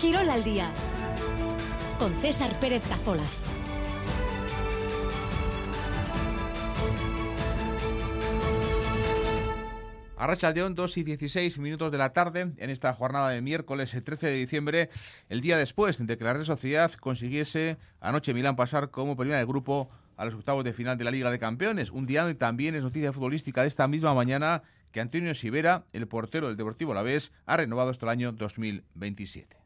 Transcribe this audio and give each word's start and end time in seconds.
Quirol 0.00 0.30
al 0.30 0.44
día 0.44 0.70
con 1.98 2.14
César 2.20 2.52
Pérez 2.60 2.86
Cazolaz. 2.86 3.24
Arracha 10.16 10.52
León, 10.52 10.76
2 10.76 10.98
y 10.98 11.02
16 11.02 11.58
minutos 11.58 11.90
de 11.90 11.98
la 11.98 12.12
tarde, 12.12 12.52
en 12.58 12.70
esta 12.70 12.94
jornada 12.94 13.30
de 13.30 13.40
miércoles 13.40 13.92
el 13.94 14.04
13 14.04 14.28
de 14.28 14.34
diciembre, 14.34 14.90
el 15.28 15.40
día 15.40 15.56
después 15.56 15.98
de 15.98 16.16
que 16.16 16.22
la 16.22 16.32
Real 16.32 16.46
Sociedad 16.46 16.92
consiguiese 16.92 17.76
anoche 18.00 18.34
Milán 18.34 18.54
pasar 18.54 18.90
como 18.90 19.16
primera 19.16 19.38
de 19.38 19.46
grupo 19.46 19.90
a 20.16 20.24
los 20.24 20.34
octavos 20.34 20.62
de 20.62 20.74
final 20.74 20.96
de 20.96 21.04
la 21.04 21.10
Liga 21.10 21.32
de 21.32 21.40
Campeones. 21.40 21.90
Un 21.90 22.06
día 22.06 22.22
donde 22.22 22.36
también 22.36 22.76
es 22.76 22.84
noticia 22.84 23.12
futbolística 23.12 23.62
de 23.62 23.68
esta 23.68 23.88
misma 23.88 24.14
mañana 24.14 24.62
que 24.92 25.00
Antonio 25.00 25.34
Sivera, 25.34 25.86
el 25.92 26.06
portero 26.06 26.46
del 26.46 26.56
Deportivo 26.56 26.92
Alavés, 26.92 27.32
ha 27.46 27.56
renovado 27.56 27.90
hasta 27.90 28.06
el 28.06 28.10
año 28.10 28.30
2027. 28.30 29.57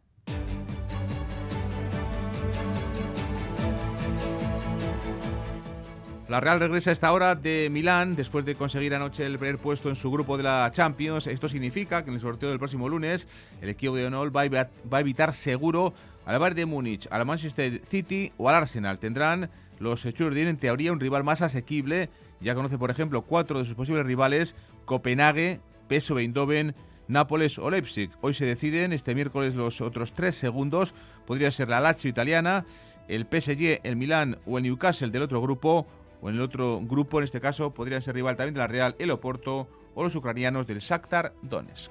La 6.32 6.40
Real 6.40 6.60
regresa 6.60 6.88
a 6.88 6.94
esta 6.94 7.12
hora 7.12 7.34
de 7.34 7.68
Milán 7.70 8.16
después 8.16 8.46
de 8.46 8.54
conseguir 8.54 8.94
anoche 8.94 9.26
el 9.26 9.38
primer 9.38 9.58
puesto 9.58 9.90
en 9.90 9.96
su 9.96 10.10
grupo 10.10 10.38
de 10.38 10.44
la 10.44 10.70
Champions. 10.72 11.26
Esto 11.26 11.46
significa 11.46 12.02
que 12.02 12.08
en 12.08 12.14
el 12.14 12.22
sorteo 12.22 12.48
del 12.48 12.58
próximo 12.58 12.88
lunes 12.88 13.28
el 13.60 13.68
equipo 13.68 13.94
de 13.94 14.06
Onol 14.06 14.34
va 14.34 14.40
a 14.40 15.00
evitar 15.00 15.34
seguro 15.34 15.92
al 16.24 16.38
Bayern 16.38 16.56
de 16.56 16.64
Múnich, 16.64 17.06
al 17.10 17.26
Manchester 17.26 17.82
City 17.86 18.32
o 18.38 18.48
al 18.48 18.54
Arsenal. 18.54 18.98
Tendrán 18.98 19.50
los 19.78 20.06
Hechos 20.06 20.34
en 20.34 20.56
teoría 20.56 20.92
un 20.92 21.00
rival 21.00 21.22
más 21.22 21.42
asequible. 21.42 22.08
Ya 22.40 22.54
conoce, 22.54 22.78
por 22.78 22.90
ejemplo, 22.90 23.20
cuatro 23.20 23.58
de 23.58 23.66
sus 23.66 23.74
posibles 23.74 24.06
rivales: 24.06 24.54
Copenhague, 24.86 25.60
PSV 25.90 26.16
Eindhoven, 26.16 26.74
Nápoles 27.08 27.58
o 27.58 27.68
Leipzig. 27.68 28.08
Hoy 28.22 28.32
se 28.32 28.46
deciden, 28.46 28.94
este 28.94 29.14
miércoles, 29.14 29.54
los 29.54 29.82
otros 29.82 30.14
tres 30.14 30.34
segundos. 30.36 30.94
Podría 31.26 31.50
ser 31.50 31.68
la 31.68 31.80
Lazio 31.80 32.08
italiana, 32.08 32.64
el 33.06 33.26
PSG, 33.30 33.80
el 33.82 33.96
Milán 33.96 34.38
o 34.46 34.56
el 34.56 34.64
Newcastle 34.64 35.10
del 35.10 35.20
otro 35.20 35.42
grupo 35.42 35.86
o 36.22 36.30
en 36.30 36.36
el 36.36 36.40
otro 36.40 36.80
grupo, 36.80 37.18
en 37.18 37.24
este 37.24 37.40
caso, 37.40 37.74
podrían 37.74 38.00
ser 38.00 38.14
rival 38.14 38.36
también 38.36 38.54
de 38.54 38.60
la 38.60 38.68
Real, 38.68 38.94
el 38.98 39.10
Oporto 39.10 39.68
o 39.94 40.04
los 40.04 40.14
ucranianos 40.14 40.66
del 40.68 40.78
Shakhtar 40.78 41.34
Donetsk. 41.42 41.90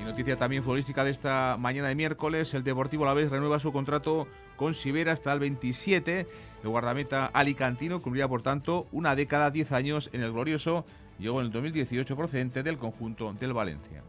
Y 0.00 0.04
noticia 0.04 0.36
también 0.36 0.64
futbolística 0.64 1.04
de 1.04 1.10
esta 1.10 1.56
mañana 1.60 1.88
de 1.88 1.94
miércoles, 1.94 2.54
el 2.54 2.64
Deportivo 2.64 3.04
a 3.04 3.08
la 3.08 3.14
vez 3.14 3.30
renueva 3.30 3.60
su 3.60 3.72
contrato 3.72 4.26
con 4.56 4.74
Sibera 4.74 5.12
hasta 5.12 5.32
el 5.34 5.38
27. 5.38 6.26
El 6.62 6.68
guardameta 6.68 7.26
alicantino 7.26 8.00
cumplirá, 8.00 8.26
por 8.26 8.40
tanto, 8.40 8.86
una 8.90 9.14
década, 9.14 9.50
10 9.50 9.72
años 9.72 10.10
en 10.14 10.22
el 10.22 10.32
glorioso. 10.32 10.86
Llegó 11.18 11.40
en 11.40 11.46
el 11.46 11.52
2018 11.52 12.16
procedente 12.16 12.62
del 12.62 12.78
conjunto 12.78 13.34
del 13.34 13.52
Valencia. 13.52 14.02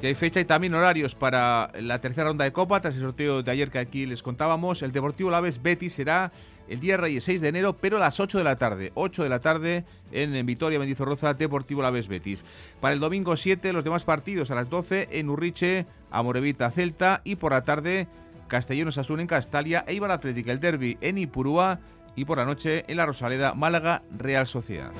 Ya 0.00 0.08
hay 0.08 0.14
fecha 0.14 0.38
y 0.38 0.44
también 0.44 0.74
horarios 0.74 1.16
para 1.16 1.72
la 1.74 2.00
tercera 2.00 2.28
ronda 2.28 2.44
de 2.44 2.52
Copa, 2.52 2.80
tras 2.80 2.94
el 2.94 3.02
sorteo 3.02 3.42
de 3.42 3.50
ayer 3.50 3.68
que 3.68 3.80
aquí 3.80 4.06
les 4.06 4.22
contábamos. 4.22 4.82
El 4.82 4.92
Deportivo 4.92 5.28
Laves 5.28 5.60
Betis 5.60 5.94
será 5.94 6.30
el 6.68 6.78
día 6.78 6.96
Reyes 6.96 7.24
6 7.24 7.40
de 7.40 7.48
enero, 7.48 7.76
pero 7.76 7.96
a 7.96 8.00
las 8.00 8.20
8 8.20 8.38
de 8.38 8.44
la 8.44 8.56
tarde. 8.56 8.92
8 8.94 9.24
de 9.24 9.28
la 9.28 9.40
tarde 9.40 9.84
en, 10.12 10.46
Vitoria, 10.46 10.78
Mendizorroza, 10.78 11.34
Deportivo 11.34 11.82
Laves 11.82 12.06
Betis. 12.06 12.44
Para 12.80 12.94
el 12.94 13.00
domingo 13.00 13.36
7, 13.36 13.72
los 13.72 13.82
demás 13.82 14.04
partidos 14.04 14.52
a 14.52 14.54
las 14.54 14.70
12 14.70 15.08
en 15.10 15.30
Urriche, 15.30 15.86
Amorevita, 16.12 16.70
Celta 16.70 17.20
y 17.24 17.34
por 17.34 17.50
la 17.50 17.64
tarde 17.64 18.06
Castellón 18.46 18.88
Osasuna 18.88 19.22
en 19.22 19.28
Castalia 19.28 19.84
e 19.88 19.94
Ibar 19.94 20.12
Atlética, 20.12 20.52
el 20.52 20.60
Derby 20.60 20.96
en 21.00 21.18
Ipurúa 21.18 21.80
y 22.14 22.24
por 22.24 22.38
la 22.38 22.44
noche 22.44 22.84
en 22.86 22.98
la 22.98 23.06
Rosaleda, 23.06 23.54
Málaga, 23.54 24.02
Real 24.16 24.46
Sociedad. 24.46 24.92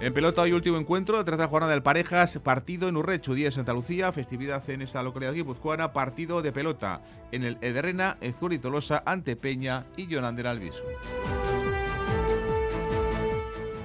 En 0.00 0.14
pelota 0.14 0.40
hoy 0.40 0.52
último 0.52 0.78
encuentro, 0.78 1.18
la 1.18 1.24
tercera 1.24 1.46
jornada 1.46 1.74
del 1.74 1.82
Parejas, 1.82 2.38
partido 2.42 2.88
en 2.88 2.96
Urrechu, 2.96 3.34
día 3.34 3.48
de 3.48 3.50
Santa 3.50 3.74
Lucía, 3.74 4.10
festividad 4.12 4.68
en 4.70 4.80
esta 4.80 5.02
localidad 5.02 5.34
guipuzcoana, 5.34 5.92
partido 5.92 6.40
de 6.40 6.52
pelota 6.52 7.02
en 7.32 7.44
el 7.44 7.58
Ederrena, 7.60 8.16
Ezcuri 8.22 8.58
Tolosa, 8.58 9.02
ante 9.04 9.36
Peña 9.36 9.84
y 9.98 10.06
Jonander 10.06 10.46
Alviso. 10.46 10.82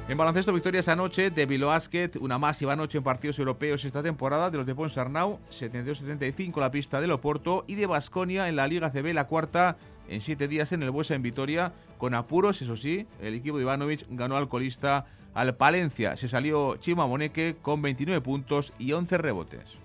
En 0.07 0.17
baloncesto, 0.17 0.53
victorias 0.53 0.87
anoche 0.87 1.31
de 1.31 1.45
Basket, 1.57 2.11
una 2.21 2.37
masiva 2.37 2.77
noche 2.77 2.99
en 2.99 3.03
partidos 3.03 3.37
europeos 3.37 3.83
esta 3.83 4.01
temporada 4.01 4.49
de 4.49 4.57
los 4.57 4.65
de 4.65 4.73
Ponsarnau, 4.73 5.39
72-75 5.51 6.61
la 6.61 6.71
pista 6.71 7.01
del 7.01 7.11
Oporto 7.11 7.65
y 7.67 7.75
de 7.75 7.87
Basconia 7.87 8.47
en 8.47 8.55
la 8.55 8.67
Liga 8.67 8.89
CB, 8.89 9.13
la 9.13 9.27
cuarta 9.27 9.75
en 10.07 10.21
siete 10.21 10.47
días 10.47 10.71
en 10.71 10.81
el 10.83 10.91
Buesa 10.91 11.15
en 11.15 11.23
Vitoria, 11.23 11.73
con 11.97 12.13
apuros, 12.13 12.61
eso 12.61 12.77
sí, 12.77 13.05
el 13.21 13.33
equipo 13.33 13.57
de 13.57 13.63
Ivanovic 13.63 14.05
ganó 14.09 14.37
al 14.37 14.47
colista 14.47 15.07
al 15.35 15.55
Palencia 15.55 16.17
se 16.17 16.27
salió 16.27 16.77
Chima 16.77 17.05
Moneque 17.05 17.57
con 17.61 17.81
29 17.81 18.21
puntos 18.21 18.73
y 18.79 18.93
11 18.93 19.17
rebotes. 19.17 19.77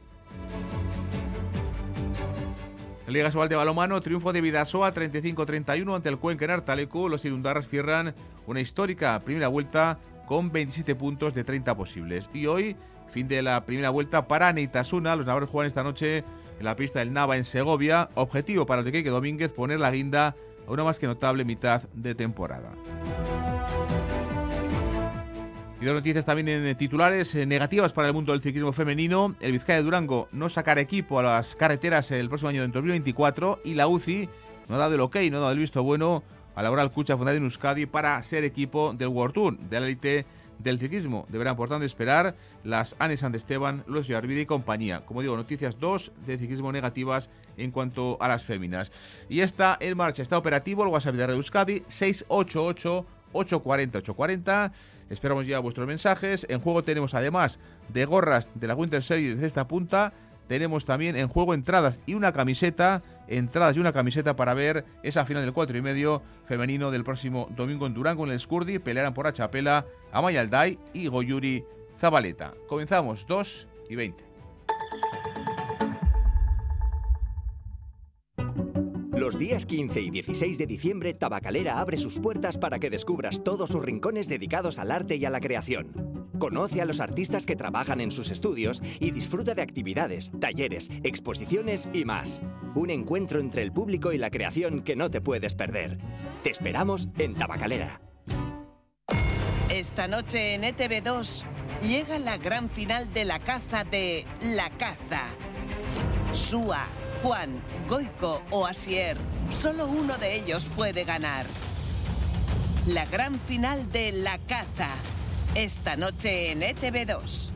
Liga 3.08 3.32
Sobal 3.32 3.48
de 3.48 3.56
Balomano, 3.56 4.00
triunfo 4.00 4.32
de 4.32 4.40
Vidasoa 4.40 4.94
35-31 4.94 5.96
ante 5.96 6.08
el 6.08 6.18
Cuenca 6.18 6.44
en 6.44 6.52
Artaleco. 6.52 7.08
Los 7.08 7.24
Irundarras 7.24 7.68
cierran 7.68 8.14
una 8.46 8.60
histórica 8.60 9.20
primera 9.24 9.48
vuelta 9.48 9.98
con 10.26 10.52
27 10.52 10.94
puntos 10.94 11.34
de 11.34 11.42
30 11.42 11.76
posibles. 11.76 12.30
Y 12.32 12.46
hoy, 12.46 12.76
fin 13.10 13.26
de 13.26 13.42
la 13.42 13.66
primera 13.66 13.90
vuelta 13.90 14.28
para 14.28 14.52
Neitasuna. 14.52 15.16
Los 15.16 15.26
navarros 15.26 15.50
juegan 15.50 15.66
esta 15.66 15.82
noche 15.82 16.18
en 16.18 16.64
la 16.64 16.76
pista 16.76 17.00
del 17.00 17.12
Nava 17.12 17.36
en 17.36 17.44
Segovia. 17.44 18.10
Objetivo 18.14 18.64
para 18.64 18.82
el 18.82 18.92
de 18.92 19.02
Domínguez 19.02 19.50
poner 19.50 19.80
la 19.80 19.90
guinda 19.90 20.36
a 20.68 20.70
una 20.70 20.84
más 20.84 21.00
que 21.00 21.08
notable 21.08 21.44
mitad 21.44 21.82
de 21.92 22.14
temporada. 22.14 22.70
Y 25.80 25.86
dos 25.86 25.94
noticias 25.94 26.26
también 26.26 26.48
en 26.48 26.76
titulares 26.76 27.34
eh, 27.34 27.46
negativas 27.46 27.94
para 27.94 28.08
el 28.08 28.12
mundo 28.12 28.32
del 28.32 28.42
ciclismo 28.42 28.70
femenino. 28.74 29.34
El 29.40 29.52
Vizcaya 29.52 29.78
de 29.78 29.82
Durango 29.82 30.28
no 30.30 30.50
sacará 30.50 30.82
equipo 30.82 31.18
a 31.18 31.22
las 31.22 31.56
carreteras 31.56 32.10
el 32.10 32.28
próximo 32.28 32.50
año 32.50 32.60
de 32.60 32.68
2024 32.68 33.60
y 33.64 33.72
la 33.72 33.88
UCI 33.88 34.28
no 34.68 34.74
ha 34.74 34.78
dado 34.78 34.94
el 34.94 35.00
ok, 35.00 35.16
no 35.30 35.38
ha 35.38 35.40
dado 35.40 35.52
el 35.52 35.58
visto 35.58 35.82
bueno 35.82 36.22
a 36.54 36.62
la 36.62 36.70
Oral 36.70 36.92
Cucha 36.92 37.16
fundada 37.16 37.38
en 37.38 37.44
Euskadi 37.44 37.86
para 37.86 38.22
ser 38.22 38.44
equipo 38.44 38.92
del 38.92 39.08
World 39.08 39.32
Tour, 39.32 39.58
de 39.58 39.80
la 39.80 39.86
élite 39.86 40.26
del 40.58 40.78
ciclismo. 40.78 41.24
Deberán, 41.30 41.56
por 41.56 41.70
tanto, 41.70 41.86
esperar 41.86 42.34
las 42.62 42.94
Anes 42.98 43.20
San 43.20 43.34
Esteban, 43.34 43.82
Luis 43.86 44.10
Arvide 44.10 44.42
y 44.42 44.46
compañía. 44.46 45.06
Como 45.06 45.22
digo, 45.22 45.34
noticias 45.34 45.80
dos 45.80 46.12
de 46.26 46.36
ciclismo 46.36 46.72
negativas 46.72 47.30
en 47.56 47.70
cuanto 47.70 48.18
a 48.20 48.28
las 48.28 48.44
féminas. 48.44 48.92
Y 49.30 49.40
está 49.40 49.78
en 49.80 49.96
marcha, 49.96 50.20
está 50.20 50.36
operativo 50.36 50.82
el 50.82 50.90
WhatsApp 50.90 51.14
de 51.14 51.24
Euskadi 51.24 51.84
688 51.88 53.06
840 53.32 53.98
840 53.98 54.72
Esperamos 55.10 55.46
ya 55.46 55.58
vuestros 55.58 55.86
mensajes. 55.86 56.46
En 56.48 56.60
juego 56.60 56.82
tenemos 56.84 57.14
además 57.14 57.58
de 57.88 58.04
gorras 58.04 58.48
de 58.54 58.66
la 58.68 58.74
Winter 58.74 59.02
Series 59.02 59.40
de 59.40 59.46
esta 59.46 59.68
punta. 59.68 60.12
Tenemos 60.46 60.84
también 60.84 61.16
en 61.16 61.28
juego 61.28 61.52
entradas 61.52 62.00
y 62.06 62.14
una 62.14 62.32
camiseta. 62.32 63.02
Entradas 63.28 63.76
y 63.76 63.80
una 63.80 63.92
camiseta 63.92 64.34
para 64.34 64.54
ver 64.54 64.84
esa 65.02 65.24
final 65.24 65.44
del 65.44 65.52
4 65.52 65.76
y 65.76 65.82
medio 65.82 66.22
femenino 66.46 66.90
del 66.90 67.04
próximo 67.04 67.48
domingo 67.54 67.86
en 67.86 67.94
Durango 67.94 68.24
en 68.24 68.32
el 68.32 68.40
Scurdi. 68.40 68.78
Pelearán 68.78 69.14
por 69.14 69.26
Achapela, 69.26 69.86
Amaya 70.12 70.40
Alday 70.40 70.78
y 70.92 71.06
Goyuri 71.06 71.64
Zabaleta. 71.98 72.54
Comenzamos 72.68 73.26
2 73.26 73.68
y 73.88 73.96
20. 73.96 74.29
Los 79.20 79.38
días 79.38 79.66
15 79.66 80.00
y 80.00 80.08
16 80.08 80.56
de 80.56 80.66
diciembre, 80.66 81.12
Tabacalera 81.12 81.78
abre 81.78 81.98
sus 81.98 82.18
puertas 82.18 82.56
para 82.56 82.78
que 82.78 82.88
descubras 82.88 83.44
todos 83.44 83.68
sus 83.68 83.84
rincones 83.84 84.30
dedicados 84.30 84.78
al 84.78 84.90
arte 84.90 85.16
y 85.16 85.26
a 85.26 85.30
la 85.30 85.40
creación. 85.40 86.30
Conoce 86.38 86.80
a 86.80 86.86
los 86.86 87.00
artistas 87.00 87.44
que 87.44 87.54
trabajan 87.54 88.00
en 88.00 88.12
sus 88.12 88.30
estudios 88.30 88.80
y 88.98 89.10
disfruta 89.10 89.54
de 89.54 89.60
actividades, 89.60 90.32
talleres, 90.40 90.88
exposiciones 91.02 91.90
y 91.92 92.06
más. 92.06 92.40
Un 92.74 92.88
encuentro 92.88 93.40
entre 93.40 93.60
el 93.60 93.72
público 93.72 94.14
y 94.14 94.16
la 94.16 94.30
creación 94.30 94.80
que 94.80 94.96
no 94.96 95.10
te 95.10 95.20
puedes 95.20 95.54
perder. 95.54 95.98
Te 96.42 96.48
esperamos 96.48 97.06
en 97.18 97.34
Tabacalera. 97.34 98.00
Esta 99.68 100.08
noche 100.08 100.54
en 100.54 100.62
ETV2 100.62 101.44
llega 101.82 102.18
la 102.18 102.38
gran 102.38 102.70
final 102.70 103.12
de 103.12 103.26
la 103.26 103.38
caza 103.38 103.84
de 103.84 104.24
La 104.40 104.70
Caza. 104.70 105.26
Sua 106.32 106.86
Juan, 107.22 107.50
Goico 107.86 108.42
o 108.50 108.66
Asier, 108.66 109.16
solo 109.50 109.86
uno 109.86 110.16
de 110.16 110.36
ellos 110.36 110.70
puede 110.74 111.04
ganar. 111.04 111.44
La 112.86 113.04
gran 113.04 113.38
final 113.40 113.90
de 113.92 114.10
La 114.12 114.38
Caza, 114.38 114.88
esta 115.54 115.96
noche 115.96 116.50
en 116.50 116.62
ETV2. 116.62 117.50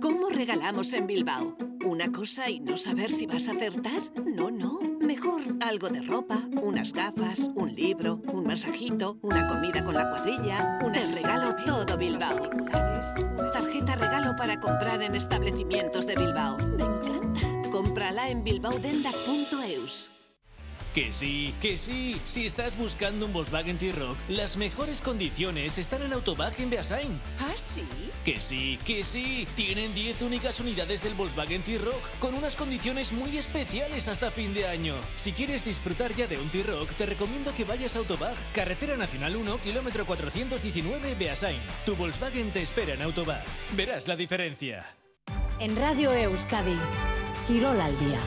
¿Cómo 0.00 0.28
regalamos 0.28 0.92
en 0.92 1.08
Bilbao? 1.08 1.56
¿Una 1.84 2.12
cosa 2.12 2.48
y 2.48 2.60
no 2.60 2.76
saber 2.76 3.10
si 3.10 3.26
vas 3.26 3.48
a 3.48 3.52
acertar? 3.52 4.02
No, 4.24 4.52
no. 4.52 4.78
Mejor 5.00 5.40
algo 5.60 5.88
de 5.88 6.02
ropa, 6.02 6.38
unas 6.62 6.92
gafas, 6.92 7.50
un 7.56 7.74
libro, 7.74 8.20
un 8.32 8.46
masajito, 8.46 9.18
una 9.22 9.48
comida 9.48 9.84
con 9.84 9.94
la 9.94 10.08
cuadrilla, 10.10 10.78
un 10.84 10.94
regalo 10.94 11.56
todo 11.66 11.96
Bilbao. 11.96 12.50
Tarjeta 13.52 13.96
regalo 13.96 14.36
para 14.36 14.60
comprar 14.60 15.02
en 15.02 15.16
establecimientos 15.16 16.06
de 16.06 16.14
Bilbao. 16.14 16.56
Me 16.58 16.84
encanta. 16.84 17.17
Cómprala 17.70 18.30
en 18.30 18.44
bilbaodenda.eus. 18.44 20.10
Que 20.94 21.12
sí, 21.12 21.54
que 21.60 21.76
sí. 21.76 22.20
Si 22.24 22.46
estás 22.46 22.76
buscando 22.76 23.26
un 23.26 23.32
Volkswagen 23.32 23.78
T-Rock, 23.78 24.16
las 24.28 24.56
mejores 24.56 25.02
condiciones 25.02 25.78
están 25.78 26.02
en 26.02 26.12
Autobag 26.12 26.58
en 26.58 26.70
Beasain. 26.70 27.20
¿Ah, 27.38 27.52
sí? 27.54 27.86
Que 28.24 28.40
sí, 28.40 28.78
que 28.84 29.04
sí. 29.04 29.46
Tienen 29.54 29.94
10 29.94 30.22
únicas 30.22 30.58
unidades 30.60 31.02
del 31.02 31.14
Volkswagen 31.14 31.62
T-Rock 31.62 32.02
con 32.18 32.34
unas 32.34 32.56
condiciones 32.56 33.12
muy 33.12 33.36
especiales 33.36 34.08
hasta 34.08 34.30
fin 34.30 34.54
de 34.54 34.66
año. 34.66 34.94
Si 35.14 35.32
quieres 35.32 35.64
disfrutar 35.64 36.12
ya 36.14 36.26
de 36.26 36.38
un 36.38 36.48
T-Rock, 36.48 36.90
te 36.94 37.06
recomiendo 37.06 37.54
que 37.54 37.64
vayas 37.64 37.94
a 37.94 38.00
Autobag, 38.00 38.34
Carretera 38.52 38.96
Nacional 38.96 39.36
1, 39.36 39.58
kilómetro 39.58 40.06
419, 40.06 41.14
Beasain. 41.14 41.60
Tu 41.84 41.94
Volkswagen 41.94 42.50
te 42.50 42.62
espera 42.62 42.94
en 42.94 43.02
Autobag. 43.02 43.44
Verás 43.76 44.08
la 44.08 44.16
diferencia. 44.16 44.97
En 45.60 45.76
Radio 45.76 46.12
Euskadi, 46.12 46.78
Quirol 47.46 47.80
al 47.80 47.98
día. 47.98 48.20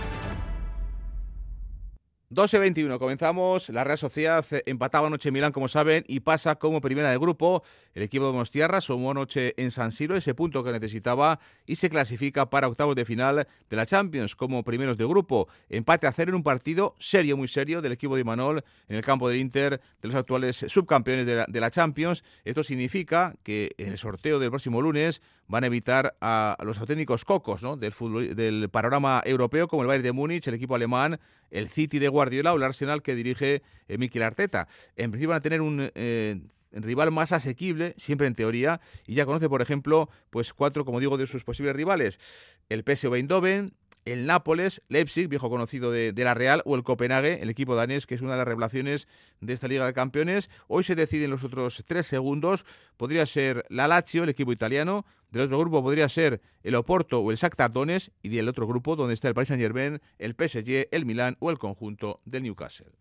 12-21, 2.32 2.98
comenzamos. 2.98 3.68
La 3.68 3.84
Real 3.84 3.98
Sociedad 3.98 4.46
empataba 4.66 5.08
anoche 5.08 5.28
en 5.28 5.34
Milán, 5.34 5.52
como 5.52 5.68
saben, 5.68 6.06
y 6.08 6.22
pasa 6.22 6.56
como 6.56 6.80
primera 6.80 7.12
de 7.12 7.18
grupo. 7.18 7.62
El 7.94 8.04
equipo 8.04 8.28
de 8.28 8.32
Mostiarra 8.32 8.80
sumó 8.80 9.12
anoche 9.12 9.54
en 9.58 9.70
San 9.70 9.92
Siro 9.92 10.16
ese 10.16 10.34
punto 10.34 10.64
que 10.64 10.72
necesitaba 10.72 11.42
y 11.66 11.76
se 11.76 11.90
clasifica 11.90 12.50
para 12.50 12.70
octavos 12.70 12.96
de 12.96 13.04
final 13.04 13.50
de 13.70 13.76
la 13.76 13.86
Champions 13.86 14.38
como 14.38 14.64
primeros 14.64 14.96
de 14.96 15.06
grupo. 15.06 15.50
Empate 15.68 16.08
a 16.08 16.14
cero 16.14 16.30
en 16.30 16.36
un 16.36 16.44
partido 16.44 16.96
serio, 17.00 17.36
muy 17.36 17.50
serio, 17.50 17.82
del 17.82 17.92
equipo 17.92 18.16
de 18.16 18.22
Imanol 18.22 18.64
en 18.88 18.96
el 18.96 19.04
campo 19.04 19.28
del 19.28 19.40
Inter, 19.40 19.82
de 20.02 20.08
los 20.08 20.16
actuales 20.16 20.64
subcampeones 20.70 21.26
de 21.26 21.60
la 21.60 21.70
Champions. 21.70 22.24
Esto 22.46 22.64
significa 22.64 23.36
que 23.44 23.76
en 23.78 23.90
el 23.90 23.98
sorteo 23.98 24.40
del 24.40 24.52
próximo 24.52 24.82
lunes 24.82 25.22
van 25.52 25.66
a 25.66 25.68
evitar 25.68 26.16
a, 26.22 26.56
los 26.64 26.80
auténticos 26.80 27.26
cocos 27.26 27.62
del, 27.78 28.36
del 28.36 28.70
panorama 28.70 29.22
europeo, 29.26 29.68
como 29.68 29.82
el 29.82 29.88
Bayern 29.90 30.04
de 30.04 30.12
Múnich, 30.14 30.48
el 30.48 30.54
equipo 30.54 30.76
alemán, 30.76 31.20
el 31.50 31.68
City 31.68 32.00
de 32.00 32.08
Guardiola 32.08 32.54
o 32.54 32.56
el 32.56 32.64
Arsenal 32.64 33.04
que 33.04 33.16
dirige 33.16 33.62
eh, 33.90 33.98
Mikel 33.98 34.24
Arteta. 34.24 34.70
En 34.96 35.12
principio 35.12 35.30
van 35.30 35.40
a 35.40 35.42
tener 35.42 35.60
un 35.62 35.92
eh, 35.94 36.40
rival 36.72 37.12
más 37.12 37.34
asequible, 37.34 37.94
siempre 37.98 38.28
en 38.28 38.36
teoría, 38.36 38.80
y 39.06 39.16
ya 39.16 39.26
conoce, 39.26 39.50
por 39.50 39.62
ejemplo, 39.62 40.10
pues 40.30 40.54
cuatro, 40.54 40.86
como 40.86 41.02
digo, 41.02 41.18
de 41.18 41.28
sus 41.28 41.44
posibles 41.44 41.76
rivales. 41.76 42.18
El 42.70 42.86
PSV 42.86 43.16
Eindhoven, 43.16 43.74
el 44.06 44.26
Nápoles, 44.26 44.82
Leipzig, 44.88 45.28
viejo 45.28 45.50
conocido 45.50 45.92
de, 45.92 46.14
la 46.16 46.34
Real, 46.34 46.62
o 46.66 46.76
el 46.76 46.84
Copenhague, 46.84 47.42
el 47.42 47.50
equipo 47.50 47.76
danés, 47.76 48.08
que 48.08 48.16
es 48.16 48.22
una 48.22 48.32
de 48.32 48.38
las 48.38 48.48
revelaciones 48.48 49.08
de 49.40 49.54
esta 49.54 49.68
Liga 49.68 49.86
de 49.86 49.94
Campeones. 49.94 50.50
Hoy 50.68 50.84
se 50.84 50.96
deciden 50.96 51.30
los 51.32 51.44
otros 51.44 51.84
tres 51.88 52.08
segundos. 52.08 52.66
Podría 52.98 53.26
ser 53.26 53.66
la 53.70 53.88
Lazio, 53.88 54.24
el 54.24 54.30
equipo 54.30 54.52
italiano. 54.52 55.06
Del 55.30 55.44
otro 55.44 55.60
grupo 55.60 55.84
podría 55.84 56.10
ser 56.10 56.42
el 56.64 56.76
Oporto 56.76 57.20
o 57.20 57.32
el 57.32 57.38
Shakhtar 57.38 57.72
Donetsk. 57.72 58.12
Y 58.22 58.30
del 58.30 58.48
otro 58.48 58.68
grupo, 58.68 58.96
donde 58.96 59.14
está 59.14 59.28
el 59.28 59.34
Paris 59.34 59.50
Saint-Germain, 59.50 60.02
el 60.20 60.36
PSG, 60.36 60.88
el 60.92 61.06
Milán 61.06 61.38
o 61.40 61.52
el 61.52 61.60
conjunto 61.60 62.22
del 62.26 62.44
Newcastle. 62.44 62.92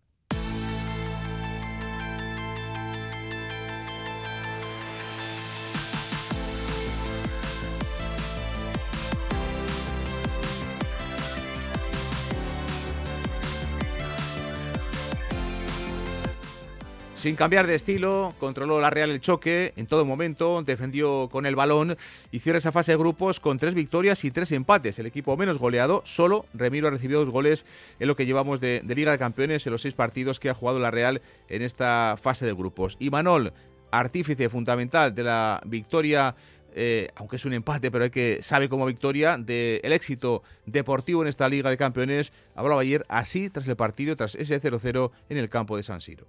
Sin 17.21 17.35
cambiar 17.35 17.67
de 17.67 17.75
estilo, 17.75 18.33
controló 18.39 18.81
la 18.81 18.89
Real 18.89 19.11
el 19.11 19.21
choque 19.21 19.73
en 19.75 19.85
todo 19.85 20.05
momento, 20.05 20.63
defendió 20.63 21.29
con 21.29 21.45
el 21.45 21.55
balón 21.55 21.95
y 22.31 22.39
cierra 22.39 22.57
esa 22.57 22.71
fase 22.71 22.93
de 22.93 22.97
grupos 22.97 23.39
con 23.39 23.59
tres 23.59 23.75
victorias 23.75 24.25
y 24.25 24.31
tres 24.31 24.51
empates. 24.51 24.97
El 24.97 25.05
equipo 25.05 25.37
menos 25.37 25.59
goleado, 25.59 26.01
solo 26.03 26.47
Remiro 26.55 26.87
ha 26.87 26.89
recibido 26.89 27.19
dos 27.19 27.29
goles 27.29 27.63
en 27.99 28.07
lo 28.07 28.15
que 28.15 28.25
llevamos 28.25 28.59
de, 28.59 28.81
Liga 28.87 29.11
de 29.11 29.19
Campeones 29.19 29.67
en 29.67 29.71
los 29.71 29.83
seis 29.83 29.93
partidos 29.93 30.39
que 30.39 30.49
ha 30.49 30.55
jugado 30.55 30.79
la 30.79 30.89
Real 30.89 31.21
en 31.47 31.61
esta 31.61 32.17
fase 32.19 32.47
de 32.47 32.53
grupos. 32.53 32.97
Y 32.99 33.11
Manol, 33.11 33.53
artífice 33.91 34.49
fundamental 34.49 35.13
de 35.13 35.23
la 35.23 35.61
victoria 35.67 36.35
eh, 36.73 37.09
aunque 37.13 37.35
es 37.35 37.45
un 37.45 37.53
empate, 37.53 37.91
pero 37.91 38.05
hay 38.05 38.09
que 38.09 38.41
sabe 38.41 38.67
como 38.67 38.87
victoria 38.87 39.37
del 39.37 39.93
éxito 39.93 40.41
deportivo 40.65 41.21
en 41.21 41.27
esta 41.27 41.47
Liga 41.47 41.69
de 41.69 41.77
Campeones. 41.77 42.33
Hablaba 42.55 42.81
ayer 42.81 43.05
así 43.09 43.51
tras 43.51 43.67
el 43.67 43.75
partido, 43.75 44.15
tras 44.15 44.33
ese 44.33 44.59
0-0 44.59 45.11
en 45.29 45.37
el 45.37 45.51
campo 45.51 45.77
de 45.77 45.83
San 45.83 46.01
Siro. 46.01 46.25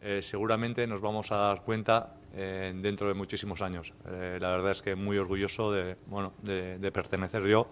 Eh, 0.00 0.20
seguramente 0.22 0.86
nos 0.86 1.00
vamos 1.00 1.32
a 1.32 1.36
dar 1.36 1.62
cuenta 1.62 2.14
eh, 2.34 2.72
dentro 2.76 3.08
de 3.08 3.14
muchísimos 3.14 3.62
años. 3.62 3.92
Eh, 4.06 4.38
la 4.40 4.50
verdad 4.50 4.72
es 4.72 4.82
que 4.82 4.94
muy 4.94 5.18
orgulloso 5.18 5.72
de, 5.72 5.96
bueno, 6.06 6.32
de, 6.42 6.92
pertenecer 6.92 7.42
yo 7.44 7.68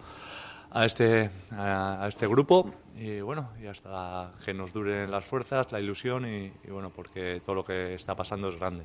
a 0.70 0.84
este, 0.84 1.30
a, 1.52 2.06
este 2.08 2.26
grupo 2.26 2.74
y 2.96 3.20
bueno, 3.20 3.50
y 3.62 3.66
hasta 3.66 4.32
que 4.44 4.54
nos 4.54 4.72
duren 4.72 5.10
las 5.10 5.24
fuerzas, 5.24 5.70
la 5.70 5.80
ilusión 5.80 6.26
y 6.26 6.50
bueno, 6.68 6.90
porque 6.90 7.42
todo 7.44 7.56
lo 7.56 7.64
que 7.64 7.94
está 7.94 8.16
pasando 8.16 8.48
es 8.48 8.56
grande 8.56 8.84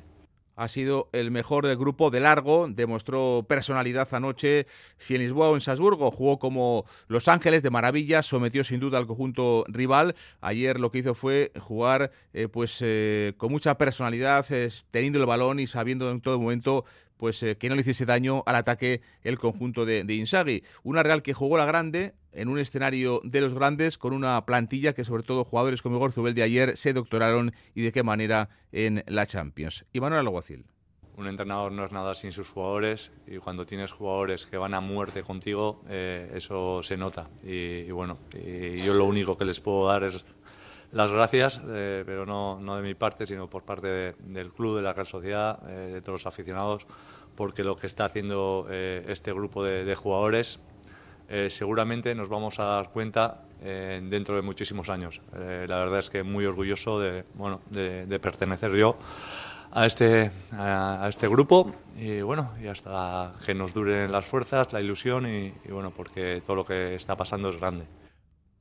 ha 0.60 0.68
sido 0.68 1.08
el 1.12 1.30
mejor 1.30 1.66
del 1.66 1.78
grupo 1.78 2.10
de 2.10 2.20
largo, 2.20 2.68
demostró 2.68 3.46
personalidad 3.48 4.12
anoche. 4.12 4.66
Si 4.98 5.14
en 5.14 5.22
Lisboa 5.22 5.48
o 5.48 5.54
en 5.54 5.62
Salzburgo 5.62 6.10
jugó 6.10 6.38
como 6.38 6.84
Los 7.08 7.28
Ángeles 7.28 7.62
de 7.62 7.70
maravilla, 7.70 8.22
sometió 8.22 8.62
sin 8.62 8.78
duda 8.78 8.98
al 8.98 9.06
conjunto 9.06 9.64
rival. 9.68 10.14
Ayer 10.42 10.78
lo 10.78 10.90
que 10.90 10.98
hizo 10.98 11.14
fue 11.14 11.50
jugar 11.58 12.12
eh, 12.34 12.46
pues 12.46 12.76
eh, 12.82 13.32
con 13.38 13.50
mucha 13.50 13.78
personalidad, 13.78 14.44
teniendo 14.90 15.18
el 15.18 15.24
balón 15.24 15.60
y 15.60 15.66
sabiendo 15.66 16.10
en 16.10 16.20
todo 16.20 16.38
momento 16.38 16.84
pues 17.16 17.42
eh, 17.42 17.56
que 17.56 17.70
no 17.70 17.74
le 17.74 17.80
hiciese 17.80 18.04
daño 18.04 18.42
al 18.44 18.56
ataque 18.56 19.00
el 19.22 19.38
conjunto 19.38 19.86
de, 19.86 20.04
de 20.04 20.14
Inzaghi. 20.14 20.62
Una 20.82 21.02
Real 21.02 21.22
que 21.22 21.32
jugó 21.32 21.56
la 21.56 21.64
grande, 21.64 22.12
en 22.32 22.48
un 22.48 22.58
escenario 22.58 23.20
de 23.24 23.40
los 23.40 23.54
grandes 23.54 23.98
con 23.98 24.12
una 24.12 24.44
plantilla 24.46 24.92
que 24.92 25.04
sobre 25.04 25.22
todo 25.22 25.44
jugadores 25.44 25.82
como 25.82 25.96
Igor 25.96 26.12
Zubel 26.12 26.34
de 26.34 26.42
ayer 26.42 26.76
se 26.76 26.92
doctoraron 26.92 27.52
y 27.74 27.82
de 27.82 27.92
qué 27.92 28.02
manera 28.02 28.48
en 28.72 29.04
la 29.06 29.26
Champions. 29.26 29.84
Y 29.92 30.00
Manuel 30.00 30.26
Alguacil. 30.26 30.64
Un 31.16 31.26
entrenador 31.26 31.70
no 31.72 31.84
es 31.84 31.92
nada 31.92 32.14
sin 32.14 32.32
sus 32.32 32.48
jugadores 32.48 33.12
y 33.26 33.36
cuando 33.36 33.66
tienes 33.66 33.92
jugadores 33.92 34.46
que 34.46 34.56
van 34.56 34.72
a 34.72 34.80
muerte 34.80 35.22
contigo, 35.22 35.82
eh, 35.88 36.32
eso 36.34 36.82
se 36.82 36.96
nota. 36.96 37.28
Y, 37.42 37.90
bueno, 37.90 38.16
yo 38.32 38.94
lo 38.94 39.04
único 39.04 39.36
que 39.36 39.44
les 39.44 39.60
puedo 39.60 39.86
dar 39.86 40.04
es 40.04 40.24
las 40.92 41.10
gracias, 41.10 41.60
eh, 41.68 42.04
pero 42.06 42.24
no, 42.24 42.58
no, 42.58 42.76
de 42.76 42.82
mi 42.82 42.94
parte, 42.94 43.26
sino 43.26 43.50
por 43.50 43.64
parte 43.64 44.14
del 44.18 44.52
club, 44.54 44.76
de 44.76 44.82
la 44.82 44.94
Real 44.94 45.06
Sociedad, 45.06 45.60
eh, 45.68 45.92
de 45.92 46.00
todos 46.00 46.20
los 46.20 46.26
aficionados, 46.26 46.86
porque 47.34 47.64
lo 47.64 47.76
que 47.76 47.86
está 47.86 48.06
haciendo 48.06 48.66
este 48.70 49.32
grupo 49.32 49.62
de, 49.62 49.84
de 49.84 49.94
jugadores 49.94 50.60
eh, 51.32 51.48
seguramente 51.48 52.12
nos 52.12 52.28
vamos 52.28 52.58
a 52.58 52.64
dar 52.64 52.90
cuenta 52.90 53.44
eh, 53.62 54.00
dentro 54.02 54.34
de 54.34 54.42
muchísimos 54.42 54.90
años. 54.90 55.22
Eh, 55.36 55.64
la 55.68 55.78
verdad 55.78 56.00
es 56.00 56.10
que 56.10 56.24
muy 56.24 56.44
orgulloso 56.44 56.98
de, 56.98 57.24
bueno, 57.34 57.60
de, 57.70 58.18
pertenecer 58.18 58.72
yo 58.72 58.98
a 59.70 59.86
este, 59.86 60.32
a, 60.50 61.06
este 61.08 61.28
grupo 61.28 61.72
y 61.96 62.20
bueno, 62.22 62.50
y 62.60 62.66
hasta 62.66 63.32
que 63.46 63.54
nos 63.54 63.72
duren 63.72 64.10
las 64.10 64.26
fuerzas, 64.26 64.72
la 64.72 64.80
ilusión 64.80 65.32
y, 65.32 65.52
bueno, 65.70 65.92
porque 65.96 66.42
todo 66.44 66.56
lo 66.56 66.64
que 66.64 66.96
está 66.96 67.16
pasando 67.16 67.50
es 67.50 67.56
grande 67.60 67.84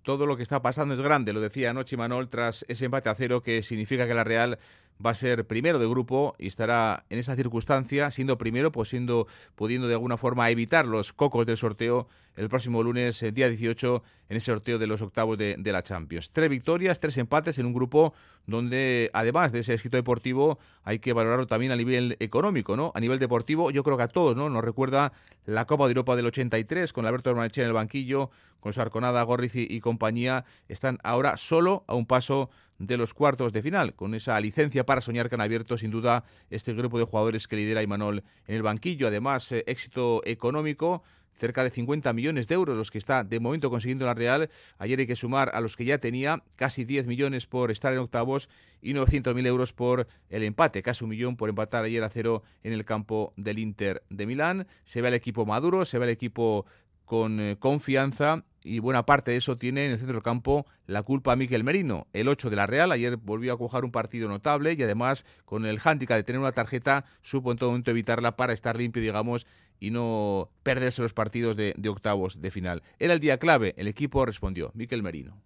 todo 0.03 0.25
lo 0.25 0.37
que 0.37 0.43
está 0.43 0.61
pasando 0.61 0.95
es 0.95 1.01
grande, 1.01 1.33
lo 1.33 1.41
decía 1.41 1.69
anoche 1.69 1.95
Manol 1.95 2.29
tras 2.29 2.65
ese 2.67 2.85
empate 2.85 3.09
a 3.09 3.15
cero 3.15 3.43
que 3.43 3.61
significa 3.61 4.07
que 4.07 4.15
la 4.15 4.23
Real 4.23 4.57
va 5.05 5.11
a 5.11 5.15
ser 5.15 5.47
primero 5.47 5.79
de 5.79 5.87
grupo 5.87 6.35
y 6.37 6.47
estará 6.47 7.05
en 7.09 7.19
esa 7.19 7.35
circunstancia, 7.35 8.11
siendo 8.11 8.37
primero, 8.37 8.71
pues 8.71 8.89
siendo, 8.89 9.27
pudiendo 9.55 9.87
de 9.87 9.93
alguna 9.93 10.17
forma 10.17 10.49
evitar 10.49 10.85
los 10.85 11.13
cocos 11.13 11.45
del 11.45 11.57
sorteo 11.57 12.07
el 12.35 12.47
próximo 12.47 12.83
lunes, 12.83 13.21
eh, 13.21 13.33
día 13.33 13.49
18, 13.49 14.01
en 14.29 14.37
ese 14.37 14.45
sorteo 14.45 14.77
de 14.77 14.87
los 14.87 15.01
octavos 15.01 15.37
de, 15.37 15.57
la 15.57 15.83
Champions. 15.83 16.31
Tres 16.31 16.49
victorias, 16.49 16.99
tres 16.99 17.17
empates 17.17 17.59
en 17.59 17.65
un 17.65 17.73
grupo 17.73 18.13
donde, 18.45 19.09
además 19.13 19.51
de 19.51 19.59
ese 19.59 19.73
éxito 19.73 19.97
deportivo, 19.97 20.57
hay 20.83 20.99
que 20.99 21.11
valorarlo 21.11 21.47
también 21.47 21.73
a 21.73 21.75
nivel 21.75 22.15
económico, 22.21 22.77
¿no? 22.77 22.93
A 22.95 22.99
nivel 23.01 23.19
deportivo, 23.19 23.71
yo 23.71 23.83
creo 23.83 23.97
que 23.97 24.03
a 24.03 24.07
todos, 24.07 24.37
¿no? 24.37 24.49
Nos 24.49 24.63
recuerda 24.63 25.11
la 25.45 25.65
Copa 25.65 25.85
de 25.85 25.91
Europa 25.91 26.15
del 26.15 26.27
83, 26.27 26.93
con 26.93 27.05
Alberto 27.05 27.29
Hermanche 27.29 27.61
en 27.61 27.67
el 27.67 27.73
banquillo, 27.73 28.29
con 28.61 28.71
su 28.71 28.79
Arconada, 28.79 29.21
Gorriz 29.23 29.55
y 29.55 29.79
compañía, 29.81 30.45
están 30.69 30.97
ahora 31.03 31.35
solo 31.35 31.83
a 31.87 31.95
un 31.95 32.05
paso 32.05 32.49
de 32.79 32.97
los 32.97 33.13
cuartos 33.13 33.53
de 33.53 33.61
final. 33.61 33.93
Con 33.93 34.15
esa 34.15 34.39
licencia 34.39 34.85
para 34.85 35.01
soñar 35.01 35.29
que 35.29 35.35
han 35.35 35.41
abierto 35.41 35.77
sin 35.77 35.91
duda 35.91 36.23
este 36.49 36.73
grupo 36.73 36.97
de 36.97 37.05
jugadores 37.05 37.47
que 37.47 37.57
lidera 37.57 37.83
Imanol 37.83 38.23
en 38.47 38.55
el 38.55 38.63
banquillo. 38.63 39.07
Además, 39.07 39.51
eh, 39.51 39.63
éxito 39.67 40.21
económico 40.25 41.03
cerca 41.39 41.63
de 41.63 41.69
50 41.69 42.11
millones 42.13 42.47
de 42.47 42.55
euros 42.55 42.77
los 42.77 42.91
que 42.91 42.97
está 42.97 43.23
de 43.23 43.39
momento 43.39 43.69
consiguiendo 43.69 44.05
la 44.05 44.13
Real. 44.13 44.49
Ayer 44.77 44.99
hay 44.99 45.07
que 45.07 45.15
sumar 45.15 45.51
a 45.53 45.61
los 45.61 45.75
que 45.75 45.85
ya 45.85 45.97
tenía 45.97 46.43
casi 46.55 46.83
10 46.83 47.07
millones 47.07 47.47
por 47.47 47.71
estar 47.71 47.93
en 47.93 47.99
octavos 47.99 48.49
y 48.81 48.93
900.000 48.93 49.47
euros 49.47 49.73
por 49.73 50.07
el 50.29 50.43
empate, 50.43 50.83
casi 50.83 51.03
un 51.03 51.11
millón 51.11 51.37
por 51.37 51.49
empatar 51.49 51.85
ayer 51.85 52.03
a 52.03 52.09
cero 52.09 52.43
en 52.63 52.73
el 52.73 52.85
campo 52.85 53.33
del 53.37 53.59
Inter 53.59 54.03
de 54.09 54.25
Milán. 54.25 54.67
Se 54.83 55.01
ve 55.01 55.07
al 55.07 55.13
equipo 55.13 55.45
maduro, 55.45 55.85
se 55.85 55.97
ve 55.97 56.05
al 56.05 56.11
equipo 56.11 56.65
con 57.05 57.39
eh, 57.39 57.55
confianza 57.57 58.43
y 58.69 58.77
buena 58.77 59.03
parte 59.03 59.31
de 59.31 59.37
eso 59.37 59.57
tiene 59.57 59.85
en 59.85 59.91
el 59.93 59.97
centro 59.97 60.13
del 60.13 60.23
campo 60.23 60.67
la 60.85 61.01
culpa 61.01 61.33
a 61.33 61.35
Miquel 61.35 61.63
Merino, 61.63 62.05
el 62.13 62.27
8 62.27 62.51
de 62.51 62.55
la 62.55 62.67
Real. 62.67 62.91
Ayer 62.91 63.17
volvió 63.17 63.53
a 63.53 63.57
coger 63.57 63.83
un 63.83 63.91
partido 63.91 64.29
notable 64.29 64.75
y 64.77 64.83
además 64.83 65.25
con 65.45 65.65
el 65.65 65.79
handicap 65.83 66.17
de 66.17 66.23
tener 66.23 66.39
una 66.39 66.51
tarjeta 66.51 67.05
supo 67.23 67.51
en 67.51 67.57
todo 67.57 67.69
momento 67.71 67.89
evitarla 67.89 68.37
para 68.37 68.53
estar 68.53 68.77
limpio, 68.77 69.01
digamos, 69.01 69.47
y 69.79 69.89
no 69.89 70.51
perderse 70.61 71.01
los 71.01 71.13
partidos 71.13 71.55
de, 71.55 71.73
de 71.77 71.89
octavos 71.89 72.41
de 72.41 72.51
final. 72.51 72.83
Era 72.99 73.13
el 73.13 73.19
día 73.19 73.39
clave, 73.39 73.73
el 73.75 73.87
equipo 73.87 74.23
respondió, 74.23 74.71
Miquel 74.75 75.01
Merino. 75.01 75.41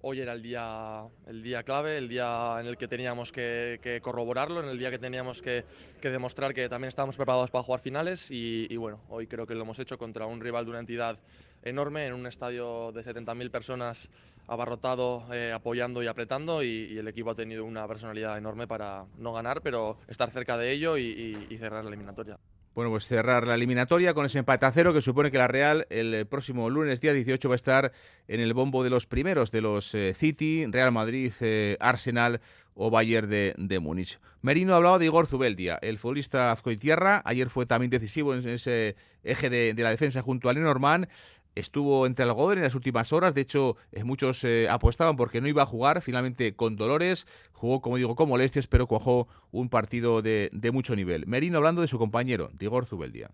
hoy 0.00 0.20
era 0.20 0.32
el 0.32 0.42
día, 0.42 1.04
el 1.28 1.42
día 1.42 1.62
clave, 1.62 1.98
el 1.98 2.08
día 2.08 2.56
en 2.58 2.66
el 2.66 2.76
que 2.76 2.88
teníamos 2.88 3.30
que, 3.30 4.00
corroborarlo, 4.02 4.60
en 4.60 4.68
el 4.68 4.78
día 4.78 4.90
que 4.90 4.98
teníamos 4.98 5.40
que, 5.40 5.64
demostrar 6.02 6.52
que 6.52 6.68
también 6.68 6.88
estábamos 6.88 7.16
preparados 7.16 7.50
para 7.50 7.62
jugar 7.62 7.80
finales 7.80 8.28
y, 8.30 8.76
bueno, 8.76 9.02
hoy 9.08 9.28
creo 9.28 9.46
que 9.46 9.54
lo 9.54 9.62
hemos 9.62 9.78
hecho 9.78 9.98
contra 9.98 10.26
un 10.26 10.40
rival 10.40 10.64
de 10.64 10.70
una 10.70 10.80
entidad 10.80 11.20
enorme 11.66 12.06
en 12.06 12.14
un 12.14 12.26
estadio 12.26 12.92
de 12.92 13.02
70.000 13.02 13.50
personas 13.50 14.10
abarrotado, 14.46 15.26
eh, 15.32 15.52
apoyando 15.52 16.02
y 16.02 16.06
apretando 16.06 16.62
y, 16.62 16.96
el 16.96 17.08
equipo 17.08 17.30
ha 17.30 17.34
tenido 17.34 17.64
una 17.64 17.86
personalidad 17.88 18.38
enorme 18.38 18.66
para 18.66 19.04
no 19.18 19.32
ganar, 19.32 19.60
pero 19.62 19.98
estar 20.08 20.30
cerca 20.30 20.56
de 20.56 20.72
ello 20.72 20.96
y 20.96 21.56
cerrar 21.58 21.84
la 21.84 21.90
eliminatoria. 21.90 22.38
Bueno, 22.76 22.90
pues 22.90 23.06
cerrar 23.06 23.46
la 23.46 23.54
eliminatoria 23.54 24.12
con 24.12 24.26
ese 24.26 24.38
empate 24.38 24.66
a 24.66 24.70
cero 24.70 24.92
que 24.92 25.00
supone 25.00 25.30
que 25.30 25.38
la 25.38 25.48
Real 25.48 25.86
el 25.88 26.26
próximo 26.26 26.68
lunes, 26.68 27.00
día 27.00 27.14
18, 27.14 27.48
va 27.48 27.54
a 27.54 27.56
estar 27.56 27.92
en 28.28 28.38
el 28.38 28.52
bombo 28.52 28.84
de 28.84 28.90
los 28.90 29.06
primeros, 29.06 29.50
de 29.50 29.62
los 29.62 29.94
eh, 29.94 30.12
City, 30.12 30.66
Real 30.66 30.92
Madrid, 30.92 31.32
eh, 31.40 31.78
Arsenal 31.80 32.42
o 32.74 32.90
Bayern 32.90 33.30
de, 33.30 33.54
de 33.56 33.80
Múnich. 33.80 34.20
Merino 34.42 34.74
ha 34.74 34.76
hablado 34.76 34.98
de 34.98 35.06
Igor 35.06 35.26
Zubeldia, 35.26 35.78
el 35.80 35.98
futbolista 35.98 36.52
azcoitierra. 36.52 37.22
Ayer 37.24 37.48
fue 37.48 37.64
también 37.64 37.88
decisivo 37.88 38.34
en 38.34 38.46
ese 38.46 38.94
eje 39.24 39.48
de, 39.48 39.72
de 39.72 39.82
la 39.82 39.88
defensa 39.88 40.20
junto 40.20 40.50
a 40.50 40.52
Lenormand 40.52 41.08
estuvo 41.56 42.06
entre 42.06 42.24
algodón 42.24 42.58
en 42.58 42.64
las 42.64 42.76
últimas 42.76 43.12
horas. 43.12 43.34
De 43.34 43.40
hecho, 43.40 43.76
eh, 43.90 44.04
muchos 44.04 44.44
eh, 44.44 44.68
apostaban 44.70 45.16
porque 45.16 45.40
no 45.40 45.48
iba 45.48 45.62
a 45.62 45.66
jugar. 45.66 46.02
Finalmente, 46.02 46.54
con 46.54 46.76
dolores, 46.76 47.26
jugó, 47.52 47.80
como 47.80 47.96
digo, 47.96 48.14
con 48.14 48.28
molestias, 48.28 48.68
pero 48.68 48.86
cuajó 48.86 49.26
un 49.50 49.68
partido 49.68 50.22
de, 50.22 50.50
de 50.52 50.70
mucho 50.70 50.94
nivel. 50.94 51.26
Merino 51.26 51.58
hablando 51.58 51.82
de 51.82 51.88
su 51.88 51.98
compañero, 51.98 52.50
Digor 52.54 52.86
Zubeldia. 52.86 53.30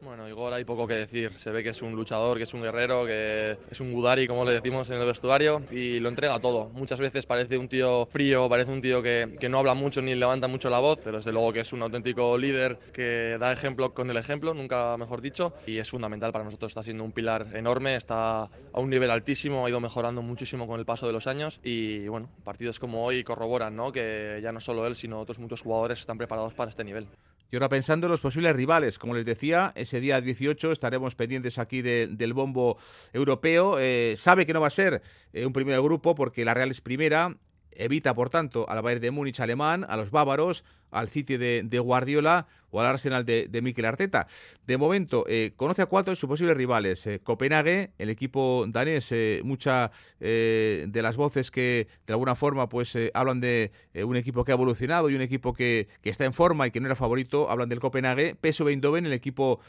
Bueno, 0.00 0.28
Igor 0.28 0.52
hay 0.52 0.64
poco 0.64 0.86
que 0.86 0.94
decir. 0.94 1.32
Se 1.38 1.50
ve 1.50 1.62
que 1.62 1.70
es 1.70 1.82
un 1.82 1.92
luchador, 1.92 2.36
que 2.36 2.44
es 2.44 2.54
un 2.54 2.62
guerrero, 2.62 3.04
que 3.04 3.58
es 3.68 3.80
un 3.80 3.92
Gudari, 3.92 4.28
como 4.28 4.44
le 4.44 4.52
decimos 4.52 4.88
en 4.90 5.00
el 5.00 5.06
vestuario, 5.06 5.62
y 5.72 5.98
lo 5.98 6.08
entrega 6.08 6.38
todo. 6.38 6.68
Muchas 6.68 7.00
veces 7.00 7.26
parece 7.26 7.58
un 7.58 7.68
tío 7.68 8.06
frío, 8.06 8.48
parece 8.48 8.70
un 8.70 8.80
tío 8.80 9.02
que, 9.02 9.36
no 9.48 9.58
habla 9.58 9.74
mucho 9.74 10.00
ni 10.00 10.14
levanta 10.14 10.46
mucho 10.46 10.70
la 10.70 10.78
voz, 10.78 11.00
pero 11.02 11.16
desde 11.16 11.32
luego 11.32 11.52
que 11.52 11.60
es 11.60 11.72
un 11.72 11.82
auténtico 11.82 12.38
líder 12.38 12.78
que 12.92 13.36
da 13.40 13.52
ejemplo 13.52 13.92
con 13.92 14.08
el 14.10 14.16
ejemplo, 14.16 14.54
nunca 14.54 14.96
mejor 14.96 15.20
dicho, 15.20 15.54
y 15.66 15.78
es 15.78 15.90
fundamental 15.90 16.32
para 16.32 16.44
nosotros. 16.44 16.70
Está 16.70 16.82
siendo 16.82 17.02
un 17.02 17.12
pilar 17.12 17.48
enorme, 17.54 17.96
está 17.96 18.42
a 18.42 18.50
un 18.80 18.90
nivel 18.90 19.10
altísimo, 19.10 19.66
ha 19.66 19.70
ido 19.70 19.80
mejorando 19.80 20.22
muchísimo 20.22 20.66
con 20.66 20.78
el 20.78 20.86
paso 20.86 21.06
de 21.06 21.12
los 21.12 21.26
años, 21.26 21.60
y 21.64 22.06
bueno, 22.06 22.28
partidos 22.44 22.78
como 22.78 23.04
hoy 23.04 23.24
corroboran 23.24 23.74
¿no? 23.74 23.90
que 23.90 24.38
ya 24.42 24.52
no 24.52 24.60
solo 24.60 24.86
él, 24.86 24.94
sino 24.94 25.18
otros 25.18 25.38
muchos 25.38 25.62
jugadores 25.62 25.98
están 26.00 26.18
preparados 26.18 26.54
para 26.54 26.70
este 26.70 26.84
nivel. 26.84 27.08
Y 27.50 27.56
ahora 27.56 27.70
pensando 27.70 28.06
en 28.06 28.10
los 28.10 28.20
posibles 28.20 28.54
rivales, 28.54 28.98
como 28.98 29.14
les 29.14 29.24
decía, 29.24 29.72
ese 29.74 30.00
día 30.00 30.20
18 30.20 30.70
estaremos 30.70 31.14
pendientes 31.14 31.58
aquí 31.58 31.80
del 31.80 32.32
bombo 32.34 32.76
europeo. 33.12 33.78
Eh, 33.78 34.16
sabe 34.18 34.44
que 34.44 34.52
no 34.52 34.60
va 34.60 34.66
a 34.66 34.70
ser 34.70 35.02
eh, 35.32 35.46
un 35.46 35.54
primer 35.54 35.80
grupo 35.80 36.14
porque 36.14 36.44
la 36.44 36.52
Real 36.52 36.70
es 36.70 36.82
primera, 36.82 37.36
evita 37.72 38.14
por 38.14 38.28
tanto 38.28 38.68
al 38.68 38.82
Bayern 38.82 39.00
de 39.00 39.10
Múnich 39.10 39.40
alemán, 39.40 39.86
a 39.88 39.96
los 39.96 40.10
bávaros, 40.10 40.62
al 40.90 41.08
City 41.08 41.38
de, 41.38 41.78
Guardiola 41.78 42.46
o 42.70 42.80
al 42.80 42.86
Arsenal 42.86 43.24
de, 43.24 43.48
de 43.48 43.86
Arteta. 43.86 44.26
De 44.66 44.76
momento, 44.76 45.24
eh, 45.28 45.52
conoce 45.56 45.82
a 45.82 45.86
cuatro 45.86 46.12
de 46.12 46.16
sus 46.16 46.28
posibles 46.28 46.56
rivales. 46.56 47.06
Eh, 47.06 47.20
Copenhague, 47.20 47.92
el 47.98 48.10
equipo 48.10 48.66
danés, 48.68 49.10
eh, 49.12 49.40
muchas 49.44 49.90
de 50.18 51.00
las 51.02 51.16
voces 51.16 51.50
que 51.50 51.86
de 52.06 52.12
alguna 52.12 52.34
forma 52.34 52.68
pues 52.68 52.96
hablan 53.14 53.40
de 53.40 53.70
un 54.04 54.16
equipo 54.16 54.44
que 54.44 54.52
ha 54.52 54.54
evolucionado 54.54 55.08
y 55.08 55.14
un 55.14 55.22
equipo 55.22 55.54
que, 55.54 55.88
que, 56.02 56.10
está 56.10 56.24
en 56.24 56.32
forma 56.32 56.66
y 56.66 56.70
que 56.70 56.80
no 56.80 56.86
era 56.86 56.96
favorito, 56.96 57.50
hablan 57.50 57.68
del 57.68 57.80
Copenhague. 57.80 58.36
PSV 58.42 58.68
Eindhoven, 58.68 59.06
el 59.06 59.12
equipo 59.12 59.60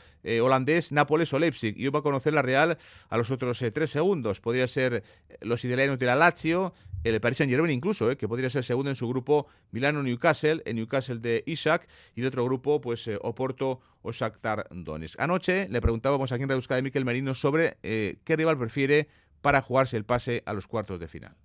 holandés, 0.41 0.91
Nápoles 0.91 1.31
o 1.33 1.39
Leipzig. 1.39 1.75
Y 1.77 1.87
va 1.89 1.99
a 1.99 2.01
conocer 2.01 2.33
la 2.33 2.41
Real 2.41 2.77
a 3.09 3.17
los 3.17 3.31
otros 3.31 3.63
tres 3.73 3.91
segundos. 3.91 4.39
Podría 4.39 4.67
ser 4.67 5.03
los 5.41 5.63
italianos 5.63 5.99
de 5.99 6.05
la 6.05 6.15
Lazio, 6.15 6.73
el 7.03 7.21
Paris 7.21 7.37
Saint 7.37 7.51
Germain 7.51 7.71
incluso, 7.71 8.15
que 8.17 8.27
podría 8.27 8.49
ser 8.49 8.63
segundo 8.63 8.89
en 8.89 8.95
su 8.95 9.07
grupo 9.07 9.47
Milano-Newcastle, 9.71 10.61
en 10.65 10.75
Newcastle 10.75 11.15
el 11.15 11.21
de 11.21 11.43
Isaac, 11.45 11.87
y 12.15 12.21
el 12.21 12.27
otro 12.27 12.43
grupo, 12.43 12.81
pues 12.81 12.88
eh, 12.93 13.17
Oporto 13.21 13.79
o 14.01 14.11
Shakhtar 14.11 14.67
Donetsk. 14.71 15.19
Anoche 15.19 15.67
le 15.69 15.81
preguntábamos 15.81 16.31
aquí 16.31 16.43
en 16.43 16.49
Redusca 16.49 16.75
de 16.75 16.81
Miquel 16.81 17.05
Merino 17.05 17.33
sobre 17.33 17.77
eh, 17.83 18.17
qué 18.23 18.35
rival 18.35 18.57
prefiere 18.57 19.07
para 19.41 19.61
jugarse 19.61 19.97
el 19.97 20.05
pase 20.05 20.43
a 20.45 20.53
los 20.53 20.67
cuartos 20.67 20.99
de 20.99 21.07
final. 21.07 21.35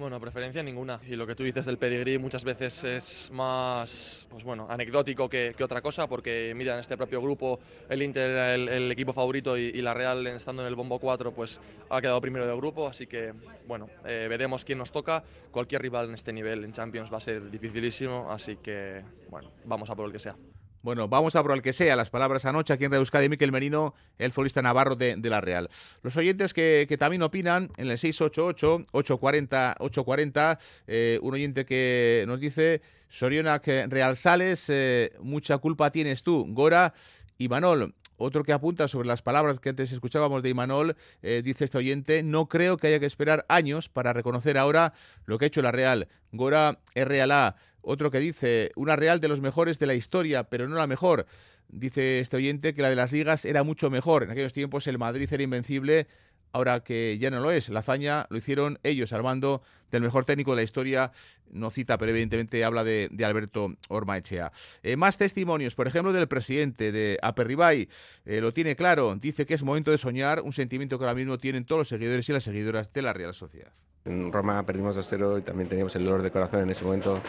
Bueno, 0.00 0.18
preferencia 0.18 0.62
ninguna. 0.62 0.98
Y 1.06 1.14
lo 1.14 1.26
que 1.26 1.34
tú 1.34 1.42
dices 1.42 1.66
del 1.66 1.76
pedigrí 1.76 2.16
muchas 2.16 2.42
veces 2.42 2.84
es 2.84 3.30
más, 3.32 4.26
pues 4.30 4.44
bueno, 4.44 4.66
anecdótico 4.70 5.28
que, 5.28 5.54
otra 5.62 5.82
cosa, 5.82 6.08
porque 6.08 6.54
mira, 6.56 6.72
en 6.72 6.80
este 6.80 6.96
propio 6.96 7.20
grupo 7.20 7.60
el 7.86 8.02
Inter 8.02 8.30
era 8.30 8.54
el, 8.54 8.90
equipo 8.90 9.12
favorito 9.12 9.58
y, 9.58 9.82
la 9.82 9.92
Real, 9.92 10.26
estando 10.26 10.62
en 10.62 10.68
el 10.68 10.74
bombo 10.74 10.98
4, 10.98 11.32
pues 11.32 11.60
ha 11.90 12.00
quedado 12.00 12.18
primero 12.18 12.46
de 12.46 12.56
grupo. 12.56 12.88
Así 12.88 13.06
que, 13.06 13.34
bueno, 13.66 13.90
eh, 14.06 14.26
veremos 14.30 14.64
quién 14.64 14.78
nos 14.78 14.90
toca. 14.90 15.22
Cualquier 15.50 15.82
rival 15.82 16.08
en 16.08 16.14
este 16.14 16.32
nivel 16.32 16.64
en 16.64 16.72
Champions 16.72 17.12
va 17.12 17.18
a 17.18 17.20
ser 17.20 17.50
dificilísimo, 17.50 18.30
así 18.30 18.56
que, 18.56 19.02
bueno, 19.28 19.52
vamos 19.66 19.90
a 19.90 19.96
por 19.96 20.06
el 20.06 20.12
que 20.12 20.18
sea. 20.18 20.34
Bueno, 20.82 21.08
vamos 21.08 21.36
a 21.36 21.42
por 21.42 21.52
el 21.52 21.60
que 21.60 21.74
sea. 21.74 21.94
Las 21.94 22.08
palabras 22.08 22.46
anoche 22.46 22.72
aquí 22.72 22.84
en 22.84 22.90
Radio 22.90 23.00
Euskadi, 23.00 23.28
Miquel 23.28 23.52
Merino, 23.52 23.92
el 24.18 24.32
futbolista 24.32 24.62
navarro 24.62 24.96
de, 24.96 25.18
la 25.22 25.42
Real. 25.42 25.68
Los 26.02 26.16
oyentes 26.16 26.54
que, 26.54 26.96
también 26.98 27.22
opinan 27.22 27.68
en 27.76 27.90
el 27.90 27.98
688-840-840, 27.98 30.58
eh, 30.86 31.18
un 31.20 31.34
oyente 31.34 31.66
que 31.66 32.24
nos 32.26 32.40
dice, 32.40 32.80
Sorionak 33.10 33.66
Real 33.88 34.16
Sales, 34.16 34.70
eh, 34.70 35.12
mucha 35.20 35.58
culpa 35.58 35.90
tienes 35.90 36.22
tú, 36.22 36.46
Gora 36.48 36.94
y 37.36 37.48
Manol. 37.48 37.92
Otro 38.22 38.44
que 38.44 38.52
apunta 38.52 38.86
sobre 38.86 39.08
las 39.08 39.22
palabras 39.22 39.60
que 39.60 39.70
antes 39.70 39.92
escuchábamos 39.92 40.42
de 40.42 40.50
Imanol, 40.50 40.94
eh, 41.22 41.40
dice 41.42 41.64
este 41.64 41.78
oyente, 41.78 42.22
no 42.22 42.50
creo 42.50 42.76
que 42.76 42.88
haya 42.88 43.00
que 43.00 43.06
esperar 43.06 43.46
años 43.48 43.88
para 43.88 44.12
reconocer 44.12 44.58
ahora 44.58 44.92
lo 45.24 45.38
que 45.38 45.46
ha 45.46 45.48
hecho 45.48 45.62
la 45.62 45.72
Real. 45.72 46.06
Gora 46.30 46.80
RLA 46.94 47.56
otro 47.82 48.10
que 48.10 48.18
dice, 48.18 48.72
una 48.76 48.96
Real 48.96 49.20
de 49.20 49.28
los 49.28 49.40
mejores 49.40 49.78
de 49.78 49.86
la 49.86 49.94
historia, 49.94 50.44
pero 50.44 50.68
no 50.68 50.76
la 50.76 50.86
mejor. 50.86 51.26
Dice 51.68 52.20
este 52.20 52.36
oyente 52.36 52.74
que 52.74 52.82
la 52.82 52.90
de 52.90 52.96
las 52.96 53.12
ligas 53.12 53.44
era 53.44 53.62
mucho 53.62 53.90
mejor. 53.90 54.24
En 54.24 54.30
aquellos 54.30 54.52
tiempos 54.52 54.86
el 54.86 54.98
Madrid 54.98 55.28
era 55.32 55.42
invencible, 55.42 56.08
ahora 56.52 56.80
que 56.80 57.18
ya 57.18 57.30
no 57.30 57.40
lo 57.40 57.50
es. 57.50 57.68
La 57.68 57.80
hazaña 57.80 58.26
lo 58.30 58.36
hicieron 58.36 58.78
ellos 58.82 59.12
al 59.12 59.22
mando 59.22 59.62
del 59.90 60.02
mejor 60.02 60.24
técnico 60.24 60.52
de 60.52 60.56
la 60.56 60.62
historia. 60.62 61.12
No 61.50 61.70
cita, 61.70 61.98
pero 61.98 62.10
evidentemente 62.10 62.64
habla 62.64 62.84
de, 62.84 63.08
Alberto 63.24 63.74
Ormaechea. 63.88 64.52
Eh, 64.82 64.96
más 64.96 65.18
testimonios, 65.18 65.74
por 65.74 65.86
ejemplo, 65.86 66.12
del 66.12 66.28
presidente 66.28 66.92
de 66.92 67.18
Aperribay. 67.22 67.88
Eh, 68.24 68.40
lo 68.40 68.52
tiene 68.52 68.76
claro. 68.76 69.16
Dice 69.16 69.46
que 69.46 69.54
es 69.54 69.62
momento 69.62 69.90
de 69.90 69.98
soñar, 69.98 70.42
un 70.42 70.52
sentimiento 70.52 70.98
que 70.98 71.04
ahora 71.04 71.14
mismo 71.14 71.38
tienen 71.38 71.64
todos 71.64 71.80
los 71.80 71.88
seguidores 71.88 72.28
y 72.28 72.32
las 72.32 72.44
seguidoras 72.44 72.92
de 72.92 73.02
la 73.02 73.12
Real 73.12 73.34
Sociedad. 73.34 73.72
En 74.04 74.32
Roma 74.32 74.64
perdimos 74.64 74.96
2-0 74.96 75.40
y 75.40 75.42
también 75.42 75.68
teníamos 75.68 75.94
el 75.96 76.04
dolor 76.04 76.22
de 76.22 76.30
corazón 76.30 76.62
en 76.62 76.70
ese 76.70 76.84
momento 76.84 77.20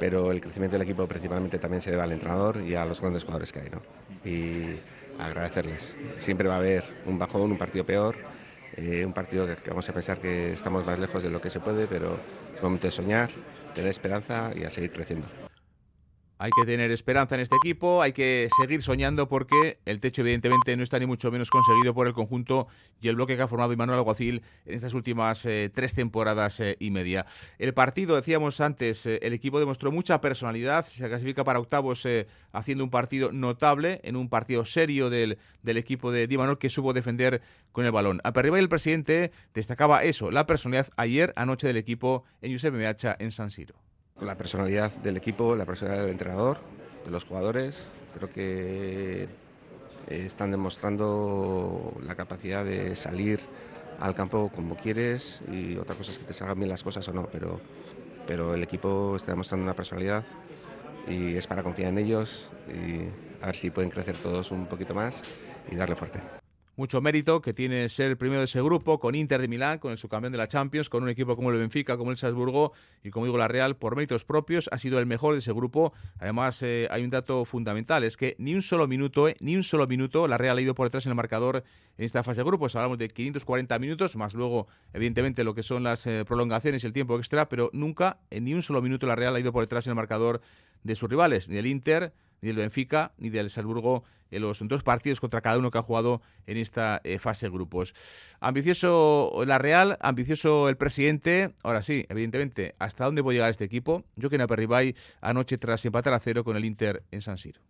pero 0.00 0.32
el 0.32 0.40
crecimiento 0.40 0.76
del 0.76 0.82
equipo 0.82 1.06
principalmente 1.06 1.58
también 1.58 1.82
se 1.82 1.90
debe 1.90 2.02
al 2.02 2.10
entrenador 2.10 2.62
y 2.62 2.74
a 2.74 2.84
los 2.86 3.00
grandes 3.00 3.22
jugadores 3.22 3.52
que 3.52 3.60
hay. 3.60 3.68
¿no? 3.70 3.82
Y 4.24 4.80
agradecerles. 5.20 5.94
Siempre 6.16 6.48
va 6.48 6.54
a 6.54 6.58
haber 6.58 6.82
un 7.04 7.18
bajón, 7.18 7.52
un 7.52 7.58
partido 7.58 7.84
peor, 7.84 8.16
eh, 8.76 9.04
un 9.04 9.12
partido 9.12 9.46
que, 9.46 9.68
vamos 9.68 9.88
a 9.88 9.92
pensar 9.92 10.18
que 10.18 10.54
estamos 10.54 10.84
más 10.86 10.98
lejos 10.98 11.22
de 11.22 11.30
lo 11.30 11.40
que 11.40 11.50
se 11.50 11.60
puede, 11.60 11.86
pero 11.86 12.18
es 12.54 12.62
momento 12.62 12.86
de 12.86 12.92
soñar, 12.92 13.30
tener 13.74 13.90
esperanza 13.90 14.52
y 14.56 14.64
a 14.64 14.70
seguir 14.70 14.90
creciendo. 14.90 15.28
Hay 16.42 16.52
que 16.52 16.64
tener 16.64 16.90
esperanza 16.90 17.34
en 17.34 17.42
este 17.42 17.56
equipo, 17.56 18.00
hay 18.00 18.14
que 18.14 18.48
seguir 18.58 18.80
soñando 18.80 19.28
porque 19.28 19.78
el 19.84 20.00
techo 20.00 20.22
evidentemente 20.22 20.74
no 20.74 20.82
está 20.82 20.98
ni 20.98 21.04
mucho 21.04 21.30
menos 21.30 21.50
conseguido 21.50 21.92
por 21.92 22.06
el 22.06 22.14
conjunto 22.14 22.66
y 22.98 23.08
el 23.08 23.16
bloque 23.16 23.36
que 23.36 23.42
ha 23.42 23.46
formado 23.46 23.74
Imanuel 23.74 23.98
Alguacil 23.98 24.40
en 24.64 24.74
estas 24.74 24.94
últimas 24.94 25.44
eh, 25.44 25.70
tres 25.74 25.92
temporadas 25.92 26.58
eh, 26.60 26.78
y 26.80 26.92
media. 26.92 27.26
El 27.58 27.74
partido, 27.74 28.16
decíamos 28.16 28.62
antes, 28.62 29.04
eh, 29.04 29.18
el 29.20 29.34
equipo 29.34 29.60
demostró 29.60 29.92
mucha 29.92 30.22
personalidad, 30.22 30.86
se 30.86 31.06
clasifica 31.06 31.44
para 31.44 31.58
octavos 31.58 32.08
haciendo 32.52 32.84
un 32.84 32.90
partido 32.90 33.32
notable, 33.32 34.00
en 34.02 34.16
un 34.16 34.30
partido 34.30 34.64
serio 34.64 35.10
del, 35.10 35.36
del 35.62 35.76
equipo 35.76 36.10
de 36.10 36.26
Imanol 36.26 36.56
que 36.56 36.70
supo 36.70 36.94
defender 36.94 37.42
con 37.70 37.84
el 37.84 37.92
balón. 37.92 38.22
A 38.24 38.32
y 38.34 38.48
el 38.58 38.70
presidente 38.70 39.30
destacaba 39.52 40.04
eso, 40.04 40.30
la 40.30 40.46
personalidad 40.46 40.88
ayer, 40.96 41.34
anoche 41.36 41.66
del 41.66 41.76
equipo 41.76 42.24
en 42.40 42.52
Josep 42.52 42.72
Meacha 42.72 43.14
en 43.18 43.30
San 43.30 43.50
Siro 43.50 43.89
la 44.20 44.36
personalidad 44.36 44.92
del 44.92 45.16
equipo, 45.16 45.56
la 45.56 45.64
personalidad 45.64 46.02
del 46.02 46.12
entrenador, 46.12 46.58
de 47.04 47.10
los 47.10 47.24
jugadores. 47.24 47.82
Creo 48.14 48.30
que 48.30 49.22
eh, 49.22 49.28
están 50.08 50.50
demostrando 50.50 51.94
la 52.04 52.14
capacidad 52.14 52.64
de 52.64 52.96
salir 52.96 53.40
al 54.00 54.14
campo 54.14 54.50
como 54.54 54.76
quieres 54.76 55.40
y 55.50 55.76
otra 55.76 55.94
cosa 55.94 56.10
es 56.10 56.18
que 56.18 56.24
te 56.24 56.34
salgan 56.34 56.58
bien 56.58 56.70
las 56.70 56.82
cosas 56.82 57.06
o 57.08 57.12
no, 57.12 57.26
pero, 57.30 57.60
pero 58.26 58.54
el 58.54 58.62
equipo 58.62 59.14
está 59.16 59.32
demostrando 59.32 59.64
una 59.64 59.74
personalidad 59.74 60.24
y 61.08 61.36
es 61.36 61.46
para 61.46 61.62
confiar 61.62 61.90
en 61.90 61.98
ellos 61.98 62.48
y 62.68 63.42
a 63.42 63.46
ver 63.46 63.56
si 63.56 63.70
pueden 63.70 63.90
crecer 63.90 64.16
todos 64.16 64.50
un 64.50 64.66
poquito 64.66 64.94
más 64.94 65.22
y 65.70 65.76
darle 65.76 65.96
fuerte. 65.96 66.39
Mucho 66.80 67.02
mérito 67.02 67.42
que 67.42 67.52
tiene 67.52 67.90
ser 67.90 68.16
primero 68.16 68.40
de 68.40 68.46
ese 68.46 68.62
grupo, 68.62 68.98
con 68.98 69.14
Inter 69.14 69.38
de 69.42 69.48
Milán, 69.48 69.78
con 69.78 69.92
el 69.92 69.98
subcampeón 69.98 70.32
de 70.32 70.38
la 70.38 70.48
Champions, 70.48 70.88
con 70.88 71.02
un 71.02 71.10
equipo 71.10 71.36
como 71.36 71.50
el 71.50 71.58
Benfica, 71.58 71.98
como 71.98 72.10
el 72.10 72.16
Salzburgo 72.16 72.72
y 73.04 73.10
como 73.10 73.26
digo 73.26 73.36
la 73.36 73.48
Real, 73.48 73.76
por 73.76 73.96
méritos 73.96 74.24
propios, 74.24 74.66
ha 74.72 74.78
sido 74.78 74.98
el 74.98 75.04
mejor 75.04 75.34
de 75.34 75.40
ese 75.40 75.52
grupo. 75.52 75.92
Además, 76.18 76.62
eh, 76.62 76.88
hay 76.90 77.04
un 77.04 77.10
dato 77.10 77.44
fundamental, 77.44 78.02
es 78.02 78.16
que 78.16 78.34
ni 78.38 78.54
un 78.54 78.62
solo 78.62 78.88
minuto, 78.88 79.28
eh, 79.28 79.36
ni 79.40 79.56
un 79.56 79.62
solo 79.62 79.86
minuto, 79.86 80.26
la 80.26 80.38
Real 80.38 80.56
ha 80.56 80.60
ido 80.62 80.74
por 80.74 80.86
detrás 80.86 81.04
en 81.04 81.10
el 81.10 81.16
marcador 81.16 81.64
en 81.98 82.04
esta 82.06 82.22
fase 82.22 82.40
de 82.40 82.44
grupos. 82.44 82.74
Hablamos 82.74 82.96
de 82.96 83.10
540 83.10 83.78
minutos, 83.78 84.16
más 84.16 84.32
luego, 84.32 84.66
evidentemente, 84.94 85.44
lo 85.44 85.54
que 85.54 85.62
son 85.62 85.82
las 85.82 86.06
eh, 86.06 86.24
prolongaciones 86.26 86.82
y 86.82 86.86
el 86.86 86.94
tiempo 86.94 87.18
extra, 87.18 87.50
pero 87.50 87.68
nunca, 87.74 88.20
en 88.30 88.44
ni 88.44 88.54
un 88.54 88.62
solo 88.62 88.80
minuto, 88.80 89.06
la 89.06 89.16
Real 89.16 89.36
ha 89.36 89.40
ido 89.40 89.52
por 89.52 89.62
detrás 89.62 89.86
en 89.86 89.90
el 89.90 89.96
marcador 89.96 90.40
de 90.82 90.96
sus 90.96 91.10
rivales, 91.10 91.46
ni 91.50 91.58
el 91.58 91.66
Inter, 91.66 92.14
ni 92.40 92.48
del 92.48 92.56
Benfica, 92.56 93.12
ni 93.18 93.30
del 93.30 93.50
Salzburgo 93.50 94.04
en 94.30 94.42
los 94.42 94.60
dos 94.62 94.82
partidos 94.82 95.20
contra 95.20 95.40
cada 95.40 95.58
uno 95.58 95.70
que 95.70 95.78
ha 95.78 95.82
jugado 95.82 96.22
en 96.46 96.56
esta 96.56 97.00
eh, 97.04 97.18
fase 97.18 97.46
de 97.46 97.50
grupos. 97.50 97.94
Ambicioso 98.40 99.42
la 99.46 99.58
Real, 99.58 99.98
ambicioso 100.00 100.68
el 100.68 100.76
presidente. 100.76 101.54
Ahora 101.62 101.82
sí, 101.82 102.06
evidentemente, 102.08 102.74
¿hasta 102.78 103.04
dónde 103.04 103.22
puede 103.22 103.36
llegar 103.36 103.50
este 103.50 103.64
equipo? 103.64 104.04
Yo 104.16 104.30
que 104.30 104.36
en 104.36 104.42
Aperribay 104.42 104.94
anoche 105.20 105.58
tras 105.58 105.84
empatar 105.84 106.12
a 106.14 106.20
cero 106.20 106.44
con 106.44 106.56
el 106.56 106.64
Inter 106.64 107.02
en 107.10 107.22
San 107.22 107.38
Siro. 107.38 107.60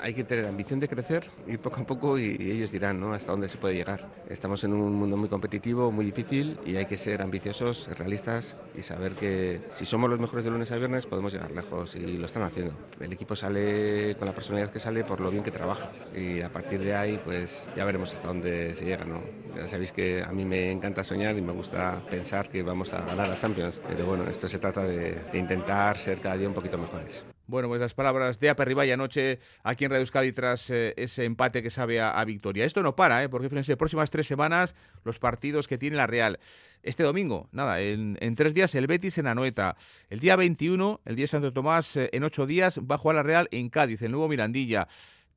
Hay 0.00 0.14
que 0.14 0.24
tener 0.24 0.46
ambición 0.46 0.80
de 0.80 0.88
crecer, 0.88 1.30
ir 1.46 1.58
poco 1.58 1.80
a 1.80 1.84
poco 1.84 2.18
y, 2.18 2.36
ellos 2.40 2.72
dirán 2.72 3.02
hasta 3.12 3.32
dónde 3.32 3.48
se 3.48 3.58
puede 3.58 3.74
llegar. 3.74 4.08
Estamos 4.28 4.64
en 4.64 4.72
un 4.72 4.92
mundo 4.92 5.16
muy 5.16 5.28
competitivo, 5.28 5.90
muy 5.90 6.04
difícil 6.04 6.58
y 6.66 6.76
hay 6.76 6.86
que 6.86 6.98
ser 6.98 7.22
ambiciosos, 7.22 7.88
realistas 7.96 8.56
y 8.76 8.82
saber 8.82 9.12
que 9.12 9.60
si 9.74 9.86
somos 9.86 10.10
los 10.10 10.18
mejores 10.18 10.44
de 10.44 10.50
lunes 10.50 10.70
a 10.72 10.76
viernes 10.76 11.06
podemos 11.06 11.32
llegar 11.32 11.50
lejos 11.50 11.94
y 11.94 12.18
lo 12.18 12.26
están 12.26 12.42
haciendo. 12.42 12.74
El 13.00 13.12
equipo 13.12 13.36
sale 13.36 14.16
con 14.18 14.26
la 14.26 14.34
personalidad 14.34 14.70
que 14.70 14.78
sale 14.78 15.04
por 15.04 15.20
lo 15.20 15.30
bien 15.30 15.44
que 15.44 15.50
trabaja 15.50 15.90
y 16.16 16.40
a 16.40 16.52
partir 16.52 16.80
de 16.80 16.94
ahí 16.94 17.20
pues 17.24 17.66
ya 17.76 17.84
veremos 17.84 18.14
hasta 18.14 18.28
dónde 18.28 18.74
se 18.74 18.84
llega. 18.84 19.04
¿no? 19.04 19.20
Ya 19.56 19.68
sabéis 19.68 19.92
que 19.92 20.22
a 20.22 20.32
mí 20.32 20.44
me 20.44 20.70
encanta 20.70 21.04
soñar 21.04 21.36
y 21.36 21.42
me 21.42 21.52
gusta 21.52 22.02
pensar 22.10 22.48
que 22.48 22.62
vamos 22.62 22.92
a 22.92 23.02
ganar 23.02 23.30
a 23.30 23.38
Champions, 23.38 23.80
pero 23.86 24.06
bueno, 24.06 24.24
esto 24.28 24.48
se 24.48 24.58
trata 24.58 24.82
de, 24.82 25.16
de 25.32 25.38
intentar 25.38 25.98
ser 25.98 26.20
cada 26.20 26.36
día 26.36 26.48
un 26.48 26.54
poquito 26.54 26.78
mejores. 26.78 27.24
Bueno, 27.52 27.68
pues 27.68 27.82
las 27.82 27.92
palabras 27.92 28.40
de 28.40 28.48
Aperribay 28.48 28.90
anoche 28.92 29.38
aquí 29.62 29.84
en 29.84 29.90
Radio 29.90 30.00
Euskadi 30.00 30.32
tras 30.32 30.70
eh, 30.70 30.94
ese 30.96 31.26
empate 31.26 31.62
que 31.62 31.68
sabe 31.68 32.00
a, 32.00 32.24
victoria. 32.24 32.64
Esto 32.64 32.82
no 32.82 32.96
para, 32.96 33.22
¿eh? 33.22 33.28
porque 33.28 33.50
fíjense, 33.50 33.76
próximas 33.76 34.08
tres 34.08 34.26
semanas 34.26 34.74
los 35.04 35.18
partidos 35.18 35.68
que 35.68 35.76
tiene 35.76 35.98
la 35.98 36.06
Real. 36.06 36.40
Este 36.82 37.02
domingo, 37.02 37.50
nada, 37.52 37.82
en, 37.82 38.16
tres 38.36 38.54
días 38.54 38.74
el 38.74 38.86
Betis 38.86 39.18
en 39.18 39.26
Anoeta. 39.26 39.76
El 40.08 40.20
día 40.20 40.34
21, 40.36 41.02
el 41.04 41.14
día 41.14 41.28
Santo 41.28 41.52
Tomás, 41.52 41.94
eh, 41.94 42.08
en 42.14 42.24
ocho 42.24 42.46
días 42.46 42.80
va 42.90 42.94
a 42.94 42.98
jugar 42.98 43.16
la 43.16 43.22
Real 43.22 43.48
en 43.50 43.68
Cádiz, 43.68 44.00
el 44.00 44.12
nuevo 44.12 44.28
Mirandilla. 44.28 44.88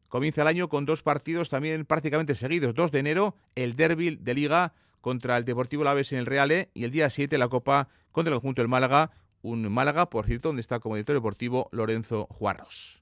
Comienza 0.08 0.44
el 0.44 0.48
año 0.48 0.70
con 0.70 0.86
dos 0.86 1.02
partidos 1.02 1.50
también 1.50 1.84
prácticamente 1.84 2.34
seguidos. 2.34 2.74
2 2.76 2.94
de 2.94 3.00
enero, 3.00 3.36
el 3.56 3.76
derby 3.76 4.16
de 4.16 4.34
Liga 4.34 4.74
contra 5.02 5.36
el 5.36 5.44
Deportivo 5.44 5.84
Laves 5.84 6.14
en 6.14 6.20
el 6.20 6.26
Reale 6.28 6.70
y 6.74 6.86
el 6.86 6.92
día 6.92 7.10
7 7.10 7.38
la 7.38 7.50
Copa 7.50 7.90
contra 8.14 8.34
el 8.34 8.40
conjunto 8.40 8.62
del 8.62 8.70
Málaga 8.70 9.12
un 9.46 9.72
Málaga, 9.72 10.10
por 10.10 10.26
cierto, 10.26 10.50
donde 10.50 10.62
está 10.62 10.80
como 10.80 10.96
director 10.96 11.16
deportivo 11.16 11.70
Lorenzo 11.72 12.28
Juarros. 12.32 13.00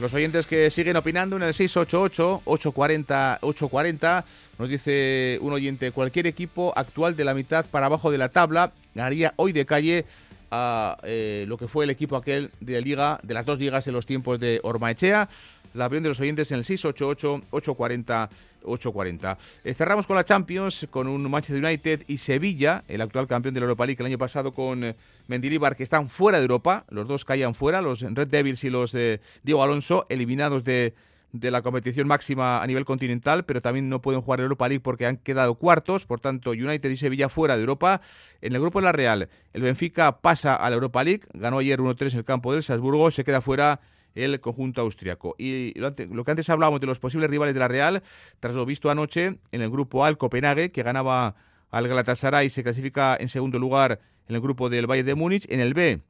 Los 0.00 0.14
oyentes 0.14 0.46
que 0.46 0.70
siguen 0.70 0.96
opinando 0.96 1.36
en 1.36 1.42
el 1.42 1.52
688-840-840 1.54 4.24
nos 4.58 4.68
dice 4.68 5.38
un 5.40 5.52
oyente, 5.52 5.90
cualquier 5.90 6.28
equipo 6.28 6.72
actual 6.76 7.16
de 7.16 7.24
la 7.24 7.34
mitad 7.34 7.66
para 7.66 7.86
abajo 7.86 8.12
de 8.12 8.18
la 8.18 8.28
tabla 8.28 8.70
ganaría 8.94 9.32
hoy 9.36 9.52
de 9.52 9.66
calle 9.66 10.04
a 10.50 10.98
eh, 11.02 11.44
lo 11.48 11.56
que 11.56 11.66
fue 11.68 11.84
el 11.84 11.90
equipo 11.90 12.16
aquel 12.16 12.50
de 12.60 12.80
liga, 12.80 13.20
de 13.22 13.34
las 13.34 13.44
dos 13.44 13.58
ligas 13.58 13.86
en 13.86 13.92
los 13.94 14.06
tiempos 14.06 14.40
de 14.40 14.60
Ormaechea. 14.62 15.28
La 15.74 15.84
opinión 15.86 16.04
de 16.04 16.08
los 16.08 16.20
oyentes 16.20 16.50
en 16.50 16.58
el 16.58 16.64
688-840-840. 16.64 19.36
Eh, 19.64 19.74
cerramos 19.74 20.06
con 20.06 20.16
la 20.16 20.24
Champions, 20.24 20.86
con 20.90 21.06
un 21.06 21.30
Manchester 21.30 21.62
United 21.62 22.04
y 22.08 22.16
Sevilla, 22.16 22.84
el 22.88 23.02
actual 23.02 23.26
campeón 23.26 23.52
de 23.54 23.60
la 23.60 23.64
Europa 23.64 23.84
League 23.84 24.00
el 24.00 24.06
año 24.06 24.16
pasado 24.18 24.54
con 24.54 24.82
eh, 24.82 24.96
Mendilibar, 25.26 25.76
que 25.76 25.82
están 25.82 26.08
fuera 26.08 26.38
de 26.38 26.44
Europa. 26.44 26.86
Los 26.88 27.06
dos 27.06 27.26
caían 27.26 27.54
fuera, 27.54 27.82
los 27.82 28.00
Red 28.00 28.28
Devils 28.28 28.64
y 28.64 28.70
los 28.70 28.92
de 28.92 29.20
Diego 29.42 29.62
Alonso, 29.62 30.06
eliminados 30.08 30.64
de 30.64 30.94
de 31.32 31.50
la 31.50 31.62
competición 31.62 32.08
máxima 32.08 32.62
a 32.62 32.66
nivel 32.66 32.84
continental, 32.84 33.44
pero 33.44 33.60
también 33.60 33.88
no 33.88 34.00
pueden 34.00 34.22
jugar 34.22 34.40
Europa 34.40 34.68
League 34.68 34.80
porque 34.80 35.06
han 35.06 35.18
quedado 35.18 35.56
cuartos, 35.56 36.06
por 36.06 36.20
tanto 36.20 36.50
United 36.50 36.90
y 36.90 36.96
Sevilla 36.96 37.28
fuera 37.28 37.56
de 37.56 37.60
Europa. 37.60 38.00
En 38.40 38.54
el 38.54 38.60
grupo 38.60 38.80
de 38.80 38.84
la 38.84 38.92
Real, 38.92 39.28
el 39.52 39.62
Benfica 39.62 40.20
pasa 40.20 40.54
a 40.54 40.70
la 40.70 40.74
Europa 40.74 41.04
League, 41.04 41.22
ganó 41.34 41.58
ayer 41.58 41.80
1-3 41.80 42.12
en 42.12 42.18
el 42.18 42.24
campo 42.24 42.52
del 42.52 42.62
Salzburgo, 42.62 43.10
se 43.10 43.24
queda 43.24 43.40
fuera 43.40 43.80
el 44.14 44.40
conjunto 44.40 44.80
austriaco. 44.80 45.34
Y 45.38 45.78
lo, 45.78 45.92
que 45.92 46.30
antes 46.30 46.48
hablábamos 46.50 46.80
de 46.80 46.86
los 46.86 46.98
posibles 46.98 47.30
rivales 47.30 47.54
de 47.54 47.60
la 47.60 47.68
Real, 47.68 48.02
tras 48.40 48.54
lo 48.54 48.64
visto 48.64 48.90
anoche 48.90 49.38
en 49.52 49.62
el 49.62 49.70
grupo 49.70 50.04
A, 50.04 50.14
Copenhague, 50.14 50.72
que 50.72 50.82
ganaba 50.82 51.36
al 51.70 51.86
Galatasaray 51.86 52.48
se 52.48 52.62
clasifica 52.62 53.16
en 53.20 53.28
segundo 53.28 53.58
lugar 53.58 54.00
en 54.26 54.34
el 54.34 54.40
grupo 54.40 54.70
del 54.70 54.86
Bayern 54.86 55.06
de 55.06 55.14
Múnich, 55.14 55.46
en 55.50 55.60
el 55.60 55.74
B 55.74 56.00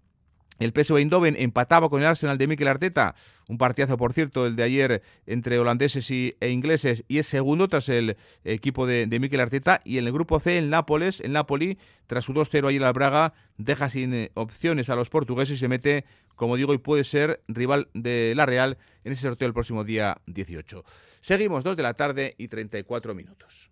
el 0.59 0.73
PSV 0.73 0.97
Eindhoven 0.99 1.37
empataba 1.38 1.88
con 1.88 2.01
el 2.01 2.09
Arsenal 2.09 2.38
de 2.38 2.47
Mikel 2.47 2.68
Arteta, 2.68 3.14
un 3.49 3.59
partidazo, 3.59 3.97
por 3.97 4.12
cierto, 4.12 4.47
el 4.47 4.57
de 4.57 4.62
ayer 4.62 5.03
entre 5.27 5.59
holandeses 5.59 6.11
y, 6.11 6.37
e 6.40 6.51
ingleses, 6.51 7.05
y 7.09 7.18
es 7.18 7.27
segundo 7.27 7.68
tras 7.68 7.88
el 7.88 8.16
equipo 8.44 8.87
de, 8.87 9.07
de 9.07 9.21
Mikel 9.21 9.40
Arteta. 9.40 9.81
Y 9.85 9.99
en 9.99 10.07
el 10.07 10.12
grupo 10.12 10.40
C, 10.40 10.59
el 10.59 10.71
Nápoles, 10.71 11.21
el 11.21 11.33
Napoli, 11.33 11.79
tras 12.07 12.25
su 12.25 12.35
2-0 12.35 12.68
ayer 12.68 12.85
al 12.85 12.92
Braga, 12.92 13.35
deja 13.57 13.88
sin 13.88 14.12
eh, 14.14 14.31
opciones 14.35 14.90
a 14.90 14.97
los 14.97 15.09
portugueses 15.11 15.57
y 15.57 15.59
se 15.59 15.68
mete, 15.68 16.05
como 16.35 16.57
digo, 16.57 16.75
y 16.75 16.79
puede 16.79 17.05
ser 17.05 17.42
rival 17.49 17.88
de 17.94 18.35
la 18.37 18.47
Real 18.47 18.79
en 19.05 19.12
ese 19.12 19.23
sorteo 19.23 19.49
el 19.49 19.55
próximo 19.55 19.85
día 19.85 20.21
18. 20.27 20.85
Seguimos, 21.21 21.64
2 21.64 21.77
de 21.77 21.83
la 21.83 21.94
tarde 21.94 22.35
y 22.37 22.49
34 22.49 23.14
minutos. 23.14 23.71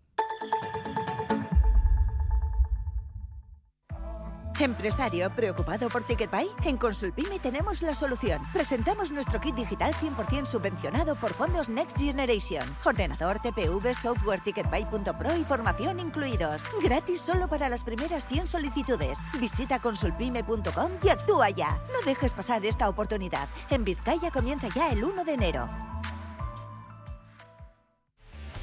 ¿Empresario 4.59 5.29
preocupado 5.31 5.91
por 5.91 6.05
TicketBuy? 6.05 6.49
En 6.65 6.79
Consulpime 6.79 7.39
tenemos 7.39 7.83
la 7.83 7.95
solución. 7.95 8.41
Presentamos 8.55 9.11
nuestro 9.11 9.39
kit 9.39 9.55
digital 9.55 9.93
100% 9.93 10.47
subvencionado 10.47 11.15
por 11.15 11.35
fondos 11.35 11.69
Next 11.69 11.99
Generation. 11.99 12.65
Ordenador, 12.83 13.39
TPV, 13.41 13.95
software 13.95 14.41
Ticketbuy.pro 14.41 15.37
y 15.37 15.45
formación 15.45 16.01
incluidos. 16.01 16.63
Gratis 16.83 17.21
solo 17.21 17.49
para 17.49 17.69
las 17.69 17.85
primeras 17.85 18.25
100 18.25 18.47
solicitudes. 18.47 19.19
Visita 19.39 19.79
consulpime.com 19.79 20.93
y 21.03 21.09
actúa 21.11 21.51
ya. 21.51 21.79
No 21.93 22.07
dejes 22.07 22.33
pasar 22.33 22.65
esta 22.65 22.89
oportunidad. 22.89 23.49
En 23.69 23.85
Vizcaya 23.85 24.31
comienza 24.31 24.69
ya 24.75 24.91
el 24.91 25.05
1 25.05 25.25
de 25.25 25.35
enero. 25.35 25.69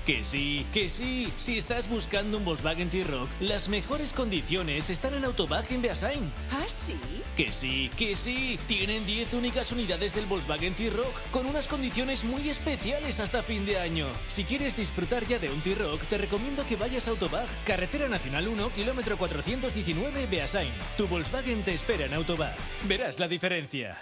Que 0.06 0.22
sí, 0.26 0.66
que 0.74 0.90
sí. 0.90 1.32
Si 1.38 1.58
estás 1.58 1.88
buscando 1.88 2.38
un 2.38 2.44
Volkswagen 2.44 2.90
T-Rock, 2.90 3.30
las 3.40 3.70
mejores 3.70 4.12
condiciones 4.12 4.90
están 4.90 5.14
en 5.14 5.24
Autobag 5.24 5.72
en 5.72 5.82
Beasain. 5.82 6.34
¿Ah, 6.52 6.66
sí? 6.68 7.00
Que 7.38 7.54
sí, 7.54 7.90
que 7.98 8.14
sí. 8.18 8.60
Tienen 8.68 9.06
10 9.06 9.34
únicas 9.36 9.72
unidades 9.72 10.14
del 10.14 10.26
Volkswagen 10.26 10.76
T-Rock 10.76 11.32
con 11.32 11.46
unas 11.46 11.70
condiciones 11.70 12.26
muy 12.26 12.50
especiales 12.50 13.22
hasta 13.22 13.44
fin 13.44 13.66
de 13.66 13.80
año. 13.80 14.08
Si 14.28 14.44
quieres 14.44 14.76
disfrutar 14.76 15.26
ya 15.26 15.40
de 15.40 15.50
un 15.50 15.62
T-Rock, 15.62 16.02
te 16.10 16.18
recomiendo 16.18 16.66
que 16.66 16.76
vayas 16.76 17.08
a 17.08 17.12
Autobag, 17.12 17.48
Carretera 17.64 18.10
Nacional 18.10 18.50
1, 18.50 18.74
kilómetro 18.74 19.18
419, 19.18 20.26
Beasain. 20.26 20.72
Tu 20.98 21.08
Volkswagen 21.08 21.64
te 21.64 21.74
espera 21.74 22.08
en 22.08 22.14
Autobag. 22.14 22.58
Verás 22.90 23.20
la 23.20 23.30
diferencia. 23.30 23.98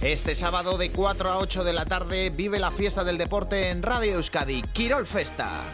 Este 0.00 0.34
sábado 0.34 0.78
de 0.78 0.90
4 0.90 1.30
a 1.30 1.38
8 1.38 1.62
de 1.62 1.72
la 1.74 1.84
tarde 1.84 2.30
vive 2.30 2.58
la 2.58 2.70
fiesta 2.70 3.04
del 3.04 3.18
deporte 3.18 3.68
en 3.68 3.82
Radio 3.82 4.14
Euskadi, 4.14 4.62
Quirol 4.72 5.06
Festa. 5.06 5.64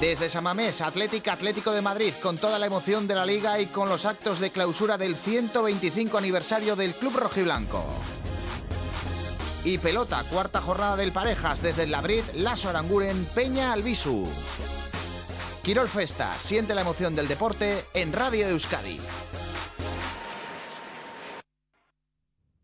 Desde 0.00 0.28
Samamés, 0.28 0.80
Atlética 0.80 1.32
Atlético 1.32 1.70
de 1.70 1.82
Madrid, 1.82 2.12
con 2.20 2.36
toda 2.36 2.58
la 2.58 2.66
emoción 2.66 3.06
de 3.06 3.14
la 3.14 3.24
liga 3.24 3.60
y 3.60 3.66
con 3.66 3.88
los 3.88 4.06
actos 4.06 4.40
de 4.40 4.50
clausura 4.50 4.98
del 4.98 5.14
125 5.14 6.18
aniversario 6.18 6.74
del 6.74 6.94
Club 6.94 7.16
Rojiblanco. 7.16 7.84
Y 9.64 9.78
pelota, 9.78 10.24
cuarta 10.28 10.60
jornada 10.60 10.96
del 10.96 11.12
Parejas 11.12 11.62
desde 11.62 11.84
el 11.84 11.92
Labrit, 11.92 12.24
Lasso 12.34 12.68
Aranguren, 12.68 13.24
Peña 13.26 13.72
Albisu. 13.72 14.28
Quirol 15.62 15.88
Festa, 15.88 16.34
siente 16.40 16.74
la 16.74 16.80
emoción 16.80 17.14
del 17.14 17.28
deporte 17.28 17.84
en 17.94 18.12
Radio 18.12 18.48
Euskadi. 18.48 18.98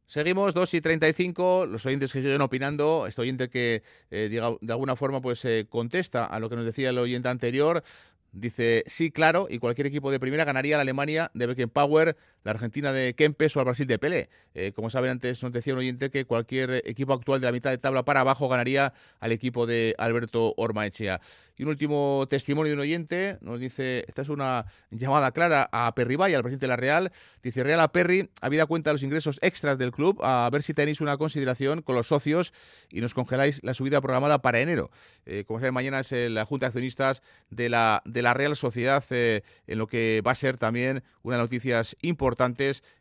Seguimos, 0.09 0.55
2 0.55 0.73
y 0.73 0.81
35, 0.81 1.67
los 1.67 1.85
oyentes 1.85 2.15
que 2.15 2.23
siguen 2.23 2.41
opinando, 2.41 3.07
este 3.07 3.21
oyente 3.21 3.51
que 3.51 3.83
eh, 4.11 4.29
diga, 4.31 4.55
de 4.63 4.73
alguna 4.73 4.97
forma 4.97 5.21
pues 5.21 5.45
eh, 5.45 5.67
contesta 5.69 6.25
a 6.25 6.41
lo 6.41 6.49
que 6.49 6.57
nos 6.57 6.65
decía 6.65 6.89
el 6.89 6.97
oyente 6.97 7.29
anterior, 7.29 7.85
dice 8.33 8.85
sí, 8.87 9.11
claro, 9.11 9.49
y 9.51 9.59
cualquier 9.59 9.87
equipo 9.87 10.11
de 10.11 10.19
primera 10.19 10.47
ganaría 10.47 10.77
la 10.77 10.83
Alemania 10.83 11.31
de 11.35 11.47
Beckenpower, 11.47 12.17
la 12.49 12.53
Argentina 12.53 12.95
de 12.95 13.15
Kempes 13.15 13.55
o 13.57 13.61
al 13.61 13.67
Brasil 13.67 13.87
de 13.87 13.99
Pelé. 13.99 14.31
Eh, 14.55 14.73
como 14.75 14.89
saben, 14.89 15.11
antes 15.11 15.43
nos 15.43 15.53
decía 15.53 15.75
un 15.75 15.81
oyente 15.81 16.09
que 16.09 16.25
cualquier 16.25 16.83
equipo 16.87 17.13
actual 17.13 17.43
de 17.43 17.47
la 17.47 17.53
mitad 17.53 17.69
de 17.69 17.77
tabla 17.77 18.07
para 18.07 18.21
abajo 18.21 18.49
ganaría 18.49 18.95
al 19.21 19.33
equipo 19.33 19.67
de 19.67 19.95
Alberto 19.99 20.55
Ormaechea. 20.57 21.21
Y 21.59 21.65
un 21.65 21.69
último 21.69 22.27
testimonio 22.31 22.71
de 22.71 22.75
un 22.75 22.81
oyente 22.81 23.37
nos 23.43 23.61
dice, 23.61 24.07
esta 24.09 24.23
es 24.23 24.31
una 24.31 24.65
llamada 24.91 25.31
clara 25.33 25.69
a 25.73 25.95
Perry 25.95 26.17
Valle, 26.17 26.37
al 26.37 26.43
presidente 26.43 26.65
de 26.65 26.69
la 26.69 26.77
Real, 26.77 27.13
dice, 27.43 27.63
Real 27.63 27.81
a 27.81 27.93
Perry, 27.93 28.31
habida 28.41 28.65
cuenta 28.65 28.91
de 28.91 28.95
los 28.95 29.03
ingresos 29.03 29.39
extras 29.43 29.77
del 29.77 29.93
club, 29.93 30.19
a 30.23 30.49
ver 30.51 30.63
si 30.63 30.73
tenéis 30.73 31.03
una 31.03 31.19
consideración 31.19 31.83
con 31.83 31.97
los 31.97 32.07
socios 32.07 32.55
y 32.89 33.03
nos 33.03 33.13
congeláis 33.13 33.61
la 33.63 33.75
subida 33.75 34.01
programada 34.01 34.41
para 34.41 34.61
enero. 34.61 34.91
Eh, 35.27 35.45
como 35.47 35.61
saben, 35.61 35.75
mañana 35.75 36.01
es 36.01 36.13
la 36.13 36.47
Junta 36.47 36.65
de 36.65 36.69
Accionistas 36.69 37.23
de 37.51 37.69
la, 37.69 38.03
de 38.07 38.23
la 38.23 38.33
Real 38.33 38.57
Sociedad, 38.57 39.05
eh, 39.11 39.43
en 39.67 39.79
lo 39.79 39.87
que 39.87 40.23
va 40.27 40.31
a 40.31 40.35
ser 40.35 40.57
también 40.57 41.03
una 41.23 41.37
noticias 41.37 41.95
importantes, 42.01 42.38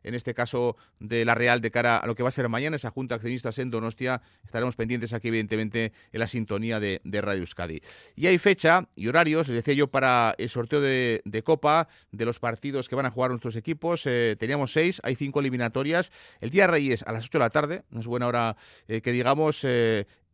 en 0.04 0.13
este 0.13 0.34
caso 0.34 0.76
de 1.00 1.26
la 1.26 1.36
Real, 1.36 1.62
de 1.62 1.71
cara 1.71 1.97
a 1.97 2.08
lo 2.08 2.15
que 2.15 2.23
va 2.23 2.30
a 2.30 2.32
ser 2.32 2.50
mañana 2.50 2.76
esa 2.76 2.89
Junta 2.89 3.15
de 3.15 3.17
Accionistas 3.17 3.60
en 3.60 3.69
Donostia. 3.69 4.21
Estaremos 4.45 4.76
pendientes 4.76 5.13
aquí, 5.13 5.28
evidentemente, 5.30 5.93
en 6.12 6.19
la 6.19 6.28
sintonía 6.28 6.80
de, 6.80 7.00
Radio 7.04 7.41
Euskadi. 7.41 7.82
Y 8.15 8.28
hay 8.28 8.38
fecha 8.38 8.88
y 8.95 9.08
horarios, 9.08 9.47
decía 9.47 9.73
yo, 9.73 9.88
para 9.88 10.36
el 10.38 10.50
sorteo 10.50 10.82
de, 10.82 11.41
Copa, 11.43 11.88
de 12.12 12.26
los 12.26 12.39
partidos 12.39 12.89
que 12.89 12.95
van 12.95 13.06
a 13.06 13.12
jugar 13.12 13.32
nuestros 13.32 13.56
equipos. 13.56 14.04
Eh, 14.06 14.36
teníamos 14.39 14.71
seis, 14.71 15.00
hay 15.04 15.15
cinco 15.15 15.39
eliminatorias. 15.39 16.12
El 16.41 16.50
día 16.50 16.67
Reyes 16.67 17.04
a 17.04 17.12
las 17.12 17.26
8 17.26 17.38
de 17.38 17.43
la 17.43 17.50
tarde, 17.50 17.84
no 17.89 18.00
es 18.00 18.08
buena 18.08 18.28
hora 18.28 18.58
que 18.88 19.12
digamos, 19.12 19.63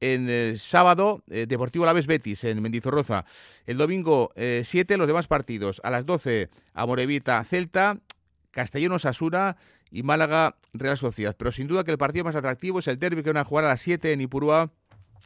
en 0.04 0.30
el 0.30 0.60
sábado, 0.60 1.24
eh, 1.30 1.46
Deportivo 1.48 1.86
Laves 1.86 2.08
Betis 2.08 2.44
en 2.44 2.62
Mendizorroza. 2.62 3.26
El 3.66 3.78
domingo, 3.78 4.32
7, 4.36 4.94
eh, 4.94 4.98
los 4.98 5.08
demás 5.08 5.28
partidos. 5.28 5.80
A 5.84 5.90
las 5.90 6.06
12, 6.06 6.50
Amorevita 6.74 7.44
Celta, 7.46 8.00
Castellón 8.54 8.94
Osasuna 8.94 9.58
y 9.92 10.04
Málaga 10.04 10.56
Real 10.74 10.98
Sociedad. 10.98 11.36
Pero 11.38 11.52
sin 11.52 11.68
duda 11.68 11.84
que 11.84 11.92
el 11.92 11.98
partido 11.98 12.24
más 12.24 12.36
atractivo 12.36 12.80
es 12.80 12.88
el 12.88 12.98
derby 12.98 13.24
que 13.24 13.32
van 13.32 13.38
a 13.38 13.44
jugar 13.44 13.66
a 13.66 13.70
las 13.70 13.82
7 13.82 14.14
en 14.14 14.22
Ipurúa. 14.22 14.72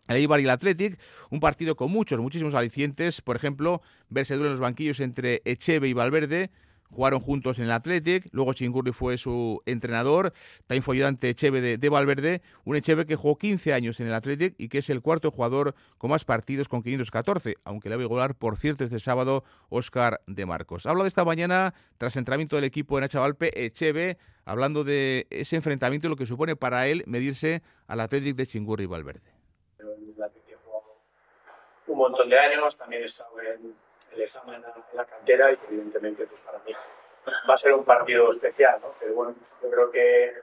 El 0.07 0.17
Eibar 0.17 0.39
y 0.39 0.43
el 0.43 0.51
Athletic, 0.51 0.99
un 1.31 1.39
partido 1.39 1.75
con 1.75 1.91
muchos, 1.91 2.19
muchísimos 2.19 2.53
alicientes. 2.53 3.21
Por 3.21 3.35
ejemplo, 3.35 3.81
verse 4.09 4.35
duro 4.35 4.47
en 4.47 4.53
los 4.53 4.59
banquillos 4.59 4.99
entre 4.99 5.41
Echeve 5.43 5.87
y 5.87 5.93
Valverde 5.93 6.51
jugaron 6.91 7.19
juntos 7.19 7.59
en 7.59 7.65
el 7.65 7.71
Athletic, 7.71 8.27
luego 8.31 8.53
Chingurri 8.53 8.91
fue 8.91 9.17
su 9.17 9.61
entrenador, 9.65 10.33
también 10.65 10.83
fue 10.83 10.95
ayudante 10.95 11.29
Echeve 11.29 11.77
de, 11.77 11.89
Valverde, 11.89 12.41
un 12.65 12.75
Echeve 12.75 13.05
que 13.05 13.15
jugó 13.15 13.37
15 13.37 13.73
años 13.73 13.99
en 13.99 14.07
el 14.07 14.13
Athletic 14.13 14.55
y 14.57 14.69
que 14.69 14.79
es 14.79 14.89
el 14.89 15.01
cuarto 15.01 15.31
jugador 15.31 15.75
con 15.97 16.09
más 16.09 16.25
partidos 16.25 16.67
con 16.67 16.83
514, 16.83 17.57
aunque 17.63 17.89
le 17.89 17.95
va 17.95 18.01
a 18.01 18.05
igualar 18.05 18.35
por 18.35 18.57
cierto 18.57 18.83
este 18.83 18.99
sábado 18.99 19.43
Óscar 19.69 20.21
de 20.27 20.45
Marcos. 20.45 20.85
Hablo 20.85 21.03
de 21.03 21.09
esta 21.09 21.25
mañana 21.25 21.73
tras 21.97 22.15
entrenamiento 22.15 22.55
del 22.55 22.65
equipo 22.65 22.97
en 22.97 23.03
Achavalpe, 23.03 23.65
Echeve, 23.65 24.17
hablando 24.45 24.83
de 24.83 25.27
ese 25.29 25.55
enfrentamiento 25.55 26.07
y 26.07 26.09
lo 26.09 26.15
que 26.15 26.25
supone 26.25 26.55
para 26.55 26.87
él 26.87 27.03
medirse 27.05 27.61
al 27.87 27.99
Athletic 27.99 28.35
de 28.35 28.47
Chingurri 28.47 28.85
y 28.85 28.87
Valverde. 28.87 29.37
Un 31.87 31.97
montón 31.97 32.29
de 32.29 32.37
años, 32.37 32.77
también 32.77 33.03
he 33.03 33.05
estado 33.05 33.31
examen 34.21 34.63
en 34.63 34.97
la 34.97 35.05
cantera 35.05 35.51
y 35.51 35.59
evidentemente 35.69 36.25
pues 36.27 36.41
para 36.41 36.59
mí 36.59 36.73
va 37.49 37.53
a 37.53 37.57
ser 37.57 37.73
un 37.73 37.83
partido 37.83 38.31
especial, 38.31 38.79
¿no? 38.81 38.93
Pero 38.99 39.13
bueno, 39.13 39.35
yo 39.61 39.69
creo 39.69 39.91
que, 39.91 40.41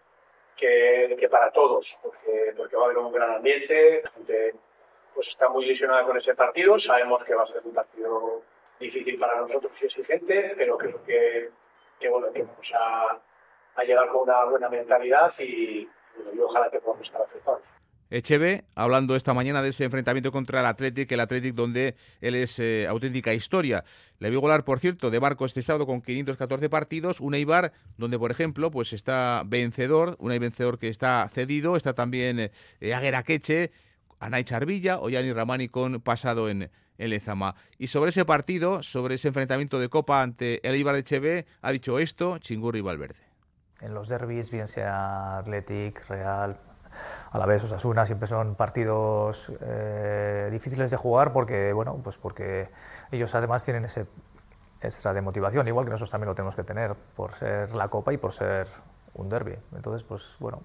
que, 0.57 1.29
para 1.31 1.51
todos, 1.51 1.99
porque, 2.03 2.55
porque 2.57 2.77
va 2.77 2.83
a 2.83 2.85
haber 2.87 2.99
un 2.99 3.13
gran 3.13 3.31
ambiente, 3.37 4.03
la 4.05 4.11
gente 4.11 4.55
pues 5.15 5.29
está 5.29 5.49
muy 5.49 5.65
ilusionada 5.65 6.05
con 6.05 6.17
ese 6.17 6.35
partido, 6.35 6.79
sabemos 6.79 7.23
que 7.25 7.35
va 7.35 7.45
a 7.45 7.47
ser 7.47 7.63
un 7.65 7.73
partido 7.73 8.43
difícil 8.79 9.19
para 9.19 9.41
nosotros 9.41 9.73
y 9.81 9.87
exigente, 9.87 10.55
pero 10.57 10.77
creo 10.77 11.03
que, 11.05 11.51
que 11.99 12.09
bueno, 12.09 12.33
que 12.33 12.43
vamos 12.43 12.73
a, 12.75 13.21
a 13.77 13.85
llegar 13.85 14.09
con 14.09 14.23
una 14.23 14.45
buena 14.45 14.69
mentalidad 14.69 15.33
y, 15.39 15.89
y 16.33 16.41
ojalá 16.41 16.71
que 16.71 16.81
podamos 16.81 17.07
estar 17.07 17.23
acertados. 17.23 17.63
Echeve, 18.17 18.65
hablando 18.77 19.17
esta 19.17 19.35
mañana 19.35 19.61
de 19.61 19.71
ese 19.71 19.83
enfrentamiento 19.83 20.31
contra 20.31 20.61
el 20.61 20.67
Athletic, 20.67 21.11
el 21.11 21.19
Athletic 21.19 21.55
donde 21.55 21.97
él 22.21 22.37
es 22.37 22.61
eh, 22.61 22.87
auténtica 22.89 23.35
historia. 23.35 23.85
Le 24.21 24.31
vio 24.31 24.41
golar, 24.41 24.65
por 24.65 24.79
cierto, 24.79 25.11
de 25.11 25.19
Marco 25.19 25.45
este 25.45 25.63
sábado 25.63 25.85
con 25.85 26.01
514 26.01 26.69
partidos, 26.69 27.21
un 27.21 27.35
Eibar 27.35 27.73
donde, 27.99 28.17
por 28.17 28.31
ejemplo, 28.31 28.71
pues 28.71 28.93
está 28.93 29.43
vencedor, 29.45 30.17
un 30.21 30.29
vencedor 30.29 30.79
que 30.79 30.89
está 30.89 31.29
cedido, 31.35 31.77
está 31.77 31.95
también 31.95 32.39
eh, 32.81 32.95
Aguera 32.95 33.25
Queche, 33.25 33.73
Anay 34.21 34.45
Charvilla 34.45 35.01
o 35.01 35.09
Yani 35.09 35.33
Ramani 35.33 35.69
con 35.69 36.01
pasado 36.01 36.49
en, 36.49 36.71
el 36.99 37.11
Lezama. 37.11 37.57
Y 37.79 37.89
sobre 37.89 38.11
ese 38.11 38.25
partido, 38.25 38.85
sobre 38.85 39.17
ese 39.17 39.27
enfrentamiento 39.27 39.81
de 39.81 39.89
Copa 39.89 40.23
ante 40.23 40.65
el 40.67 40.77
Eibar 40.77 40.95
de 40.95 41.01
Echeve, 41.01 41.47
ha 41.63 41.73
dicho 41.73 41.99
esto 41.99 42.39
Chingurri 42.39 42.81
Valverde. 42.81 43.19
En 43.81 43.93
los 43.93 44.09
derbis, 44.09 44.53
bien 44.53 44.69
sea 44.69 45.39
Athletic, 45.39 46.07
Real, 46.09 46.61
a 47.31 47.39
la 47.39 47.47
vez 47.47 47.65
Osasuna 47.65 48.07
siempre 48.07 48.27
son 48.27 48.55
partidos 48.55 49.53
eh, 49.61 50.49
difíciles 50.51 50.91
de 50.91 50.97
jugar 50.97 51.33
porque, 51.33 51.73
bueno, 51.73 51.99
pues 52.03 52.19
porque 52.19 52.71
ellos 53.11 53.35
además 53.35 53.65
tienen 53.65 53.85
ese 53.85 54.07
extra 54.81 55.13
de 55.13 55.23
motivación, 55.23 55.67
igual 55.67 55.87
que 55.87 55.91
nosotros 55.91 56.11
también 56.11 56.29
lo 56.29 56.35
tenemos 56.35 56.55
que 56.55 56.63
tener 56.63 56.95
por 56.95 57.33
ser 57.33 57.75
la 57.75 57.89
Copa 57.89 58.13
y 58.13 58.19
por 58.19 58.33
ser 58.33 58.69
un 59.15 59.29
derby. 59.29 59.57
Entonces, 59.75 60.05
pues 60.05 60.37
bueno, 60.39 60.63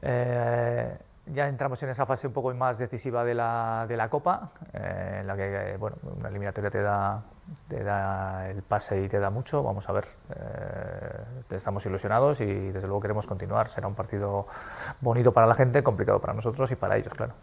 eh, 0.00 0.98
ya 1.26 1.46
entramos 1.46 1.82
en 1.82 1.90
esa 1.90 2.06
fase 2.06 2.26
un 2.26 2.32
poco 2.32 2.52
más 2.54 2.78
decisiva 2.78 3.24
de 3.24 3.34
la, 3.34 3.84
de 3.88 3.96
la 3.96 4.08
Copa, 4.08 4.52
eh, 4.72 5.18
en 5.20 5.26
la 5.26 5.36
que 5.36 5.76
bueno, 5.78 5.96
una 6.02 6.28
eliminatoria 6.28 6.70
te 6.70 6.80
da, 6.80 7.22
te 7.68 7.82
da 7.82 8.48
el 8.48 8.62
pase 8.62 9.02
y 9.02 9.08
te 9.08 9.18
da 9.18 9.30
mucho. 9.30 9.62
Vamos 9.62 9.88
a 9.88 9.92
ver, 9.92 10.06
eh, 10.34 11.54
estamos 11.56 11.84
ilusionados 11.86 12.40
y 12.40 12.46
desde 12.46 12.86
luego 12.86 13.00
queremos 13.00 13.26
continuar. 13.26 13.68
Será 13.68 13.86
un 13.88 13.94
partido 13.94 14.46
bonito 15.00 15.32
para 15.32 15.46
la 15.46 15.54
gente, 15.54 15.82
complicado 15.82 16.20
para 16.20 16.34
nosotros 16.34 16.70
y 16.70 16.76
para 16.76 16.96
ellos, 16.96 17.14
claro. 17.14 17.34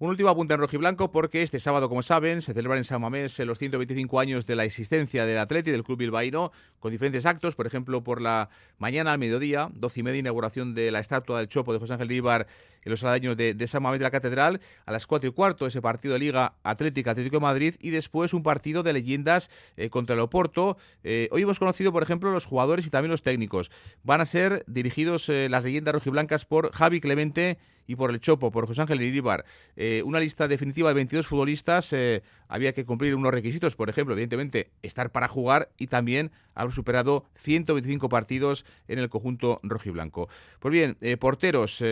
Un 0.00 0.10
último 0.10 0.28
apunte 0.28 0.54
en 0.54 0.60
rojiblanco 0.60 1.10
porque 1.10 1.42
este 1.42 1.58
sábado, 1.58 1.88
como 1.88 2.02
saben, 2.02 2.40
se 2.40 2.54
celebran 2.54 2.78
en 2.78 2.84
San 2.84 3.00
Mamés 3.00 3.36
los 3.40 3.58
125 3.58 4.20
años 4.20 4.46
de 4.46 4.54
la 4.54 4.64
existencia 4.64 5.26
del 5.26 5.38
Atleti 5.38 5.72
del 5.72 5.82
Club 5.82 5.98
Bilbaíno, 5.98 6.52
con 6.78 6.92
diferentes 6.92 7.26
actos, 7.26 7.56
por 7.56 7.66
ejemplo, 7.66 8.04
por 8.04 8.20
la 8.20 8.48
mañana 8.78 9.12
al 9.12 9.18
mediodía, 9.18 9.70
12 9.74 9.98
y 9.98 10.02
media, 10.04 10.20
inauguración 10.20 10.72
de 10.72 10.92
la 10.92 11.00
estatua 11.00 11.38
del 11.38 11.48
Chopo 11.48 11.72
de 11.72 11.80
José 11.80 11.94
Ángel 11.94 12.12
Ibar 12.12 12.46
en 12.84 12.90
los 12.92 13.02
años 13.02 13.36
de, 13.36 13.66
San 13.66 13.82
Mamés 13.82 13.98
de 13.98 14.04
la 14.04 14.12
Catedral, 14.12 14.60
a 14.86 14.92
las 14.92 15.08
4 15.08 15.30
y 15.30 15.32
cuarto 15.32 15.66
ese 15.66 15.82
partido 15.82 16.14
de 16.14 16.20
Liga 16.20 16.54
Atlética 16.62 17.10
Atlético 17.10 17.38
de 17.38 17.42
Madrid 17.42 17.74
y 17.80 17.90
después 17.90 18.32
un 18.34 18.44
partido 18.44 18.84
de 18.84 18.92
leyendas 18.92 19.50
eh, 19.76 19.90
contra 19.90 20.14
el 20.14 20.20
Oporto. 20.20 20.76
Eh, 21.02 21.28
hoy 21.32 21.42
hemos 21.42 21.58
conocido, 21.58 21.90
por 21.90 22.04
ejemplo, 22.04 22.30
los 22.30 22.46
jugadores 22.46 22.86
y 22.86 22.90
también 22.90 23.10
los 23.10 23.22
técnicos. 23.22 23.72
Van 24.04 24.20
a 24.20 24.26
ser 24.26 24.62
dirigidos 24.68 25.28
eh, 25.28 25.48
las 25.50 25.64
leyendas 25.64 25.92
rojiblancas 25.92 26.44
por 26.44 26.70
Javi 26.72 27.00
Clemente 27.00 27.58
y 27.88 27.96
por 27.96 28.10
el 28.10 28.20
Chopo, 28.20 28.52
por 28.52 28.66
José 28.66 28.82
Ángel 28.82 29.02
Iríbar. 29.02 29.44
Eh, 29.74 30.02
una 30.04 30.20
lista 30.20 30.46
definitiva 30.46 30.90
de 30.90 30.94
22 30.94 31.26
futbolistas, 31.26 31.92
eh, 31.94 32.22
había 32.46 32.72
que 32.72 32.84
cumplir 32.84 33.14
unos 33.14 33.32
requisitos, 33.32 33.74
por 33.74 33.88
ejemplo, 33.88 34.14
evidentemente, 34.14 34.70
estar 34.82 35.10
para 35.10 35.26
jugar 35.26 35.70
y 35.78 35.86
también 35.86 36.30
haber 36.54 36.74
superado 36.74 37.24
125 37.36 38.10
partidos 38.10 38.66
en 38.88 38.98
el 38.98 39.08
conjunto 39.08 39.58
rojiblanco. 39.62 40.28
Pues 40.60 40.70
bien, 40.70 40.98
eh, 41.00 41.16
porteros, 41.16 41.82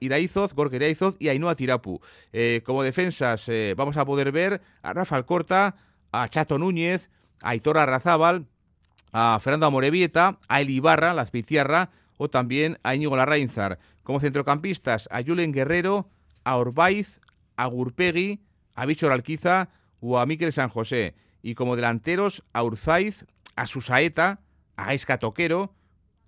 Iraizoz, 0.00 0.54
Gorka 0.54 0.78
y 1.18 1.28
Ainhoa 1.28 1.54
Tirapu. 1.54 2.00
como 2.64 2.82
defensas, 2.82 3.50
vamos 3.76 3.98
a 3.98 4.04
poder 4.06 4.32
ver 4.32 4.62
a 4.82 4.94
Rafael 4.94 5.26
Corta, 5.26 5.76
a 6.10 6.28
Chato 6.28 6.58
Núñez, 6.58 7.10
a 7.40 7.50
Aitor 7.50 7.76
Arrazábal, 7.76 8.46
a 9.12 9.38
Fernando 9.40 9.66
Amorebieta, 9.66 10.38
a 10.48 10.60
Elibarra, 10.62 11.12
la 11.12 11.22
Azpiciarra, 11.22 11.90
o 12.16 12.30
también 12.30 12.78
a 12.82 12.94
Íñigo 12.94 13.16
Larrainzar. 13.16 13.78
Como 14.04 14.20
centrocampistas, 14.20 15.08
a 15.10 15.22
Julen 15.22 15.52
Guerrero, 15.52 16.08
a 16.44 16.56
Orbaiz, 16.56 17.20
a 17.56 17.66
Gurpegui, 17.66 18.40
a 18.74 18.86
Bichor 18.86 19.12
Alquiza 19.12 19.70
o 20.00 20.18
a 20.18 20.26
Miquel 20.26 20.52
San 20.52 20.68
José. 20.68 21.14
Y 21.42 21.54
como 21.54 21.76
delanteros, 21.76 22.44
a 22.52 22.62
Urzaiz, 22.62 23.26
a 23.56 23.66
Susaeta, 23.66 24.40
a 24.76 24.94
Esca 24.94 25.18
Toquero, 25.18 25.74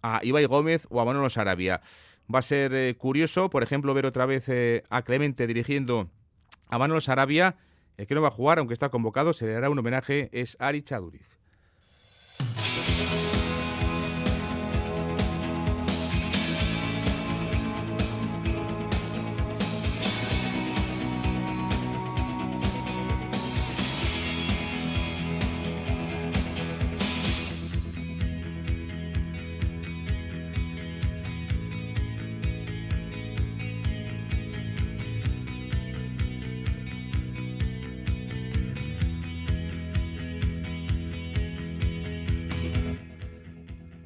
a 0.02 0.20
Ibai 0.22 0.46
Gómez 0.46 0.86
o 0.90 1.00
a 1.00 1.04
Manolo 1.04 1.30
Sarabia. 1.30 1.82
Va 2.32 2.40
a 2.40 2.42
ser 2.42 2.74
eh, 2.74 2.96
curioso, 2.96 3.50
por 3.50 3.62
ejemplo, 3.62 3.94
ver 3.94 4.06
otra 4.06 4.26
vez 4.26 4.48
eh, 4.48 4.82
a 4.90 5.02
Clemente 5.02 5.46
dirigiendo 5.46 6.10
a 6.68 6.78
Manolo 6.78 7.00
Sarabia. 7.00 7.56
El 7.96 8.06
que 8.06 8.14
no 8.14 8.22
va 8.22 8.28
a 8.28 8.32
jugar, 8.32 8.58
aunque 8.58 8.74
está 8.74 8.88
convocado, 8.88 9.32
se 9.32 9.46
le 9.46 9.56
hará 9.56 9.70
un 9.70 9.78
homenaje, 9.78 10.28
es 10.32 10.56
Ari 10.60 10.82
Chaduriz. 10.82 11.35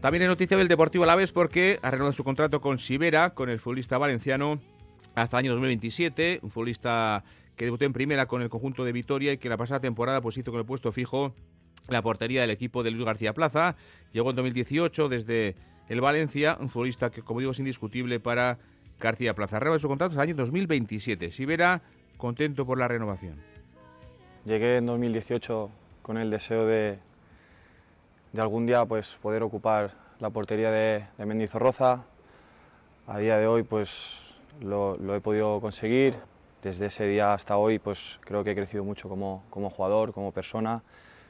También 0.01 0.23
es 0.23 0.29
noticia 0.29 0.57
del 0.57 0.69
Deportivo 0.69 1.05
Alavés 1.05 1.31
porque 1.31 1.79
ha 1.83 1.91
renovado 1.91 2.15
su 2.15 2.25
contrato 2.25 2.63
con 2.63 2.79
Sibera, 2.79 3.35
con 3.35 3.51
el 3.51 3.61
futbolista 3.61 3.99
valenciano, 3.99 4.59
hasta 5.15 5.37
el 5.37 5.45
año 5.45 5.53
2027. 5.53 6.41
Un 6.43 6.51
futbolista 6.51 7.23
que 7.55 7.67
debutó 7.67 7.85
en 7.85 7.93
primera 7.93 8.25
con 8.25 8.41
el 8.41 8.49
conjunto 8.49 8.83
de 8.83 8.93
Vitoria 8.93 9.35
y 9.35 9.37
que 9.37 9.51
la 9.51 9.59
pasada 9.59 9.81
temporada 9.81 10.23
pues, 10.23 10.39
hizo 10.39 10.53
con 10.53 10.61
el 10.61 10.65
puesto 10.65 10.91
fijo 10.91 11.35
la 11.89 12.01
portería 12.01 12.41
del 12.41 12.49
equipo 12.49 12.83
de 12.83 12.93
Luis 12.93 13.05
García 13.05 13.35
Plaza. 13.35 13.77
Llegó 14.13 14.31
en 14.31 14.37
2018 14.37 15.11
desde 15.11 15.55
el 15.91 16.01
Valencia, 16.01 16.57
un 16.59 16.71
futbolista 16.71 17.11
que, 17.11 17.21
como 17.21 17.41
digo, 17.41 17.53
es 17.53 17.59
indiscutible 17.59 18.21
para 18.21 18.59
García 18.99 19.35
Plaza. 19.35 19.59
Renueva 19.59 19.81
su 19.81 19.89
contrato 19.89 20.13
hasta 20.13 20.23
el 20.23 20.31
año 20.31 20.37
2027. 20.37 21.31
Sibera, 21.31 21.83
contento 22.17 22.65
por 22.65 22.79
la 22.79 22.89
renovación. 22.89 23.35
Llegué 24.47 24.79
en 24.79 24.87
2018 24.87 25.71
con 26.01 26.17
el 26.17 26.31
deseo 26.31 26.65
de, 26.65 26.99
de 28.33 28.41
algún 28.41 28.67
día 28.67 28.85
pues, 28.85 29.19
poder 29.21 29.43
ocupar 29.43 29.93
la 30.19 30.31
portería 30.31 30.71
de, 30.71 31.07
de 31.17 31.27
Mendizorroza. 31.27 32.05
A 33.07 33.19
día 33.19 33.39
de 33.39 33.47
hoy 33.47 33.63
pues, 33.63 34.37
lo, 34.61 34.97
he 35.15 35.21
podido 35.21 35.61
conseguir. 35.61 36.17
Desde 36.63 36.87
ese 36.87 37.07
día 37.07 37.33
hasta 37.33 37.57
hoy 37.57 37.79
pues, 37.79 38.21
creo 38.23 38.45
que 38.45 38.51
he 38.51 38.55
crecido 38.55 38.85
mucho 38.85 39.09
como, 39.09 39.43
como 39.51 39.71
jugador, 39.71 40.13
como 40.13 40.33
persona. 40.33 40.83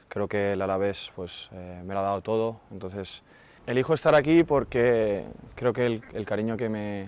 Creo 0.09 0.27
que 0.27 0.53
el 0.53 0.61
Alavés 0.61 1.11
pues, 1.15 1.49
eh, 1.53 1.81
me 1.85 1.93
lo 1.93 2.01
ha 2.01 2.03
dado 2.03 2.21
todo. 2.21 2.59
Entonces, 2.71 3.23
elijo 3.65 3.93
estar 3.93 4.13
aquí 4.13 4.43
porque 4.43 5.25
creo 5.55 5.73
que 5.73 5.85
el, 5.85 6.03
el 6.13 6.25
cariño 6.25 6.57
que 6.57 6.69
me, 6.69 7.07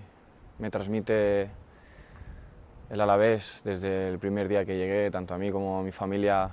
me 0.57 0.69
transmite 0.69 1.49
el 2.89 3.01
Alavés 3.01 3.61
desde 3.65 4.07
el 4.07 4.19
primer 4.19 4.47
día 4.47 4.65
que 4.65 4.77
llegué, 4.77 5.11
tanto 5.11 5.33
a 5.33 5.37
mí 5.37 5.51
como 5.51 5.79
a 5.79 5.83
mi 5.83 5.91
familia, 5.91 6.51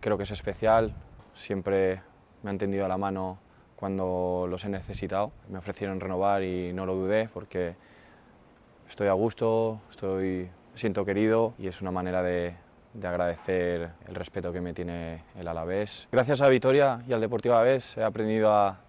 creo 0.00 0.16
que 0.16 0.22
es 0.22 0.30
especial. 0.30 0.94
Siempre 1.34 2.02
me 2.44 2.50
han 2.50 2.58
tendido 2.58 2.86
la 2.86 2.96
mano 2.96 3.38
cuando 3.74 4.46
los 4.48 4.64
he 4.64 4.68
necesitado. 4.68 5.32
Me 5.48 5.58
ofrecieron 5.58 5.98
renovar 5.98 6.42
y 6.42 6.72
no 6.72 6.86
lo 6.86 6.94
dudé 6.94 7.28
porque 7.32 7.74
estoy 8.88 9.08
a 9.08 9.12
gusto, 9.14 9.80
estoy, 9.90 10.48
siento 10.74 11.04
querido 11.04 11.54
y 11.58 11.66
es 11.66 11.80
una 11.80 11.90
manera 11.90 12.22
de, 12.22 12.54
de 12.92 13.08
agradecer 13.08 13.90
el 14.06 14.14
respeto 14.14 14.52
que 14.52 14.60
me 14.60 14.72
tiene 14.72 15.24
el 15.36 15.48
Alavés. 15.48 16.06
Gracias 16.12 16.40
a 16.42 16.48
Vitoria 16.48 17.02
y 17.08 17.12
al 17.12 17.20
Deportivo 17.20 17.54
Alavés 17.54 17.96
he 17.96 18.04
aprendido 18.04 18.52
a, 18.52 18.80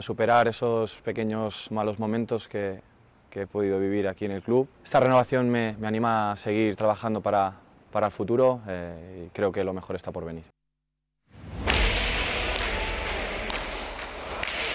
superar 0.00 0.48
esos 0.48 1.02
pequeños 1.02 1.70
malos 1.70 1.98
momentos 1.98 2.48
que, 2.48 2.80
he 3.34 3.46
podido 3.46 3.78
vivir 3.78 4.08
aquí 4.08 4.24
en 4.24 4.32
el 4.32 4.42
club. 4.42 4.66
Esta 4.84 5.00
renovación 5.00 5.50
me, 5.50 5.74
me 5.78 5.86
anima 5.86 6.32
a 6.32 6.36
seguir 6.36 6.76
trabajando 6.76 7.20
para, 7.20 7.54
para 7.90 8.06
el 8.06 8.12
futuro 8.12 8.60
eh, 8.66 9.26
y 9.26 9.30
creo 9.30 9.52
que 9.52 9.62
lo 9.64 9.72
mejor 9.72 9.96
está 9.96 10.10
por 10.10 10.24
venir. 10.24 10.44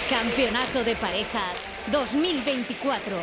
Campeonato 0.10 0.86
de 0.86 0.96
Parejas 0.96 1.68
2024. 1.92 3.18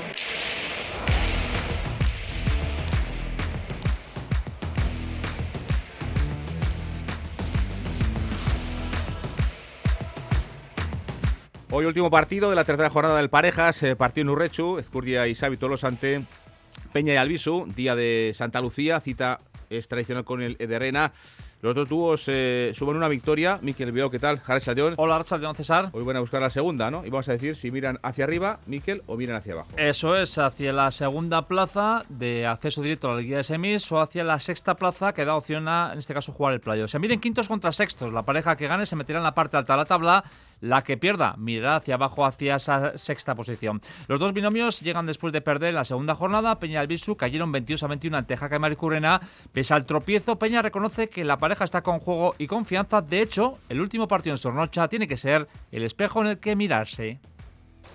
Hoy 11.71 11.87
último 11.87 12.11
partido 12.11 12.51
de 12.51 12.57
la 12.57 12.65
tercera 12.65 12.91
jornada 12.91 13.17
del 13.17 13.31
Parejas, 13.31 13.83
eh, 13.83 13.97
partido 13.97 14.25
en 14.25 14.29
Urrechu, 14.29 14.77
Ezcurdia 14.77 15.27
y 15.27 15.35
Xavi 15.35 15.59
ante 15.85 16.27
Peña 16.93 17.15
y 17.15 17.17
Albisu, 17.17 17.67
día 17.75 17.97
de 17.97 18.33
Santa 18.35 18.61
Lucía, 18.61 19.01
cita 19.01 19.41
es 19.71 19.89
tradicional 19.89 20.25
con 20.25 20.43
el 20.43 20.57
Ederrena. 20.59 21.13
Los 21.65 21.75
dos 21.75 21.89
dúos 21.89 22.25
eh, 22.27 22.73
suben 22.75 22.95
una 22.95 23.09
victoria. 23.09 23.59
Miquel 23.63 23.91
Veo, 23.91 24.11
¿qué 24.11 24.19
tal? 24.19 24.43
León. 24.77 24.93
Hola, 24.99 25.25
León 25.41 25.55
César. 25.55 25.89
Hoy 25.93 26.05
van 26.05 26.17
a 26.17 26.21
buscar 26.21 26.43
la 26.43 26.51
segunda, 26.51 26.91
¿no? 26.91 27.07
Y 27.07 27.09
vamos 27.09 27.27
a 27.31 27.33
decir 27.33 27.57
si 27.57 27.71
miran 27.71 27.99
hacia 28.03 28.25
arriba, 28.25 28.61
Miquel, 28.67 29.03
o 29.07 29.17
miran 29.17 29.37
hacia 29.37 29.55
abajo. 29.55 29.71
Eso 29.79 30.15
es, 30.15 30.37
hacia 30.37 30.75
la 30.75 30.91
segunda 30.91 31.49
plaza 31.49 32.05
de 32.11 32.47
acceso 32.47 32.83
directo 32.83 33.09
a 33.09 33.15
la 33.15 33.23
Liga 33.23 33.39
de 33.39 33.45
Semis 33.45 33.91
o 33.93 33.99
hacia 33.99 34.25
la 34.25 34.39
sexta 34.41 34.75
plaza 34.75 35.15
que 35.15 35.25
da 35.25 35.37
opción 35.37 35.67
a, 35.67 35.93
en 35.95 36.01
este 36.01 36.13
caso, 36.13 36.35
jugar 36.35 36.53
el 36.53 36.61
playo. 36.61 36.87
Se 36.87 36.99
miren 36.99 37.19
quintos 37.19 37.49
contra 37.49 37.73
sextos. 37.73 38.13
La 38.13 38.25
pareja 38.25 38.57
que 38.57 38.69
gane 38.69 38.85
se 38.85 38.95
meterá 38.95 39.21
en 39.21 39.25
la 39.25 39.35
parte 39.35 39.57
alta 39.57 39.73
de 39.73 39.77
la 39.79 39.87
tabla. 39.87 40.23
La 40.61 40.83
que 40.83 40.97
pierda 40.97 41.35
mirará 41.37 41.77
hacia 41.77 41.95
abajo, 41.95 42.25
hacia 42.25 42.57
esa 42.57 42.97
sexta 42.97 43.35
posición. 43.35 43.81
Los 44.09 44.21
dos 44.21 44.33
binomios 44.33 44.81
llegan 44.81 45.07
después 45.07 45.33
de 45.33 45.41
perder 45.41 45.75
la 45.75 45.85
segunda 45.85 46.15
jornada. 46.15 46.59
Peña 46.59 46.75
y 46.75 46.77
Albisu 46.77 47.17
cayeron 47.17 47.53
22 47.53 47.83
a 47.83 47.87
21 47.89 48.17
ante 48.17 48.37
Jaca 48.37 48.57
y 48.57 48.59
Maricurrena. 48.59 49.21
Pese 49.53 49.75
al 49.75 49.87
tropiezo, 49.87 50.37
Peña 50.37 50.63
reconoce 50.63 51.09
que 51.09 51.25
la 51.25 51.39
pareja 51.39 51.65
está 51.65 51.83
con 51.83 52.01
juego 52.01 52.35
y 52.39 52.47
confianza. 52.47 53.01
De 53.01 53.21
hecho, 53.21 53.59
el 53.69 53.81
último 53.81 54.09
partido 54.09 54.35
en 54.35 54.39
Sornocha 54.39 54.89
tiene 54.89 55.07
que 55.07 55.17
ser 55.17 55.47
el 55.71 55.83
espejo 55.83 56.21
en 56.21 56.29
el 56.29 56.39
que 56.39 56.57
mirarse. 56.57 57.19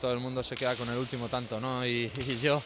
Todo 0.02 0.13
el 0.13 0.19
mundo 0.19 0.43
se 0.43 0.56
queda 0.56 0.76
con 0.76 0.89
el 0.89 0.98
último 0.98 1.28
tanto, 1.28 1.60
¿no? 1.60 1.86
Y, 1.86 2.12
y 2.28 2.39
yo 2.41 2.62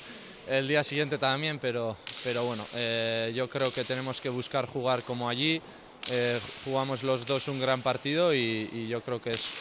el 0.48 0.68
día 0.68 0.84
siguiente 0.84 1.18
también, 1.18 1.60
pero, 1.60 1.96
pero 2.24 2.46
bueno, 2.46 2.66
eh, 2.74 3.32
yo 3.36 3.50
creo 3.50 3.72
que 3.72 3.84
tenemos 3.84 4.20
que 4.20 4.30
buscar 4.30 4.68
jugar 4.68 5.04
como 5.04 5.30
allí. 5.30 5.62
Eh, 6.10 6.40
jugamos 6.66 7.04
los 7.04 7.26
dos 7.26 7.48
un 7.48 7.60
gran 7.60 7.82
partido 7.82 8.34
y, 8.34 8.88
yo 8.88 9.02
creo 9.02 9.22
que 9.22 9.32
es 9.32 9.56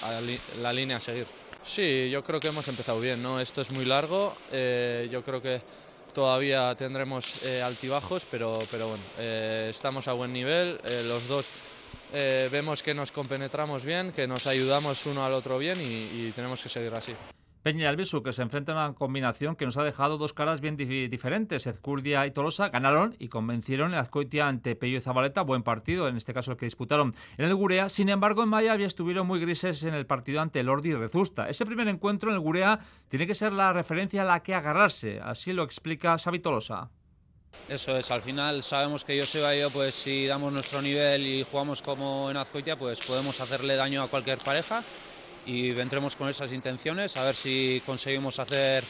la 0.60 0.72
línea 0.72 0.96
a 0.96 1.00
seguir. 1.00 1.26
Sí, 1.62 2.10
yo 2.10 2.24
creo 2.24 2.40
que 2.40 2.48
hemos 2.48 2.66
empezado 2.66 2.98
bien, 3.00 3.22
¿no? 3.22 3.40
Esto 3.40 3.60
es 3.60 3.70
muy 3.70 3.84
largo, 3.84 4.36
eh, 4.50 5.08
yo 5.10 5.22
creo 5.22 5.40
que 5.40 5.62
todavía 6.12 6.74
tendremos 6.74 7.42
eh, 7.44 7.62
altibajos, 7.62 8.26
pero, 8.28 8.58
pero 8.70 8.88
bueno, 8.88 9.04
estamos 9.68 10.08
a 10.08 10.12
buen 10.12 10.32
nivel, 10.32 10.80
los 11.06 11.28
dos 11.28 11.48
vemos 12.12 12.82
que 12.82 12.92
nos 12.92 13.12
compenetramos 13.12 13.84
bien, 13.84 14.12
que 14.12 14.26
nos 14.26 14.46
ayudamos 14.46 15.06
uno 15.06 15.24
al 15.24 15.32
otro 15.32 15.58
bien 15.58 15.78
y 15.80 16.30
tenemos 16.32 16.62
que 16.62 16.68
seguir 16.68 16.92
así. 16.92 17.14
Peña 17.62 17.82
y 17.82 17.86
Albisu, 17.86 18.24
que 18.24 18.32
se 18.32 18.42
enfrentan 18.42 18.76
a 18.76 18.86
una 18.86 18.94
combinación 18.94 19.54
que 19.54 19.64
nos 19.64 19.76
ha 19.76 19.84
dejado 19.84 20.18
dos 20.18 20.32
caras 20.32 20.60
bien 20.60 20.76
di 20.76 21.06
diferentes. 21.06 21.68
Ezcurdia 21.68 22.26
y 22.26 22.32
Tolosa 22.32 22.70
ganaron 22.70 23.14
y 23.20 23.28
convencieron 23.28 23.92
en 23.92 24.00
Azcoitia 24.00 24.48
ante 24.48 24.74
Pello 24.74 24.98
y 24.98 25.00
Zabaleta. 25.00 25.42
Buen 25.42 25.62
partido, 25.62 26.08
en 26.08 26.16
este 26.16 26.34
caso 26.34 26.50
el 26.50 26.56
que 26.56 26.66
disputaron 26.66 27.14
en 27.38 27.44
el 27.44 27.54
Gurea. 27.54 27.88
Sin 27.88 28.08
embargo, 28.08 28.42
en 28.42 28.48
Mayavia 28.48 28.88
estuvieron 28.88 29.28
muy 29.28 29.38
grises 29.38 29.84
en 29.84 29.94
el 29.94 30.06
partido 30.06 30.40
ante 30.40 30.60
Lordi 30.64 30.90
y 30.90 30.94
Rezusta. 30.94 31.48
Ese 31.48 31.64
primer 31.64 31.86
encuentro 31.86 32.30
en 32.30 32.34
el 32.34 32.40
Gurea 32.40 32.80
tiene 33.08 33.28
que 33.28 33.34
ser 33.34 33.52
la 33.52 33.72
referencia 33.72 34.22
a 34.22 34.24
la 34.24 34.42
que 34.42 34.56
agarrarse. 34.56 35.20
Así 35.22 35.52
lo 35.52 35.62
explica 35.62 36.18
Xavi 36.18 36.40
Tolosa. 36.40 36.90
Eso 37.68 37.96
es, 37.96 38.10
al 38.10 38.22
final 38.22 38.64
sabemos 38.64 39.04
que 39.04 39.20
Joseba 39.20 39.54
y 39.54 39.60
yo, 39.60 39.70
pues 39.70 39.94
si 39.94 40.26
damos 40.26 40.52
nuestro 40.52 40.82
nivel 40.82 41.24
y 41.24 41.44
jugamos 41.44 41.80
como 41.80 42.28
en 42.28 42.38
Azcoitia, 42.38 42.76
pues 42.76 43.00
podemos 43.00 43.40
hacerle 43.40 43.76
daño 43.76 44.02
a 44.02 44.08
cualquier 44.08 44.38
pareja 44.38 44.82
y 45.46 45.72
vendremos 45.72 46.16
con 46.16 46.28
esas 46.28 46.52
intenciones 46.52 47.16
a 47.16 47.24
ver 47.24 47.34
si 47.34 47.82
conseguimos 47.84 48.38
hacer 48.38 48.84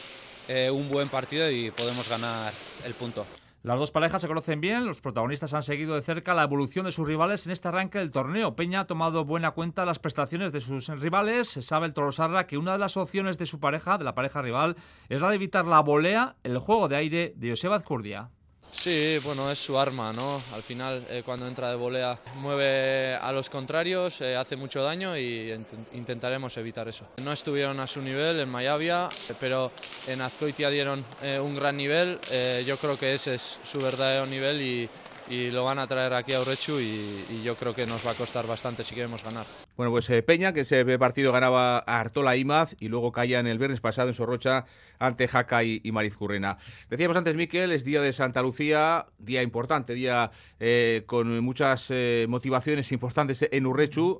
eh, 0.47 0.69
un 0.69 0.89
buen 0.89 1.09
partido 1.09 1.49
y 1.49 1.71
podemos 1.71 2.07
ganar 2.09 2.53
el 2.85 2.93
punto. 2.93 3.25
Las 3.63 3.79
dos 3.79 3.91
parejas 3.91 4.21
se 4.21 4.27
conocen 4.27 4.59
bien, 4.59 4.85
los 4.85 4.99
protagonistas 4.99 5.53
han 5.53 5.63
seguido 5.63 5.95
de 5.95 6.01
cerca 6.01 6.33
la 6.33 6.43
evolución 6.43 6.85
de 6.85 6.91
sus 6.91 7.07
rivales 7.07 7.45
en 7.45 7.53
este 7.53 7.69
arranque 7.69 7.97
del 7.97 8.11
torneo. 8.11 8.57
Peña 8.57 8.81
ha 8.81 8.87
tomado 8.87 9.23
buena 9.23 9.51
cuenta 9.51 9.85
las 9.85 9.99
prestaciones 9.99 10.51
de 10.51 10.59
sus 10.59 10.89
rivales. 10.99 11.47
Sabe 11.47 11.85
el 11.87 11.93
Torosarra 11.93 12.45
que 12.45 12.57
una 12.57 12.73
de 12.73 12.79
las 12.79 12.97
opciones 12.97 13.37
de 13.37 13.45
su 13.45 13.61
pareja, 13.61 13.97
de 13.97 14.03
la 14.03 14.15
pareja 14.15 14.41
rival, 14.41 14.75
es 15.07 15.21
la 15.21 15.29
de 15.29 15.35
evitar 15.35 15.63
la 15.63 15.79
volea, 15.79 16.35
el 16.43 16.57
juego 16.57 16.89
de 16.89 16.97
aire 16.97 17.33
de 17.37 17.51
Joseba 17.51 17.77
Azcurdia. 17.77 18.31
Sí, 18.73 19.19
bueno, 19.23 19.51
es 19.51 19.59
su 19.59 19.77
arma, 19.77 20.11
¿no? 20.11 20.41
Al 20.51 20.63
final, 20.63 21.05
eh, 21.07 21.21
cuando 21.23 21.47
entra 21.47 21.69
de 21.69 21.75
volea, 21.75 22.19
mueve 22.37 23.15
a 23.15 23.31
los 23.31 23.47
contrarios, 23.47 24.19
eh, 24.19 24.35
hace 24.35 24.55
mucho 24.55 24.81
daño 24.81 25.15
y 25.15 25.53
int 25.53 25.67
intentaremos 25.93 26.57
evitar 26.57 26.87
eso. 26.87 27.07
No 27.17 27.31
estuvieron 27.31 27.79
a 27.79 27.87
su 27.87 28.01
nivel 28.01 28.39
en 28.39 28.49
Mayavia, 28.49 29.09
pero 29.39 29.71
en 30.07 30.21
Azcoitia 30.21 30.69
dieron 30.71 31.05
eh, 31.21 31.39
un 31.39 31.53
gran 31.55 31.77
nivel. 31.77 32.19
yo 32.65 32.77
creo 32.77 32.97
que 32.97 33.13
ese 33.13 33.35
es 33.35 33.59
su 33.63 33.79
verdadero 33.79 34.25
nivel 34.25 34.61
y, 34.61 34.89
y 35.29 35.51
lo 35.51 35.63
van 35.63 35.79
a 35.79 35.87
traer 35.87 36.13
aquí 36.13 36.33
a 36.33 36.41
Urechu 36.41 36.79
y, 36.79 37.41
yo 37.43 37.57
creo 37.57 37.75
que 37.75 37.85
nos 37.85 38.05
va 38.05 38.11
a 38.11 38.15
costar 38.15 38.47
bastante 38.47 38.83
si 38.83 38.95
queremos 38.95 39.23
ganar. 39.23 39.45
Bueno, 39.75 39.91
pues 39.91 40.09
eh, 40.09 40.23
Peña, 40.23 40.53
que 40.53 40.61
ese 40.61 40.85
partido 40.97 41.31
ganaba 41.31 41.79
a 41.79 41.99
Artola 41.99 42.37
Imaz 42.37 42.75
y 42.79 42.87
luego 42.87 43.11
caía 43.11 43.39
en 43.39 43.47
el 43.47 43.57
viernes 43.57 43.81
pasado 43.81 44.07
en 44.07 44.13
Sorrocha 44.13 44.65
ante 44.99 45.27
Jaca 45.27 45.63
y, 45.63 45.81
y 45.83 45.91
Marizcurrena. 45.91 46.57
Decíamos 46.89 47.17
antes, 47.17 47.35
Miquel, 47.35 47.71
es 47.71 47.83
día 47.83 48.01
de 48.01 48.13
Santa 48.13 48.41
Lucía, 48.41 49.07
día 49.17 49.41
importante, 49.41 49.93
día 49.93 50.31
eh, 50.59 51.03
con 51.05 51.39
muchas 51.43 51.87
eh, 51.89 52.25
motivaciones 52.29 52.91
importantes 52.91 53.47
en 53.51 53.65
Urrechu, 53.65 54.19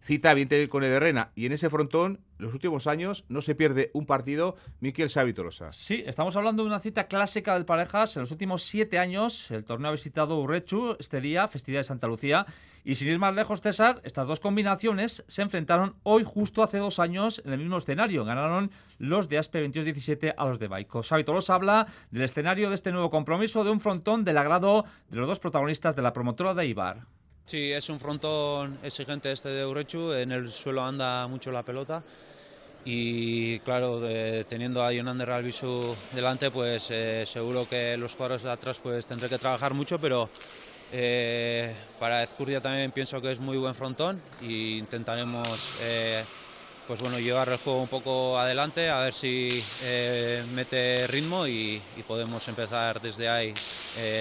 cita 0.00 0.32
evidente 0.32 0.68
con 0.68 0.82
Ederrena 0.82 1.30
y 1.34 1.46
en 1.46 1.52
ese 1.52 1.70
frontón 1.70 2.20
los 2.40 2.54
últimos 2.54 2.86
años 2.86 3.24
no 3.28 3.42
se 3.42 3.54
pierde 3.54 3.90
un 3.94 4.06
partido 4.06 4.56
Miquel 4.80 5.10
Savitolosa. 5.10 5.70
Sí, 5.72 6.02
estamos 6.06 6.34
hablando 6.36 6.62
de 6.62 6.68
una 6.68 6.80
cita 6.80 7.06
clásica 7.06 7.54
del 7.54 7.64
Parejas. 7.64 8.16
En 8.16 8.22
los 8.22 8.30
últimos 8.30 8.62
siete 8.62 8.98
años 8.98 9.50
el 9.50 9.64
torneo 9.64 9.90
ha 9.90 9.92
visitado 9.92 10.40
Urrechu 10.40 10.96
este 10.98 11.20
día, 11.20 11.48
festividad 11.48 11.80
de 11.80 11.84
Santa 11.84 12.06
Lucía. 12.06 12.46
Y 12.82 12.94
sin 12.94 13.08
ir 13.08 13.18
más 13.18 13.34
lejos, 13.34 13.60
César, 13.60 14.00
estas 14.04 14.26
dos 14.26 14.40
combinaciones 14.40 15.22
se 15.28 15.42
enfrentaron 15.42 15.96
hoy 16.02 16.24
justo 16.24 16.62
hace 16.62 16.78
dos 16.78 16.98
años 16.98 17.42
en 17.44 17.52
el 17.52 17.58
mismo 17.58 17.76
escenario. 17.76 18.24
Ganaron 18.24 18.70
los 18.98 19.28
de 19.28 19.36
Aspe 19.36 19.62
22-17 19.68 20.34
a 20.36 20.46
los 20.46 20.58
de 20.58 20.68
Baico. 20.68 21.02
Savitolos 21.02 21.50
habla 21.50 21.86
del 22.10 22.22
escenario 22.22 22.70
de 22.70 22.74
este 22.74 22.90
nuevo 22.90 23.10
compromiso, 23.10 23.64
de 23.64 23.70
un 23.70 23.80
frontón 23.80 24.24
del 24.24 24.38
agrado 24.38 24.86
de 25.10 25.18
los 25.18 25.28
dos 25.28 25.40
protagonistas 25.40 25.94
de 25.94 26.02
la 26.02 26.14
promotora 26.14 26.54
de 26.54 26.66
Ibar. 26.66 27.06
Sí, 27.50 27.72
es 27.72 27.88
un 27.88 27.98
frontón 27.98 28.78
exigente 28.80 29.32
este 29.32 29.48
de 29.48 29.66
Urechu, 29.66 30.12
en 30.12 30.30
el 30.30 30.52
suelo 30.52 30.84
anda 30.84 31.26
mucho 31.26 31.50
la 31.50 31.64
pelota 31.64 32.00
y 32.84 33.58
claro, 33.58 34.00
teniendo 34.48 34.84
a 34.84 34.92
Yonander 34.92 35.30
Albisu 35.30 35.96
delante, 36.12 36.52
pues 36.52 36.86
eh, 36.92 37.24
seguro 37.26 37.68
que 37.68 37.96
los 37.96 38.14
cuadros 38.14 38.44
de 38.44 38.52
atrás 38.52 38.78
pues 38.80 39.04
tendré 39.04 39.28
que 39.28 39.36
trabajar 39.36 39.74
mucho, 39.74 40.00
pero 40.00 40.30
eh, 40.92 41.74
para 41.98 42.22
Ezcurdia 42.22 42.60
también 42.60 42.92
pienso 42.92 43.20
que 43.20 43.32
es 43.32 43.40
muy 43.40 43.56
buen 43.56 43.74
frontón 43.74 44.22
e 44.40 44.76
intentaremos 44.78 45.74
eh, 45.80 46.24
pues 46.86 47.00
bueno, 47.00 47.18
llevar 47.18 47.48
el 47.48 47.58
juego 47.58 47.82
un 47.82 47.88
poco 47.88 48.38
adelante, 48.38 48.90
a 48.90 49.00
ver 49.00 49.12
si 49.12 49.60
mete 50.54 51.04
ritmo 51.08 51.48
y, 51.48 51.82
y, 51.96 52.02
podemos 52.06 52.46
empezar 52.46 53.00
desde 53.02 53.28
ahí 53.28 53.52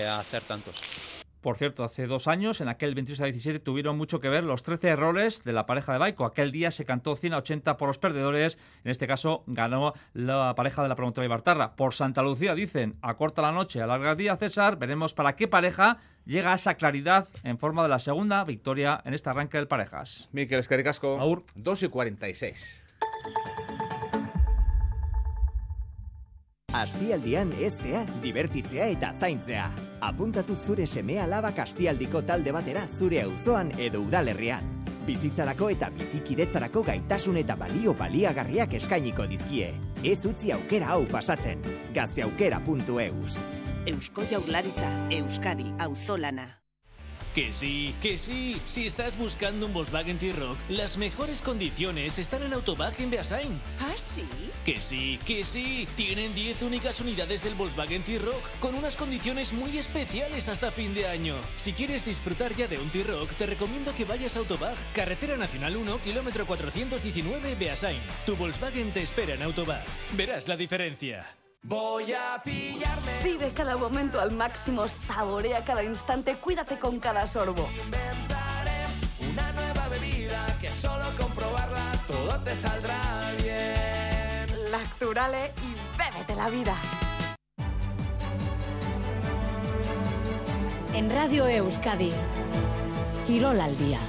a 0.07 0.17
hacer 0.17 0.45
tantos. 0.45 1.18
Por 1.41 1.55
cierto, 1.55 1.85
hace 1.85 2.05
dos 2.05 2.27
años, 2.27 2.59
en 2.59 2.67
aquel 2.67 2.95
26 2.95 3.21
a 3.21 3.25
17, 3.25 3.59
tuvieron 3.59 3.97
mucho 3.97 4.19
que 4.19 4.27
ver 4.27 4.43
los 4.43 4.63
13 4.63 4.89
errores 4.89 5.41
de 5.43 5.53
la 5.53 5.65
pareja 5.65 5.93
de 5.93 5.99
Baico. 5.99 6.25
Aquel 6.25 6.51
día 6.51 6.69
se 6.69 6.83
cantó 6.83 7.15
100 7.15 7.33
a 7.33 7.37
80 7.37 7.77
por 7.77 7.87
los 7.87 7.97
perdedores. 7.97 8.59
En 8.83 8.91
este 8.91 9.07
caso, 9.07 9.43
ganó 9.47 9.93
la 10.13 10.53
pareja 10.55 10.83
de 10.83 10.89
la 10.89 10.95
promotora 10.95 11.25
Ibartarra. 11.25 11.75
Por 11.77 11.93
Santa 11.93 12.21
Lucía, 12.23 12.55
dicen, 12.55 12.97
acorta 13.01 13.41
la 13.41 13.53
noche, 13.53 13.81
alarga 13.81 14.11
el 14.11 14.17
día, 14.17 14.35
César. 14.35 14.77
Veremos 14.77 15.13
para 15.13 15.37
qué 15.37 15.47
pareja 15.47 15.97
llega 16.25 16.51
a 16.51 16.55
esa 16.55 16.75
claridad 16.75 17.27
en 17.43 17.57
forma 17.57 17.83
de 17.83 17.89
la 17.89 17.99
segunda 17.99 18.43
victoria 18.43 19.01
en 19.05 19.13
este 19.13 19.29
arranque 19.29 19.57
del 19.57 19.67
Parejas. 19.67 20.27
Miquel 20.33 20.59
Escaricasco, 20.59 21.19
Aur. 21.19 21.43
2 21.55 21.83
y 21.83 21.87
46. 21.87 22.85
Astialdian 26.73 27.51
eztea, 27.59 28.05
divertitzea 28.21 28.89
eta 28.93 29.13
zaintzea. 29.19 29.71
Apuntatu 30.01 30.55
zure 30.55 30.85
semea 30.87 31.23
alabak 31.25 31.59
astialdiko 31.59 32.21
talde 32.23 32.53
batera 32.55 32.85
zure 32.87 33.21
auzoan 33.21 33.71
edo 33.77 34.01
udalerrian. 34.05 34.77
Bizitzarako 35.07 35.69
eta 35.73 35.89
bizikidetzarako 35.97 36.83
gaitasun 36.91 37.39
eta 37.41 37.55
balio 37.59 37.95
baliagarriak 37.99 38.77
eskainiko 38.79 39.27
dizkie. 39.27 39.73
Ez 40.03 40.21
utzi 40.29 40.53
aukera 40.55 40.93
hau 40.95 41.03
pasatzen. 41.11 41.65
Gazteaukera.eus 41.95 43.41
Eusko 43.89 44.23
Jaurlaritza, 44.29 44.89
Euskadi, 45.09 45.73
Auzolana. 45.79 46.58
Que 47.39 47.53
sí, 47.53 47.95
que 48.01 48.17
sí. 48.17 48.59
Si 48.65 48.85
estás 48.85 49.17
buscando 49.17 49.65
un 49.65 49.71
Volkswagen 49.71 50.17
T-Rock, 50.17 50.57
las 50.67 50.97
mejores 50.97 51.41
condiciones 51.41 52.19
están 52.19 52.43
en 52.43 52.51
Autobag 52.51 52.93
en 52.99 53.11
Beasain. 53.11 53.61
¿Ah, 53.79 53.93
sí? 53.95 54.27
Que 54.65 54.81
sí, 54.81 55.17
que 55.25 55.45
sí. 55.45 55.87
Tienen 55.95 56.35
10 56.35 56.63
únicas 56.63 56.99
unidades 56.99 57.41
del 57.41 57.55
Volkswagen 57.55 58.03
T-Rock 58.03 58.43
con 58.59 58.75
unas 58.75 58.97
condiciones 58.97 59.53
muy 59.53 59.77
especiales 59.77 60.49
hasta 60.49 60.69
fin 60.69 60.93
de 60.93 61.07
año. 61.07 61.35
Si 61.55 61.71
quieres 61.71 62.03
disfrutar 62.03 62.53
ya 62.53 62.67
de 62.67 62.77
un 62.77 62.89
T-Rock, 62.89 63.29
te 63.35 63.45
recomiendo 63.45 63.95
que 63.95 64.03
vayas 64.03 64.35
a 64.35 64.39
Autobag, 64.39 64.75
Carretera 64.93 65.37
Nacional 65.37 65.77
1, 65.77 66.01
kilómetro 66.01 66.45
419, 66.45 67.55
Beasain. 67.55 68.01
Tu 68.25 68.35
Volkswagen 68.35 68.91
te 68.91 69.01
espera 69.01 69.35
en 69.35 69.43
Autobag. 69.43 69.85
Verás 70.17 70.49
la 70.49 70.57
diferencia. 70.57 71.38
Voy 71.63 72.13
a 72.13 72.41
pillarme. 72.41 73.21
Vive 73.23 73.51
cada 73.53 73.75
momento 73.75 74.19
al 74.19 74.31
máximo, 74.31 74.87
saborea 74.87 75.63
cada 75.65 75.83
instante, 75.83 76.37
cuídate 76.37 76.79
con 76.79 76.99
cada 76.99 77.27
sorbo. 77.27 77.69
Inventaré 77.83 78.85
una 79.29 79.51
nueva 79.51 79.89
bebida 79.89 80.45
que 80.61 80.71
solo 80.71 81.03
comprobarla 81.19 81.91
todo 82.07 82.39
te 82.43 82.55
saldrá 82.55 83.33
bien. 83.37 84.71
Lacturale 84.71 85.53
y 85.61 85.97
bébete 85.97 86.35
la 86.35 86.49
vida. 86.49 86.75
En 90.93 91.09
Radio 91.09 91.45
Euskadi, 91.45 92.13
Quirol 93.27 93.59
al 93.59 93.77
día. 93.77 93.99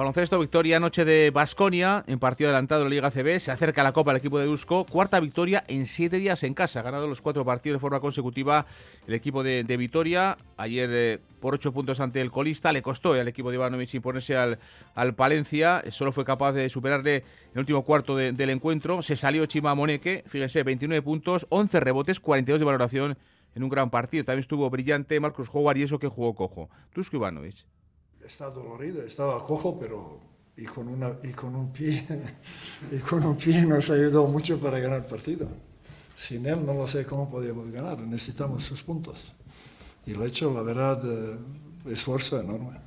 Baloncesto, 0.00 0.38
victoria 0.38 0.78
anoche 0.78 1.04
de 1.04 1.30
Basconia 1.30 2.04
en 2.06 2.18
partido 2.18 2.48
adelantado 2.48 2.80
de 2.80 2.84
la 2.88 2.94
Liga 2.94 3.10
CB. 3.10 3.38
Se 3.38 3.50
acerca 3.52 3.82
la 3.82 3.92
Copa 3.92 4.12
el 4.12 4.16
equipo 4.16 4.38
de 4.38 4.46
Eusko. 4.46 4.86
Cuarta 4.86 5.20
victoria 5.20 5.62
en 5.68 5.86
siete 5.86 6.16
días 6.16 6.42
en 6.42 6.54
casa. 6.54 6.80
Ha 6.80 6.82
ganado 6.82 7.06
los 7.06 7.20
cuatro 7.20 7.44
partidos 7.44 7.76
de 7.76 7.80
forma 7.80 8.00
consecutiva 8.00 8.64
el 9.06 9.12
equipo 9.12 9.42
de, 9.42 9.62
Vitoria. 9.76 10.38
Ayer 10.56 10.88
eh, 10.90 11.18
por 11.38 11.54
ocho 11.54 11.74
puntos 11.74 12.00
ante 12.00 12.22
el 12.22 12.30
colista. 12.30 12.72
Le 12.72 12.80
costó 12.80 13.12
al 13.12 13.28
equipo 13.28 13.50
de 13.50 13.56
Ivanovic 13.56 13.92
imponerse 13.92 14.38
al, 14.38 14.58
al 14.94 15.14
Palencia. 15.14 15.84
Solo 15.90 16.12
fue 16.12 16.24
capaz 16.24 16.52
de 16.52 16.70
superarle 16.70 17.16
en 17.16 17.24
el 17.52 17.58
último 17.58 17.84
cuarto 17.84 18.16
del 18.16 18.48
encuentro. 18.48 19.02
Se 19.02 19.16
salió 19.16 19.44
Chima 19.44 19.74
Moneque. 19.74 20.24
Fíjense, 20.26 20.62
29 20.62 21.02
puntos, 21.02 21.46
11 21.50 21.78
rebotes, 21.78 22.20
42 22.20 22.58
de 22.58 22.64
valoración 22.64 23.18
en 23.54 23.62
un 23.62 23.68
gran 23.68 23.90
partido. 23.90 24.24
También 24.24 24.40
estuvo 24.40 24.70
brillante 24.70 25.20
Marcos 25.20 25.50
Howard 25.52 25.76
y 25.76 25.82
eso 25.82 25.98
que 25.98 26.08
jugó 26.08 26.34
cojo. 26.34 26.70
Tusko 26.94 27.18
Ivanovic 27.18 27.66
está 28.26 28.50
dolorido, 28.50 29.02
estaba 29.02 29.44
cojo, 29.44 29.78
pero 29.78 30.20
y 30.56 30.64
con, 30.64 30.88
una, 30.88 31.12
y 31.22 31.30
con 31.30 31.54
un 31.54 31.72
pie 31.72 32.06
y 32.92 32.98
con 32.98 33.24
un 33.24 33.36
pie 33.36 33.64
nos 33.64 33.90
ayudó 33.90 34.26
mucho 34.26 34.58
para 34.60 34.78
ganar 34.78 34.98
el 35.02 35.06
partido. 35.06 35.48
Sin 36.16 36.44
él 36.46 36.64
no 36.66 36.74
lo 36.74 36.86
sé 36.86 37.06
cómo 37.06 37.30
podíamos 37.30 37.70
ganar, 37.70 37.98
necesitamos 38.00 38.62
sus 38.62 38.82
puntos. 38.82 39.34
Y 40.06 40.12
lo 40.12 40.24
he 40.24 40.28
hecho, 40.28 40.52
la 40.52 40.62
verdad, 40.62 41.00
eh, 41.04 41.38
esfuerzo 41.90 42.40
enorme. 42.40 42.78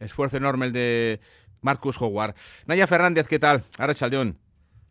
Esfuerzo 0.00 0.38
enorme 0.38 0.66
el 0.66 0.72
de 0.72 1.20
Marcus 1.60 2.00
Howard. 2.00 2.34
Naya 2.66 2.86
Fernández, 2.86 3.26
¿qué 3.28 3.38
tal? 3.38 3.62
Ahora 3.78 3.94
Chaldeón. 3.94 4.38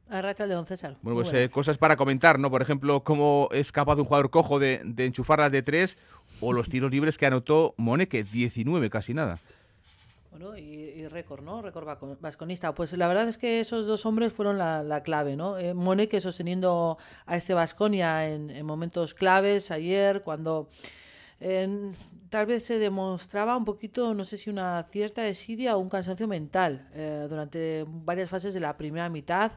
Arrachaldeón, 0.09 0.65
César. 0.65 0.95
Bueno, 1.01 1.19
pues 1.19 1.33
eh, 1.33 1.49
cosas 1.49 1.77
para 1.77 1.97
comentar, 1.97 2.39
¿no? 2.39 2.49
Por 2.49 2.61
ejemplo, 2.61 3.03
cómo 3.03 3.49
es 3.51 3.73
capaz 3.73 3.95
un 3.95 4.05
jugador 4.05 4.29
cojo 4.29 4.57
de, 4.57 4.81
de 4.85 5.05
enchufarlas 5.05 5.51
de 5.51 5.63
tres 5.63 5.97
o 6.39 6.53
los 6.53 6.69
tiros 6.69 6.91
libres 6.91 7.17
que 7.17 7.25
anotó 7.25 7.73
Moneque, 7.77 8.23
19, 8.23 8.89
casi 8.89 9.13
nada 9.13 9.37
y, 10.57 11.07
récord, 11.07 11.43
¿no? 11.43 11.61
Récord 11.61 11.85
vasconista. 12.19 12.73
Pues 12.73 12.93
la 12.93 13.07
verdad 13.07 13.27
es 13.27 13.37
que 13.37 13.59
esos 13.59 13.85
dos 13.85 14.05
hombres 14.05 14.31
fueron 14.33 14.57
la, 14.57 15.01
clave, 15.03 15.35
¿no? 15.35 15.57
Eh, 15.57 15.73
sosteniendo 16.21 16.97
a 17.25 17.35
este 17.35 17.53
Vasconia 17.53 18.27
en, 18.27 18.65
momentos 18.65 19.13
claves 19.13 19.71
ayer, 19.71 20.21
cuando 20.23 20.69
tal 22.29 22.45
vez 22.45 22.65
se 22.65 22.79
demostraba 22.79 23.55
un 23.57 23.65
poquito, 23.65 24.13
no 24.13 24.23
sé 24.23 24.37
si 24.37 24.49
una 24.49 24.83
cierta 24.83 25.21
desidia 25.21 25.75
o 25.75 25.79
un 25.79 25.89
cansancio 25.89 26.27
mental 26.27 26.89
eh, 26.93 27.27
durante 27.29 27.85
varias 27.87 28.29
fases 28.29 28.53
de 28.53 28.59
la 28.59 28.77
primera 28.77 29.09
mitad. 29.09 29.51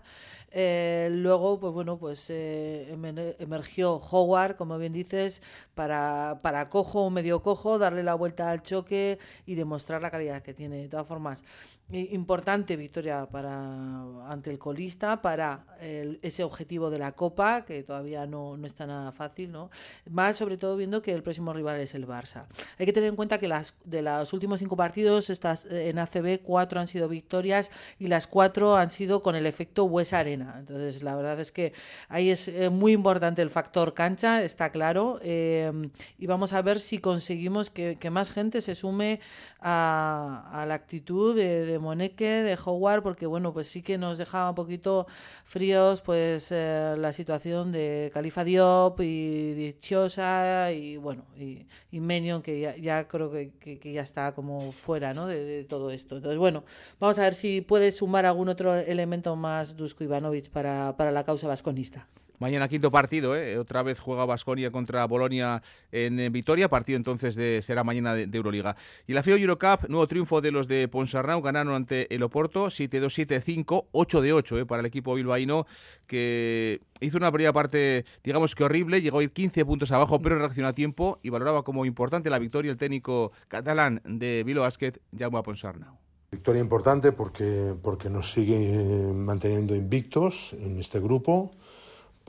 Eh, 0.53 1.09
luego, 1.13 1.61
pues 1.61 1.73
bueno, 1.73 1.99
pues 1.99 2.29
eh, 2.29 2.93
emergió 3.39 3.97
Howard, 3.97 4.57
como 4.57 4.79
bien 4.79 4.93
dices, 4.93 5.43
para, 5.75 6.41
para 6.43 6.69
cojo 6.69 7.03
o 7.03 7.11
medio 7.11 7.43
cojo, 7.43 7.79
darle 7.79 8.03
la 8.03 8.15
vuelta 8.15 8.51
al 8.51 8.63
choque 8.63 9.19
y 9.47 9.55
demostrar 9.55 10.03
la 10.03 10.11
calidad 10.11 10.43
que 10.43 10.55
tiene. 10.55 10.77
De 10.79 10.89
todas 10.89 11.07
formas, 11.07 11.45
importante 11.93 12.77
victoria 12.77 13.27
para 13.27 14.31
ante 14.31 14.51
el 14.51 14.59
colista, 14.59 15.23
para 15.23 15.67
ese 15.81 16.45
objetivo 16.45 16.91
de 16.91 16.99
la 16.99 17.13
Copa, 17.13 17.65
que 17.65 17.83
todavía 17.83 18.27
no, 18.27 18.57
no 18.57 18.67
está 18.67 18.87
nada 18.87 19.13
fácil, 19.13 19.51
¿no? 19.51 19.71
Más 20.11 20.37
sobre 20.37 20.57
todo 20.57 20.77
viendo 20.77 21.03
que 21.03 21.13
el 21.13 21.23
próximo 21.23 21.53
rival 21.53 21.81
es 21.81 21.95
el 21.95 22.07
Barça. 22.07 22.47
Hay 22.79 22.87
que 22.87 22.93
tener 22.93 23.09
en 23.09 23.17
cuenta 23.17 23.39
que 23.39 23.49
las 23.49 23.75
de 23.85 24.03
los 24.03 24.33
últimos 24.33 24.61
cinco 24.61 24.77
partidos 24.77 25.31
estas, 25.31 25.65
en 25.67 25.99
ACB, 25.99 26.41
cuatro 26.43 26.81
han 26.81 26.87
sido 26.87 27.09
victorias 27.09 27.71
y 27.99 28.09
las 28.09 28.27
cuatro 28.27 28.77
han 28.77 28.91
sido 28.91 29.23
con 29.23 29.35
el 29.35 29.47
efecto 29.47 29.85
West 29.85 30.13
Arena 30.13 30.41
entonces, 30.59 31.03
la 31.03 31.17
verdad 31.17 31.41
es 31.41 31.53
que 31.53 31.73
ahí 32.09 32.31
es 32.31 32.49
eh, 32.49 32.71
muy 32.71 32.93
importante 32.93 33.43
el 33.43 33.51
factor 33.51 33.95
cancha, 33.95 34.43
está 34.43 34.71
claro. 34.71 35.19
Eh, 35.23 35.91
y 36.19 36.27
vamos 36.27 36.53
a 36.53 36.63
ver 36.63 36.81
si 36.81 36.99
conseguimos 36.99 37.71
que, 37.71 37.99
más 38.11 38.33
gente 38.33 38.61
se 38.61 38.75
sume 38.75 39.21
a, 39.61 40.65
la 40.67 40.75
actitud 40.75 41.37
de, 41.37 41.65
de, 41.65 41.79
Moneque, 41.81 42.43
de 42.43 42.59
Howard, 42.65 43.03
porque 43.03 43.27
bueno, 43.27 43.53
pues 43.53 43.69
sí 43.69 43.83
que 43.83 43.99
nos 43.99 44.19
dejaba 44.19 44.51
un 44.51 44.55
poquito 44.55 45.07
fríos 45.45 46.01
pues 46.03 46.53
eh, 46.53 46.95
la 46.99 47.13
situación 47.13 47.73
de 47.73 48.11
Califa 48.13 48.45
Diop 48.45 49.01
y 49.01 49.55
Dichosa 49.55 50.73
y 50.73 50.97
bueno, 50.97 51.25
y, 51.37 51.67
y 51.91 52.01
que 52.43 52.77
ya, 52.81 53.09
creo 53.09 53.31
que, 53.31 53.93
ya 53.93 54.03
está 54.03 54.35
como 54.35 54.73
fuera 54.73 55.15
¿no? 55.15 55.27
de, 55.27 55.65
todo 55.65 55.91
esto. 55.91 56.17
Entonces, 56.17 56.39
bueno, 56.39 56.65
vamos 56.99 57.19
a 57.19 57.23
ver 57.23 57.35
si 57.35 57.61
puede 57.61 57.93
sumar 57.93 58.27
algún 58.27 58.49
otro 58.49 58.75
elemento 58.75 59.37
más 59.37 59.77
Dusko 59.77 60.05
Ivano 60.05 60.31
para, 60.53 60.97
para 60.97 61.11
la 61.11 61.25
causa 61.25 61.49
vasconista. 61.49 62.07
Mañana 62.41 62.69
quinto 62.69 62.91
partido, 62.91 63.37
¿eh? 63.37 63.59
otra 63.59 63.83
vez 63.83 64.01
juega 64.01 64.25
Basconia 64.25 64.73
contra 64.73 65.05
Bolonia 65.05 65.63
en, 65.93 66.33
Vitoria, 66.33 66.71
partido 66.71 66.97
entonces 66.97 67.35
de, 67.35 67.61
será 67.63 67.85
mañana 67.85 68.15
de, 68.15 68.31
Euroliga. 68.33 68.77
Y 69.07 69.13
la 69.13 69.23
FIO 69.23 69.37
Eurocup, 69.37 69.91
nuevo 69.91 70.09
triunfo 70.09 70.41
de 70.41 70.51
los 70.51 70.67
de 70.67 70.89
Ponsarnau, 70.89 71.43
ganaron 71.43 71.75
ante 71.75 72.13
el 72.15 72.23
Oporto 72.23 72.69
7-2, 72.69 73.45
7-5, 73.45 73.89
8 73.93 74.21
de 74.23 74.33
8 74.33 74.59
¿eh? 74.61 74.65
para 74.65 74.81
el 74.81 74.87
equipo 74.87 75.15
bilbaíno, 75.15 75.67
que 76.07 76.81
hizo 77.03 77.19
una 77.19 77.31
primera 77.31 77.53
parte, 77.53 78.07
digamos 78.25 78.55
que 78.55 78.65
horrible, 78.65 79.03
llegó 79.03 79.19
a 79.19 79.23
ir 79.23 79.33
15 79.33 79.67
puntos 79.67 79.93
abajo, 79.93 80.23
pero 80.23 80.39
reaccionó 80.39 80.69
a 80.69 80.73
tiempo 80.73 81.19
y 81.23 81.29
valoraba 81.29 81.63
como 81.63 81.85
importante 81.85 82.31
la 82.31 82.39
victoria 82.39 82.73
el 82.73 82.79
técnico 82.79 83.33
catalán 83.49 84.01
de 84.07 84.45
Bilbao 84.47 84.65
Basket, 84.65 84.95
Jaume 85.15 85.43
Ponsarnau. 85.43 85.99
Victoria 86.31 86.61
importante 86.63 87.11
porque, 87.11 87.75
porque 87.83 88.09
nos 88.09 88.31
sigue 88.31 89.13
manteniendo 89.13 89.75
invictos 89.75 90.53
en 90.53 90.79
este 90.79 91.01
grupo, 91.01 91.51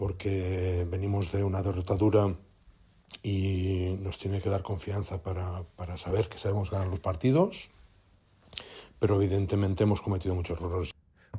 porque 0.01 0.83
venimos 0.89 1.31
de 1.31 1.43
una 1.43 1.61
derrotadura 1.61 2.33
y 3.21 3.99
nos 3.99 4.17
tiene 4.17 4.41
que 4.41 4.49
dar 4.49 4.63
confianza 4.63 5.21
para, 5.21 5.61
para 5.75 5.95
saber 5.95 6.27
que 6.27 6.39
sabemos 6.39 6.71
ganar 6.71 6.87
los 6.87 6.99
partidos, 6.99 7.69
pero 8.97 9.17
evidentemente 9.17 9.83
hemos 9.83 10.01
cometido 10.01 10.33
muchos 10.33 10.59
errores. 10.59 10.89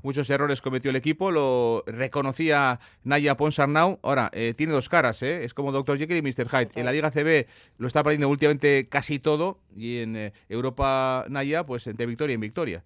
Muchos 0.04 0.30
errores 0.30 0.62
cometió 0.62 0.90
el 0.90 0.96
equipo, 0.96 1.32
lo 1.32 1.82
reconocía 1.88 2.78
Naya 3.02 3.36
Ponsarnau. 3.36 3.98
Ahora, 4.00 4.30
eh, 4.32 4.54
tiene 4.56 4.74
dos 4.74 4.88
caras, 4.88 5.24
¿eh? 5.24 5.42
es 5.42 5.54
como 5.54 5.72
Dr. 5.72 5.98
Jekyll 5.98 6.18
y 6.18 6.22
Mr. 6.22 6.48
Hyde. 6.48 6.70
En 6.76 6.84
la 6.84 6.92
Liga 6.92 7.10
CB 7.10 7.48
lo 7.78 7.88
está 7.88 8.04
perdiendo 8.04 8.28
últimamente 8.28 8.86
casi 8.88 9.18
todo 9.18 9.58
y 9.76 9.98
en 9.98 10.14
eh, 10.14 10.32
Europa 10.48 11.26
Naya, 11.28 11.66
pues 11.66 11.86
de 11.92 12.06
victoria 12.06 12.34
en 12.34 12.40
victoria. 12.40 12.84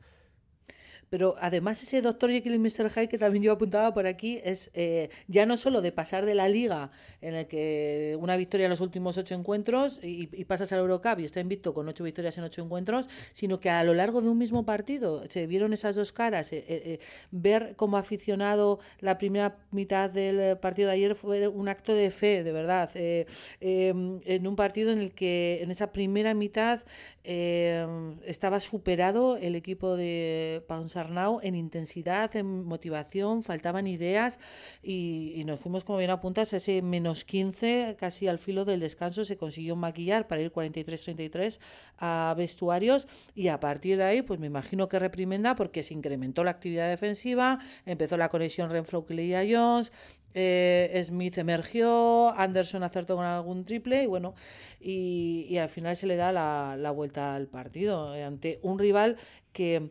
Pero 1.10 1.34
además 1.40 1.82
ese 1.82 2.02
Doctor 2.02 2.30
Jekyll 2.30 2.54
y 2.54 2.58
Mr. 2.58 2.90
Hyde 2.90 3.08
que 3.08 3.18
también 3.18 3.42
yo 3.42 3.52
apuntaba 3.52 3.94
por 3.94 4.06
aquí 4.06 4.40
es 4.44 4.70
eh, 4.74 5.10
ya 5.28 5.46
no 5.46 5.56
solo 5.56 5.80
de 5.80 5.92
pasar 5.92 6.26
de 6.26 6.34
la 6.34 6.48
liga 6.48 6.90
en 7.20 7.34
el 7.34 7.46
que 7.46 8.16
una 8.20 8.36
victoria 8.36 8.66
en 8.66 8.70
los 8.70 8.80
últimos 8.80 9.16
ocho 9.16 9.34
encuentros 9.34 10.00
y, 10.02 10.28
y 10.32 10.44
pasas 10.44 10.72
al 10.72 10.80
Eurocup 10.80 11.20
y 11.20 11.24
está 11.24 11.40
invicto 11.40 11.74
con 11.74 11.88
ocho 11.88 12.04
victorias 12.04 12.36
en 12.38 12.44
ocho 12.44 12.62
encuentros, 12.62 13.08
sino 13.32 13.60
que 13.60 13.70
a 13.70 13.84
lo 13.84 13.94
largo 13.94 14.20
de 14.20 14.28
un 14.28 14.38
mismo 14.38 14.64
partido 14.64 15.24
se 15.28 15.46
vieron 15.46 15.72
esas 15.72 15.94
dos 15.96 16.12
caras. 16.12 16.52
Eh, 16.52 16.64
eh, 16.68 16.98
ver 17.30 17.74
como 17.76 17.96
aficionado 17.96 18.80
la 19.00 19.18
primera 19.18 19.58
mitad 19.70 20.10
del 20.10 20.58
partido 20.58 20.88
de 20.88 20.94
ayer 20.94 21.14
fue 21.14 21.48
un 21.48 21.68
acto 21.68 21.94
de 21.94 22.10
fe, 22.10 22.42
de 22.42 22.52
verdad. 22.52 22.90
Em, 22.94 24.20
en 24.24 24.46
un 24.46 24.56
partido 24.56 24.90
en 24.92 24.98
el 24.98 25.12
que 25.12 25.60
en 25.62 25.70
esa 25.70 25.92
primera 25.92 26.34
mitad 26.34 26.82
estaba 27.24 28.60
superado 28.60 29.36
el 29.36 29.56
equipo 29.56 29.96
de 29.96 30.62
Pons 30.68 30.95
Arnau 30.96 31.40
en 31.42 31.54
intensidad, 31.54 32.34
en 32.36 32.64
motivación, 32.64 33.42
faltaban 33.42 33.86
ideas 33.86 34.38
y, 34.82 35.42
nos 35.46 35.60
fuimos 35.60 35.84
como 35.84 35.98
bien 35.98 36.10
apuntas 36.10 36.52
a 36.52 36.56
ese 36.56 36.82
menos 36.82 37.24
15, 37.24 37.96
casi 37.98 38.26
al 38.26 38.38
filo 38.38 38.64
del 38.64 38.80
descanso 38.80 39.24
se 39.24 39.36
consiguió 39.36 39.76
maquillar 39.76 40.26
para 40.26 40.42
ir 40.42 40.50
43-33 40.50 41.60
a 41.98 42.34
vestuarios 42.36 43.06
y 43.34 43.48
a 43.48 43.60
partir 43.60 43.96
de 43.96 44.04
ahí 44.04 44.22
pues 44.22 44.40
me 44.40 44.48
imagino 44.48 44.88
que 44.88 44.98
reprimenda 44.98 45.54
porque 45.54 45.82
se 45.82 45.94
incrementó 45.94 46.42
la 46.42 46.50
actividad 46.50 46.88
defensiva, 46.88 47.60
empezó 47.84 48.16
la 48.16 48.28
conexión 48.28 48.70
renfro 48.70 49.06
a 49.08 49.42
Jones, 49.48 49.92
eh, 50.34 51.02
Smith 51.06 51.38
emergió, 51.38 52.28
Anderson 52.36 52.82
acertó 52.82 53.16
con 53.16 53.24
algún 53.24 53.64
triple 53.64 54.02
y 54.02 54.06
bueno, 54.06 54.34
y, 54.78 55.56
al 55.56 55.70
final 55.70 55.96
se 55.96 56.06
le 56.06 56.16
da 56.16 56.30
la, 56.32 56.90
vuelta 56.90 57.34
al 57.34 57.46
partido 57.46 58.14
eh, 58.14 58.22
ante 58.22 58.60
un 58.62 58.78
rival 58.78 59.16
que 59.52 59.90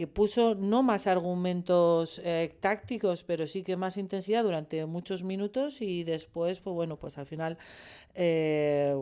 que 0.00 0.06
puso 0.06 0.54
no 0.54 0.82
más 0.82 1.06
argumentos 1.06 2.22
eh, 2.24 2.56
tácticos, 2.58 3.22
pero 3.22 3.46
sí 3.46 3.62
que 3.62 3.76
más 3.76 3.98
intensidad 3.98 4.42
durante 4.42 4.86
muchos 4.86 5.22
minutos 5.22 5.82
y 5.82 6.04
después, 6.04 6.58
pues 6.60 6.72
bueno, 6.72 6.96
pues 6.96 7.18
al 7.18 7.26
final 7.26 7.58
eh, 8.14 8.96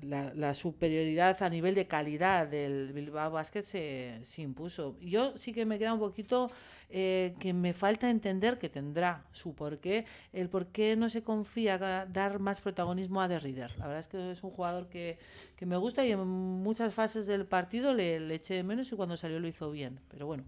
la, 0.00 0.54
superioridad 0.54 1.42
a 1.42 1.48
nivel 1.48 1.74
de 1.74 1.86
calidad 1.86 2.48
del 2.48 2.92
Bilbao 2.92 3.30
Basket 3.30 3.62
se, 3.62 4.18
se 4.22 4.42
impuso. 4.42 4.98
Yo 5.00 5.36
sí 5.36 5.52
que 5.52 5.64
me 5.66 5.78
queda 5.78 5.92
un 5.92 6.00
poquito 6.00 6.50
eh, 6.90 7.34
que 7.38 7.52
me 7.52 7.72
falta 7.72 8.10
entender 8.10 8.58
que 8.58 8.68
tendrá 8.68 9.24
su 9.32 9.54
porqué, 9.54 10.04
el 10.32 10.48
por 10.48 10.66
qué 10.66 10.96
no 10.96 11.08
se 11.08 11.22
confía 11.22 11.78
dar 11.78 12.38
más 12.38 12.60
protagonismo 12.60 13.20
a 13.20 13.28
The 13.28 13.38
Reader. 13.38 13.78
La 13.78 13.86
verdad 13.86 14.00
es 14.00 14.08
que 14.08 14.30
es 14.30 14.42
un 14.42 14.50
jugador 14.50 14.88
que, 14.88 15.18
que 15.56 15.66
me 15.66 15.76
gusta 15.76 16.04
y 16.04 16.12
en 16.12 16.26
muchas 16.26 16.92
fases 16.92 17.26
del 17.26 17.46
partido 17.46 17.94
le, 17.94 18.20
le 18.20 18.34
eché 18.34 18.54
de 18.54 18.62
menos 18.62 18.90
y 18.92 18.96
cuando 18.96 19.16
salió 19.16 19.40
lo 19.40 19.48
hizo 19.48 19.70
bien. 19.70 20.00
Pero 20.08 20.26
bueno. 20.26 20.44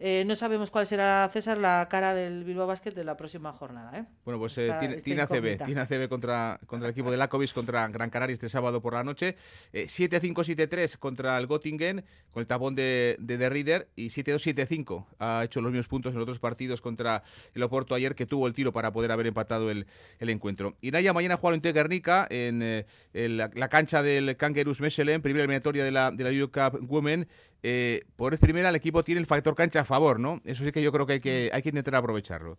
Eh, 0.00 0.24
no 0.26 0.36
sabemos 0.36 0.70
cuál 0.70 0.86
será, 0.86 1.28
César, 1.32 1.58
la 1.58 1.88
cara 1.90 2.14
del 2.14 2.44
Bilbao 2.44 2.68
Basket 2.68 2.92
de 2.92 3.02
la 3.02 3.16
próxima 3.16 3.52
jornada. 3.52 3.98
¿eh? 3.98 4.04
Bueno, 4.24 4.38
pues 4.38 4.56
eh, 4.58 4.72
tiene, 5.02 5.22
ACB, 5.22 5.64
tiene 5.64 5.80
ACB 5.80 6.08
contra, 6.08 6.60
contra 6.66 6.86
el 6.88 6.92
equipo 6.92 7.10
de 7.10 7.16
Lakovic, 7.16 7.52
contra 7.52 7.88
Gran 7.88 8.08
Canaria 8.08 8.32
este 8.32 8.48
sábado 8.48 8.80
por 8.80 8.94
la 8.94 9.02
noche. 9.02 9.36
7-5-7-3 9.72 10.98
contra 10.98 11.36
el 11.38 11.48
Göttingen, 11.48 12.04
con 12.30 12.40
el 12.40 12.46
tapón 12.46 12.76
de, 12.76 13.16
de 13.18 13.38
The 13.38 13.48
Reader, 13.48 13.88
y 13.96 14.08
7-2-7-5. 14.08 15.06
Ha 15.18 15.42
hecho 15.44 15.60
los 15.60 15.72
mismos 15.72 15.88
puntos 15.88 16.14
en 16.14 16.20
otros 16.20 16.38
partidos 16.38 16.80
contra 16.80 17.24
el 17.54 17.62
Oporto 17.64 17.94
ayer, 17.94 18.14
que 18.14 18.26
tuvo 18.26 18.46
el 18.46 18.54
tiro 18.54 18.72
para 18.72 18.92
poder 18.92 19.10
haber 19.10 19.26
empatado 19.26 19.70
el, 19.70 19.86
el 20.20 20.30
encuentro. 20.30 20.76
Y 20.80 20.92
Naya 20.92 21.12
mañana 21.12 21.36
juega 21.36 21.56
en 21.56 21.62
Guernica, 21.74 22.26
en, 22.30 22.86
la, 23.12 23.68
cancha 23.68 24.02
del 24.02 24.36
Kangerus 24.36 24.80
Mechelen, 24.80 25.22
primera 25.22 25.42
eliminatoria 25.42 25.84
de 25.84 25.90
la, 25.90 26.12
de 26.12 26.24
la 26.24 26.30
Euro 26.30 26.52
Cup 26.52 26.86
Women. 26.88 27.26
Eh, 27.62 28.04
por 28.16 28.30
vez 28.32 28.40
primera 28.40 28.68
el 28.68 28.76
equipo 28.76 29.02
tiene 29.02 29.20
el 29.20 29.26
factor 29.26 29.54
cancha 29.54 29.80
a 29.80 29.84
favor, 29.84 30.20
¿no? 30.20 30.40
Eso 30.44 30.64
sí 30.64 30.72
que 30.72 30.82
yo 30.82 30.92
creo 30.92 31.06
que 31.06 31.14
hay 31.14 31.20
que, 31.20 31.50
hay 31.52 31.62
que 31.62 31.70
intentar 31.70 31.96
aprovecharlo. 31.96 32.58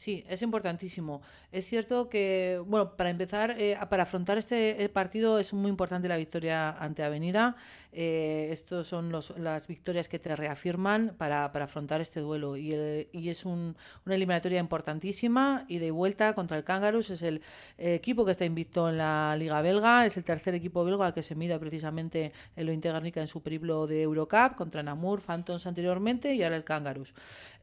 Sí, 0.00 0.24
es 0.30 0.40
importantísimo. 0.40 1.20
Es 1.52 1.66
cierto 1.66 2.08
que, 2.08 2.58
bueno, 2.66 2.96
para 2.96 3.10
empezar, 3.10 3.54
eh, 3.58 3.76
para 3.90 4.04
afrontar 4.04 4.38
este 4.38 4.82
eh, 4.82 4.88
partido 4.88 5.38
es 5.38 5.52
muy 5.52 5.68
importante 5.68 6.08
la 6.08 6.16
victoria 6.16 6.70
ante 6.70 7.04
Avenida. 7.04 7.54
Eh, 7.92 8.48
estos 8.50 8.86
son 8.86 9.12
los, 9.12 9.38
las 9.38 9.66
victorias 9.66 10.08
que 10.08 10.18
te 10.18 10.34
reafirman 10.34 11.14
para, 11.18 11.44
afrontar 11.44 12.00
este 12.00 12.20
duelo. 12.20 12.56
Y, 12.56 12.74
y 13.12 13.28
es 13.28 13.44
un, 13.44 13.76
una 14.06 14.14
eliminatoria 14.14 14.58
importantísima 14.58 15.66
y 15.68 15.76
de 15.76 15.90
vuelta 15.90 16.34
contra 16.34 16.56
el 16.56 16.64
Kangaroos. 16.64 17.10
Es 17.10 17.20
el 17.20 17.42
equipo 17.76 18.24
que 18.24 18.32
está 18.32 18.46
invicto 18.46 18.88
en 18.88 18.96
la 18.96 19.36
Liga 19.36 19.60
Belga. 19.60 20.06
Es 20.06 20.16
el 20.16 20.24
tercer 20.24 20.54
equipo 20.54 20.82
belga 20.82 21.04
al 21.04 21.12
que 21.12 21.22
se 21.22 21.34
mide 21.34 21.58
precisamente 21.58 22.32
el 22.56 22.70
Integrnica 22.70 23.20
en 23.20 23.28
su 23.28 23.42
periplo 23.42 23.86
de 23.86 24.00
Eurocup 24.00 24.54
contra 24.56 24.82
Namur, 24.82 25.20
Phantoms 25.20 25.66
anteriormente 25.66 26.34
y 26.34 26.42
ahora 26.42 26.56
el 26.56 26.64
Kangaroos. 26.64 27.12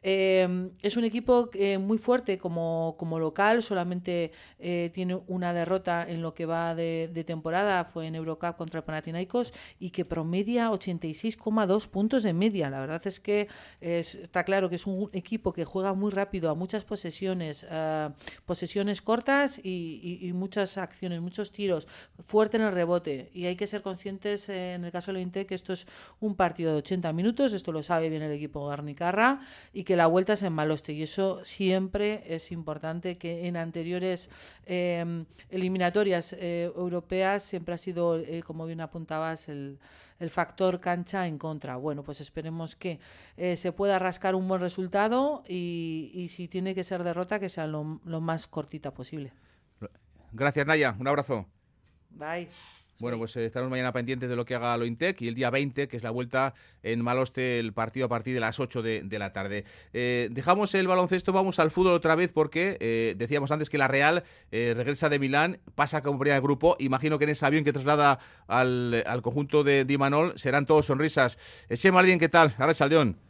es 0.03 0.97
un 0.97 1.03
equipo 1.03 1.49
muy 1.79 1.97
fuerte 1.97 2.26
como, 2.38 2.95
como 2.99 3.19
local, 3.19 3.63
solamente 3.63 4.32
eh, 4.59 4.91
tiene 4.93 5.21
una 5.28 5.53
derrota 5.53 6.05
en 6.07 6.21
lo 6.21 6.34
que 6.34 6.45
va 6.45 6.75
de, 6.75 7.23
temporada, 7.25 7.86
fue 7.86 8.07
en 8.07 8.15
Eurocup 8.15 8.57
contra 8.57 8.84
Panathinaikos 8.84 9.53
y 9.80 9.91
que 9.91 10.03
promedia 10.05 10.69
86,2 10.69 11.88
puntos 11.88 12.23
de 12.23 12.34
media. 12.34 12.69
La 12.69 12.80
verdad 12.80 13.01
es 13.05 13.19
que 13.19 13.47
está 13.80 14.43
claro 14.43 14.69
que 14.69 14.75
es 14.75 14.88
un 14.88 15.09
equipo 15.13 15.53
que 15.53 15.65
juega 15.65 15.93
muy 15.93 16.11
rápido 16.11 16.49
a 16.49 16.55
muchas 16.55 16.84
posesiones, 16.84 17.65
eh, 17.69 18.09
posesiones 18.45 19.01
cortas 19.01 19.61
y, 19.63 20.32
muchas 20.34 20.78
acciones, 20.78 21.21
muchos 21.21 21.51
tiros, 21.51 21.88
fuerte 22.19 22.57
en 22.57 22.63
el 22.63 22.73
rebote. 22.73 23.30
Y 23.34 23.45
hay 23.45 23.55
que 23.55 23.67
ser 23.67 23.82
conscientes 23.82 24.49
eh, 24.49 24.73
en 24.73 24.86
el 24.86 24.91
caso 24.91 25.11
de 25.13 25.23
la 25.23 25.45
que 25.45 25.55
esto 25.55 25.73
es 25.73 25.88
un 26.19 26.36
partido 26.36 26.71
de 26.71 26.78
80 26.80 27.11
minutos, 27.13 27.53
esto 27.53 27.71
lo 27.71 27.84
sabe 27.84 28.09
bien 28.09 28.21
el 28.21 28.32
equipo 28.32 28.67
Garnicarra, 28.67 29.41
y 29.73 29.84
que 29.84 29.95
la 29.95 30.07
vuelta 30.07 30.34
es 30.34 30.43
en 30.43 30.53
Maloste. 30.53 30.93
Y 30.93 31.03
eso 31.03 31.43
siempre 31.43 32.07
es 32.16 32.51
importante 32.51 33.18
que 33.18 33.47
en 33.47 33.58
anteriores 33.58 34.30
em, 34.66 35.26
eliminatorias 35.49 36.34
eh, 36.34 36.72
europeas 36.76 37.43
siempre 37.43 37.74
ha 37.76 37.78
sido, 37.78 38.18
eh, 38.18 38.43
como 38.45 38.66
bien 38.66 38.82
apuntabas, 38.82 39.49
el, 39.49 39.80
factor 40.30 40.80
cancha 40.80 41.28
en 41.28 41.38
contra. 41.38 41.76
Bueno, 41.76 42.03
pues 42.03 42.22
esperemos 42.22 42.76
que 42.76 42.99
eh, 43.38 43.55
se 43.55 43.72
pueda 43.72 43.99
rascar 43.99 44.34
un 44.34 44.47
buen 44.47 44.60
resultado 44.60 45.43
y, 45.47 46.28
si 46.30 46.47
tiene 46.47 46.74
que 46.74 46.84
ser 46.84 47.03
derrota, 47.03 47.39
que 47.39 47.49
sea 47.49 47.68
lo, 47.68 48.01
lo 48.03 48.20
más 48.20 48.47
cortita 48.47 48.93
posible. 48.93 49.32
Gracias, 50.32 50.66
Naya. 50.66 50.95
Un 50.99 51.08
abrazo. 51.08 51.45
Bye. 52.10 52.49
Bueno, 53.00 53.20
pues 53.20 53.36
eh, 53.36 53.45
estaremos 53.45 53.70
mañana 53.70 53.91
pendientes 53.91 54.28
de 54.28 54.36
lo 54.36 54.43
que 54.43 54.56
haga 54.56 54.76
Lointec 54.76 55.22
y 55.22 55.28
el 55.28 55.36
día 55.36 55.52
20, 55.52 55.88
que 55.88 55.98
es 55.98 56.04
la 56.04 56.10
vuelta 56.10 56.56
en 56.82 57.04
Maloste, 57.04 57.60
el 57.60 57.72
partido 57.72 58.08
a 58.08 58.10
partir 58.10 58.34
de 58.34 58.39
las 58.39 58.60
8 58.60 58.82
de, 58.82 59.20
la 59.20 59.34
tarde. 59.34 59.66
Eh, 59.93 60.30
dejamos 60.32 60.74
el 60.74 60.88
baloncesto, 60.88 61.32
vamos 61.32 61.60
al 61.60 61.70
fútbol 61.70 61.93
otra 61.93 62.16
vez 62.16 62.32
porque 62.34 62.78
eh, 62.80 63.14
decíamos 63.16 63.52
antes 63.52 63.70
que 63.70 63.78
la 63.78 63.88
Real 63.88 64.24
regresa 64.52 65.10
de 65.10 65.20
Milán, 65.20 65.60
pasa 65.76 66.02
como 66.02 66.18
primera 66.18 66.36
de 66.36 66.41
grupo. 66.41 66.76
Imagino 66.80 67.20
que 67.20 67.26
en 67.26 67.32
ese 67.32 67.45
avión 67.45 67.64
que 67.64 67.74
traslada 67.74 68.20
al, 68.48 69.04
conjunto 69.22 69.64
de 69.64 69.86
Dimanol 69.86 70.34
serán 70.38 70.66
todos 70.66 70.88
sonrisas. 70.88 71.38
Chema 71.74 72.00
alguien 72.00 72.20
¿qué 72.20 72.30
tal? 72.30 72.54
Ahora 72.58 72.74
Chaldeón. 72.74 73.26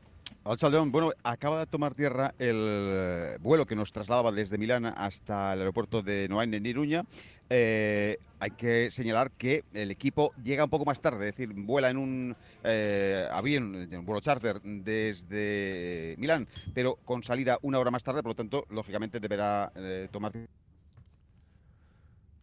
Alchaldeón, 0.50 0.92
bueno, 0.92 1.12
acaba 1.24 1.60
de 1.60 1.66
tomar 1.66 1.94
tierra 1.94 2.34
el 2.40 3.38
vuelo 3.42 3.66
que 3.66 3.76
nos 3.76 3.92
trasladaba 3.92 4.32
desde 4.32 4.58
Milán 4.58 4.86
hasta 4.86 5.54
el 5.54 5.60
aeropuerto 5.60 6.02
de 6.02 6.28
Noain 6.30 6.54
en 6.54 6.66
Iruña. 6.66 7.04
Eh, 7.50 8.18
hay 8.40 8.52
que 8.52 8.90
señalar 8.92 9.32
que 9.32 9.66
el 9.74 9.92
equipo 9.92 10.34
llega 10.42 10.64
un 10.64 10.70
poco 10.70 10.86
más 10.86 11.02
tarde, 11.02 11.30
es 11.30 11.36
decir, 11.36 11.54
vuela 11.54 11.90
en 11.90 11.98
un 11.98 12.36
eh, 12.64 13.28
avión, 13.32 13.76
en 13.76 14.00
un 14.00 14.06
vuelo 14.06 14.22
charter 14.22 14.62
desde 14.62 16.16
Milán, 16.18 16.48
pero 16.74 16.96
con 17.04 17.24
salida 17.24 17.60
una 17.62 17.80
hora 17.80 17.92
más 17.92 18.04
tarde, 18.04 18.22
por 18.22 18.32
lo 18.32 18.36
tanto, 18.36 18.66
lógicamente 18.70 19.20
deberá 19.20 19.72
eh, 19.76 20.08
tomar 20.12 20.32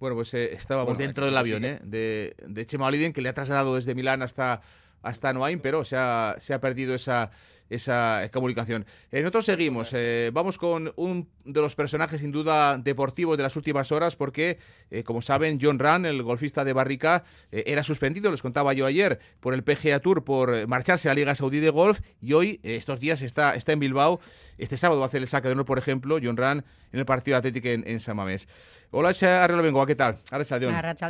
bueno, 0.00 0.16
pues 0.16 0.34
estábamos 0.34 0.98
dentro 0.98 1.24
del 1.24 1.36
avión 1.36 1.62
de, 1.62 2.34
de 2.46 2.66
Chema 2.66 2.86
Olivien, 2.86 3.14
que 3.14 3.22
le 3.22 3.30
ha 3.30 3.32
trasladado 3.32 3.76
desde 3.76 3.94
Milán 3.94 4.20
hasta, 4.20 4.60
hasta 5.04 5.32
Noain, 5.32 5.60
pero 5.60 5.84
se 5.84 5.96
ha, 5.96 6.36
se 6.38 6.54
ha 6.54 6.60
perdido 6.60 6.94
esa, 6.94 7.30
esa 7.70 8.28
comunicación. 8.32 8.86
Eh, 9.10 9.20
nosotros 9.20 9.46
seguimos, 9.46 9.90
eh, 9.92 10.30
vamos 10.32 10.58
con 10.58 10.92
un 10.96 11.28
de 11.44 11.60
los 11.60 11.74
personajes 11.74 12.20
sin 12.20 12.32
duda 12.32 12.78
deportivos 12.78 13.36
de 13.36 13.42
las 13.42 13.56
últimas 13.56 13.92
horas 13.92 14.16
porque, 14.16 14.58
eh, 14.90 15.02
como 15.02 15.22
saben, 15.22 15.58
John 15.60 15.78
Run, 15.78 16.06
el 16.06 16.22
golfista 16.22 16.64
de 16.64 16.72
Barrica, 16.72 17.24
era 17.50 17.82
suspendido, 17.82 18.30
les 18.30 18.42
contaba 18.42 18.72
yo 18.72 18.86
ayer, 18.86 19.20
por 19.40 19.54
el 19.54 19.62
PGA 19.62 20.00
Tour 20.00 20.24
por 20.24 20.66
marcharse 20.66 21.08
a 21.08 21.12
la 21.12 21.16
Liga 21.16 21.34
Saudí 21.34 21.60
de 21.60 21.70
Golf 21.70 22.00
y 22.20 22.32
hoy, 22.32 22.60
estos 22.62 23.00
días, 23.00 23.22
está, 23.22 23.54
está 23.54 23.72
en 23.72 23.80
Bilbao. 23.80 24.20
Este 24.58 24.76
sábado 24.76 25.00
va 25.00 25.06
a 25.06 25.08
hacer 25.08 25.22
el 25.22 25.28
saque 25.28 25.48
de 25.48 25.52
honor, 25.52 25.64
por 25.64 25.78
ejemplo, 25.78 26.18
John 26.22 26.36
Run 26.36 26.64
en 26.92 26.98
el 26.98 27.04
partido 27.04 27.36
atlético 27.36 27.68
en, 27.68 27.86
en 27.86 28.00
Samamés. 28.00 28.48
Hola, 28.96 29.12
Bengoa, 29.60 29.88
¿qué 29.88 29.96
tal? 29.96 30.18
Arracha 30.30 30.56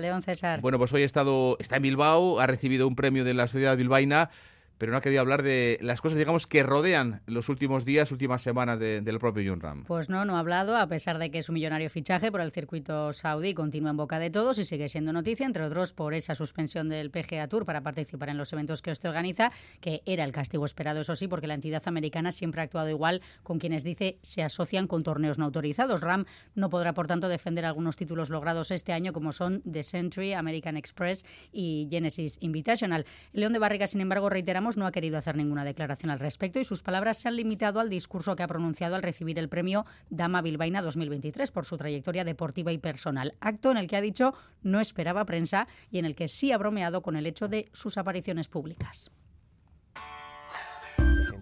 León, 0.00 0.22
César. 0.22 0.62
Bueno, 0.62 0.78
pues 0.78 0.90
hoy 0.94 1.02
ha 1.02 1.04
estado, 1.04 1.58
está 1.60 1.76
en 1.76 1.82
Bilbao, 1.82 2.40
ha 2.40 2.46
recibido 2.46 2.88
un 2.88 2.96
premio 2.96 3.24
de 3.24 3.34
la 3.34 3.46
sociedad 3.46 3.76
bilbaína 3.76 4.30
pero 4.78 4.92
no 4.92 4.98
ha 4.98 5.00
querido 5.00 5.20
hablar 5.20 5.42
de 5.42 5.78
las 5.80 6.00
cosas, 6.00 6.18
digamos, 6.18 6.46
que 6.46 6.62
rodean 6.62 7.22
los 7.26 7.48
últimos 7.48 7.84
días, 7.84 8.12
últimas 8.12 8.42
semanas 8.42 8.78
del 8.78 9.18
propio 9.18 9.50
John 9.50 9.60
Ram. 9.60 9.84
Pues 9.84 10.08
no, 10.08 10.24
no 10.24 10.36
ha 10.36 10.40
hablado, 10.40 10.76
a 10.76 10.86
pesar 10.86 11.18
de 11.18 11.30
que 11.30 11.38
es 11.38 11.48
un 11.48 11.54
millonario 11.54 11.88
fichaje 11.90 12.30
por 12.30 12.40
el 12.40 12.52
circuito 12.52 13.12
saudí, 13.12 13.54
continúa 13.54 13.90
en 13.90 13.96
boca 13.96 14.18
de 14.18 14.30
todos 14.30 14.58
y 14.58 14.64
sigue 14.64 14.88
siendo 14.88 15.12
noticia, 15.12 15.46
entre 15.46 15.64
otros 15.64 15.92
por 15.92 16.14
esa 16.14 16.34
suspensión 16.34 16.88
del 16.88 17.10
PGA 17.10 17.48
Tour 17.48 17.64
para 17.64 17.82
participar 17.82 18.28
en 18.28 18.38
los 18.38 18.52
eventos 18.52 18.82
que 18.82 18.90
usted 18.90 19.08
organiza, 19.08 19.52
que 19.80 20.02
era 20.06 20.24
el 20.24 20.32
castigo 20.32 20.64
esperado, 20.64 21.00
eso 21.00 21.16
sí, 21.16 21.28
porque 21.28 21.46
la 21.46 21.54
entidad 21.54 21.82
americana 21.86 22.32
siempre 22.32 22.60
ha 22.60 22.64
actuado 22.64 22.88
igual 22.88 23.22
con 23.42 23.58
quienes 23.58 23.84
dice 23.84 24.18
se 24.22 24.42
asocian 24.42 24.86
con 24.86 25.02
torneos 25.02 25.38
no 25.38 25.44
autorizados. 25.44 26.00
Ram 26.00 26.24
no 26.54 26.70
podrá, 26.70 26.94
por 26.94 27.06
tanto, 27.06 27.28
defender 27.28 27.64
algunos 27.64 27.96
títulos 27.96 28.30
logrados 28.30 28.70
este 28.70 28.92
año, 28.92 29.12
como 29.12 29.32
son 29.32 29.62
The 29.62 29.82
Century, 29.82 30.32
American 30.32 30.76
Express 30.76 31.24
y 31.52 31.88
Genesis 31.90 32.38
Invitational. 32.40 33.06
León 33.32 33.52
de 33.52 33.58
Barriga, 33.58 33.86
sin 33.86 34.00
embargo, 34.00 34.28
reiteramos 34.28 34.73
no 34.76 34.86
ha 34.86 34.92
querido 34.92 35.18
hacer 35.18 35.36
ninguna 35.36 35.64
declaración 35.64 36.10
al 36.10 36.18
respecto 36.18 36.58
y 36.58 36.64
sus 36.64 36.82
palabras 36.82 37.18
se 37.18 37.28
han 37.28 37.36
limitado 37.36 37.80
al 37.80 37.90
discurso 37.90 38.36
que 38.36 38.42
ha 38.42 38.48
pronunciado 38.48 38.94
al 38.94 39.02
recibir 39.02 39.38
el 39.38 39.48
premio 39.48 39.86
Dama 40.10 40.42
Bilbaína 40.42 40.82
2023 40.82 41.50
por 41.50 41.66
su 41.66 41.76
trayectoria 41.76 42.24
deportiva 42.24 42.72
y 42.72 42.78
personal. 42.78 43.34
Acto 43.40 43.70
en 43.70 43.76
el 43.76 43.88
que 43.88 43.96
ha 43.96 44.00
dicho 44.00 44.34
no 44.62 44.80
esperaba 44.80 45.24
prensa 45.24 45.68
y 45.90 45.98
en 45.98 46.04
el 46.04 46.14
que 46.14 46.28
sí 46.28 46.52
ha 46.52 46.58
bromeado 46.58 47.02
con 47.02 47.16
el 47.16 47.26
hecho 47.26 47.48
de 47.48 47.68
sus 47.72 47.98
apariciones 47.98 48.48
públicas 48.48 49.10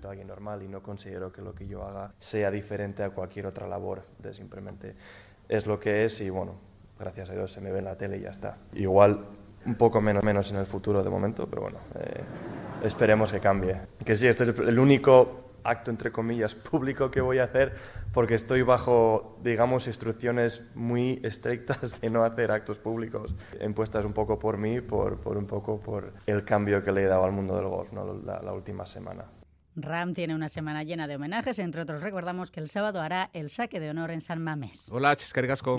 alguien 0.09 0.28
normal 0.28 0.62
y 0.62 0.68
no 0.68 0.83
considero 0.83 1.33
que 1.33 1.43
lo 1.43 1.55
que 1.55 1.66
yo 1.66 1.85
haga 1.85 2.12
sea 2.18 2.51
diferente 2.51 3.03
a 3.03 3.11
cualquier 3.11 3.47
otra 3.47 3.66
labor. 3.66 4.05
De 4.18 4.35
simplemente 4.35 4.95
es 5.49 5.66
lo 5.66 5.78
que 5.78 6.05
es 6.05 6.20
y 6.20 6.30
bueno, 6.30 6.55
gracias 6.99 7.30
a 7.30 7.35
Dios 7.35 7.53
se 7.53 7.61
me 7.61 7.70
ve 7.70 7.78
en 7.78 7.87
la 7.87 7.97
tele 7.97 8.18
y 8.18 8.22
ya 8.22 8.30
está. 8.30 8.57
Igual 8.74 9.24
un 9.66 9.74
poco 9.74 10.00
menos, 10.00 10.24
menos 10.24 10.50
en 10.50 10.58
el 10.58 10.66
futuro 10.66 11.02
de 11.02 11.10
momento, 11.10 11.46
pero 11.48 11.62
bueno, 11.62 11.78
eh, 11.98 12.22
esperemos 12.84 13.32
que 13.32 13.40
cambie. 13.40 13.76
Que 14.04 14.16
sí, 14.16 14.26
este 14.26 14.44
es 14.44 14.58
el 14.58 14.78
único 14.78 15.42
acto, 15.64 15.90
entre 15.90 16.10
comillas, 16.10 16.54
público 16.70 17.10
que 17.10 17.20
voy 17.20 17.38
a 17.38 17.44
hacer 17.44 17.74
porque 18.12 18.34
estoy 18.34 18.62
bajo, 18.62 19.38
digamos, 19.42 19.86
instrucciones 19.86 20.72
muy 20.74 21.20
estrictas 21.22 22.00
de 22.00 22.10
no 22.10 22.24
hacer 22.24 22.50
actos 22.50 22.78
públicos, 22.78 23.34
impuestas 23.60 24.04
un 24.04 24.12
poco 24.12 24.38
por 24.38 24.58
mí, 24.58 24.80
por, 24.80 25.18
por 25.18 25.36
un 25.36 25.46
poco 25.46 25.80
por 25.80 26.12
el 26.26 26.44
cambio 26.44 26.84
que 26.84 26.92
le 26.92 27.04
he 27.04 27.06
dado 27.06 27.24
al 27.24 27.32
mundo 27.32 27.56
del 27.56 27.66
golf 27.66 27.92
¿no? 27.92 28.20
la, 28.24 28.40
la 28.42 28.52
última 28.52 28.84
semana. 28.84 29.24
Ram 29.74 30.12
tiene 30.12 30.34
una 30.34 30.50
semana 30.50 30.82
llena 30.82 31.06
de 31.06 31.16
homenajes, 31.16 31.58
entre 31.58 31.80
otros 31.80 32.02
recordamos 32.02 32.50
que 32.50 32.60
el 32.60 32.68
sábado 32.68 33.00
hará 33.00 33.30
el 33.32 33.48
saque 33.48 33.80
de 33.80 33.88
honor 33.88 34.10
en 34.10 34.20
San 34.20 34.42
Mamés. 34.42 34.90
Hola, 34.92 35.16
Chescargasco. 35.16 35.76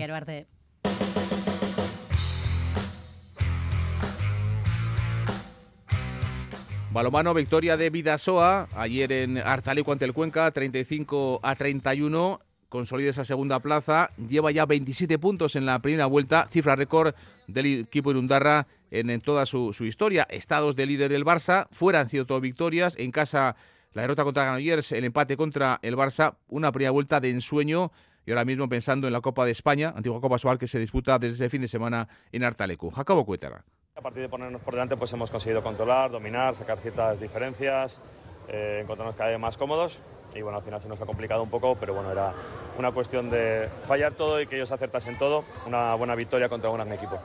Balomano, 6.93 7.33
victoria 7.33 7.75
de 7.75 7.89
Vidasoa 7.89 8.69
ayer 8.75 9.11
en 9.11 9.39
Arzaleco 9.39 9.91
ante 9.91 10.05
el 10.05 10.13
Cuenca, 10.13 10.51
35 10.51 11.39
a 11.41 11.55
31. 11.55 12.39
Consolida 12.69 13.09
esa 13.09 13.25
segunda 13.25 13.59
plaza, 13.61 14.11
lleva 14.29 14.51
ya 14.51 14.67
27 14.67 15.17
puntos 15.17 15.55
en 15.55 15.65
la 15.65 15.79
primera 15.79 16.05
vuelta, 16.05 16.47
cifra 16.51 16.75
récord 16.75 17.15
del 17.47 17.81
equipo 17.81 18.11
Irundarra 18.11 18.67
en, 18.91 19.09
en 19.09 19.21
toda 19.21 19.47
su, 19.47 19.73
historia. 19.79 20.27
Estados 20.29 20.75
de 20.75 20.85
líder 20.85 21.09
del 21.09 21.25
Barça, 21.25 21.67
fuera 21.71 21.99
han 21.99 22.11
sido 22.11 22.27
todo 22.27 22.39
victorias, 22.39 22.93
en 22.99 23.09
casa 23.09 23.55
la 23.93 24.03
derrota 24.03 24.23
contra 24.23 24.43
Granollers, 24.43 24.91
el 24.91 25.03
empate 25.03 25.35
contra 25.35 25.79
el 25.81 25.97
Barça, 25.97 26.35
una 26.47 26.71
primera 26.71 26.91
vuelta 26.91 27.19
de 27.19 27.31
ensueño 27.31 27.91
y 28.23 28.29
ahora 28.29 28.45
mismo 28.45 28.69
pensando 28.69 29.07
en 29.07 29.13
la 29.13 29.21
Copa 29.21 29.45
de 29.45 29.51
España, 29.51 29.93
antigua 29.95 30.21
Copa 30.21 30.37
Sual 30.37 30.59
que 30.59 30.67
se 30.67 30.77
disputa 30.77 31.17
desde 31.17 31.45
ese 31.45 31.49
fin 31.49 31.61
de 31.61 31.67
semana 31.67 32.07
en 32.31 32.43
Artalecu. 32.43 32.91
Jacobo 32.91 33.25
Cuétara. 33.25 33.65
A 33.95 34.01
partir 34.01 34.23
de 34.23 34.29
ponernos 34.29 34.59
por 34.63 34.73
delante, 34.73 34.97
pues 34.97 35.13
hemos 35.13 35.29
conseguido 35.29 35.61
controlar, 35.61 36.09
dominar, 36.09 36.55
sacar 36.55 36.79
ciertas 36.79 37.19
diferencias, 37.19 38.01
eh, 38.47 38.79
encontrarnos 38.81 39.15
cada 39.15 39.29
vez 39.29 39.39
más 39.39 39.55
cómodos. 39.55 40.01
Y 40.33 40.41
bueno, 40.41 40.57
al 40.57 40.63
final 40.63 40.81
se 40.81 40.89
nos 40.89 40.99
ha 40.99 41.05
complicado 41.05 41.43
un 41.43 41.51
poco, 41.51 41.75
pero 41.79 41.93
bueno, 41.93 42.11
era 42.11 42.33
una 42.79 42.91
cuestión 42.91 43.29
de 43.29 43.69
fallar 43.85 44.13
todo 44.13 44.41
y 44.41 44.47
que 44.47 44.55
ellos 44.55 44.71
acertasen 44.71 45.19
todo. 45.19 45.45
Una 45.67 45.93
buena 45.93 46.15
victoria 46.15 46.49
contra 46.49 46.71
un 46.71 46.77
gran 46.77 46.91
equipo. 46.91 47.19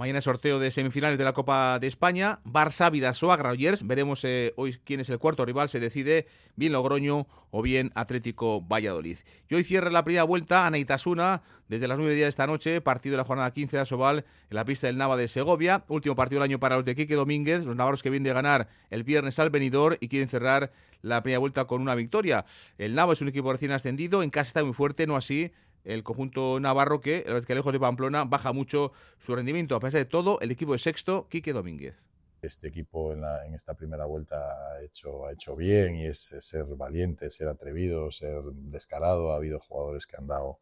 Mañana 0.00 0.22
sorteo 0.22 0.58
de 0.58 0.70
semifinales 0.70 1.18
de 1.18 1.24
la 1.24 1.34
Copa 1.34 1.78
de 1.78 1.86
España. 1.86 2.38
Barça, 2.46 2.90
Vidasoa, 2.90 3.36
Granollers. 3.36 3.86
Veremos 3.86 4.24
eh, 4.24 4.54
hoy 4.56 4.78
quién 4.82 5.00
es 5.00 5.10
el 5.10 5.18
cuarto 5.18 5.44
rival. 5.44 5.68
Se 5.68 5.78
decide 5.78 6.26
bien 6.56 6.72
Logroño 6.72 7.26
o 7.50 7.60
bien 7.60 7.92
Atlético 7.94 8.62
Valladolid. 8.62 9.18
Y 9.50 9.56
hoy 9.56 9.62
cierra 9.62 9.90
la 9.90 10.02
primera 10.02 10.22
vuelta 10.22 10.66
a 10.66 10.70
Neitasuna 10.70 11.42
desde 11.68 11.86
las 11.86 11.98
9 11.98 12.14
de 12.14 12.26
esta 12.26 12.46
noche. 12.46 12.80
Partido 12.80 13.12
de 13.12 13.16
la 13.18 13.24
jornada 13.24 13.50
15 13.50 13.76
de 13.76 13.82
Asobal 13.82 14.24
en 14.48 14.56
la 14.56 14.64
pista 14.64 14.86
del 14.86 14.96
Nava 14.96 15.18
de 15.18 15.28
Segovia. 15.28 15.84
Último 15.88 16.16
partido 16.16 16.40
del 16.40 16.50
año 16.50 16.58
para 16.58 16.76
los 16.76 16.86
de 16.86 16.96
Quique 16.96 17.14
Domínguez. 17.14 17.66
Los 17.66 17.76
navarros 17.76 18.02
que 18.02 18.08
vienen 18.08 18.24
de 18.24 18.32
ganar 18.32 18.68
el 18.88 19.04
viernes 19.04 19.38
al 19.38 19.50
venidor 19.50 19.98
y 20.00 20.08
quieren 20.08 20.30
cerrar 20.30 20.72
la 21.02 21.22
primera 21.22 21.40
vuelta 21.40 21.66
con 21.66 21.82
una 21.82 21.94
victoria. 21.94 22.46
El 22.78 22.94
Nava 22.94 23.12
es 23.12 23.20
un 23.20 23.28
equipo 23.28 23.52
recién 23.52 23.72
ascendido. 23.72 24.22
En 24.22 24.30
casa 24.30 24.48
está 24.48 24.64
muy 24.64 24.72
fuerte, 24.72 25.06
no 25.06 25.16
así 25.16 25.52
el 25.84 26.02
conjunto 26.02 26.60
navarro 26.60 27.00
que, 27.00 27.24
la 27.26 27.34
vez 27.34 27.46
que 27.46 27.54
lejos 27.54 27.72
de 27.72 27.80
Pamplona, 27.80 28.24
baja 28.24 28.52
mucho 28.52 28.92
su 29.18 29.34
rendimiento. 29.34 29.76
A 29.76 29.80
pesar 29.80 29.98
de 29.98 30.04
todo, 30.04 30.40
el 30.40 30.50
equipo 30.50 30.72
de 30.72 30.78
sexto, 30.78 31.28
Quique 31.28 31.52
Domínguez. 31.52 31.96
Este 32.42 32.68
equipo 32.68 33.12
en, 33.12 33.22
esta 33.54 33.74
primera 33.74 34.06
vuelta 34.06 34.36
ha 34.36 34.82
hecho, 34.82 35.26
ha 35.26 35.32
hecho 35.32 35.54
bien 35.56 35.96
y 35.96 36.06
es, 36.06 36.34
ser 36.38 36.64
valiente, 36.64 37.28
ser 37.28 37.48
atrevido, 37.48 38.10
ser 38.10 38.42
descarado. 38.52 39.32
Ha 39.32 39.36
habido 39.36 39.60
jugadores 39.60 40.06
que 40.06 40.16
han 40.16 40.26
dado, 40.26 40.60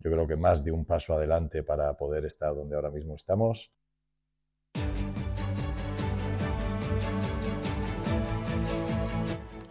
yo 0.00 0.10
creo 0.10 0.26
que 0.26 0.36
más 0.36 0.64
de 0.64 0.72
un 0.72 0.84
paso 0.84 1.14
adelante 1.14 1.62
para 1.62 1.96
poder 1.96 2.24
estar 2.24 2.54
donde 2.54 2.74
ahora 2.74 2.90
mismo 2.90 3.14
estamos. 3.14 3.72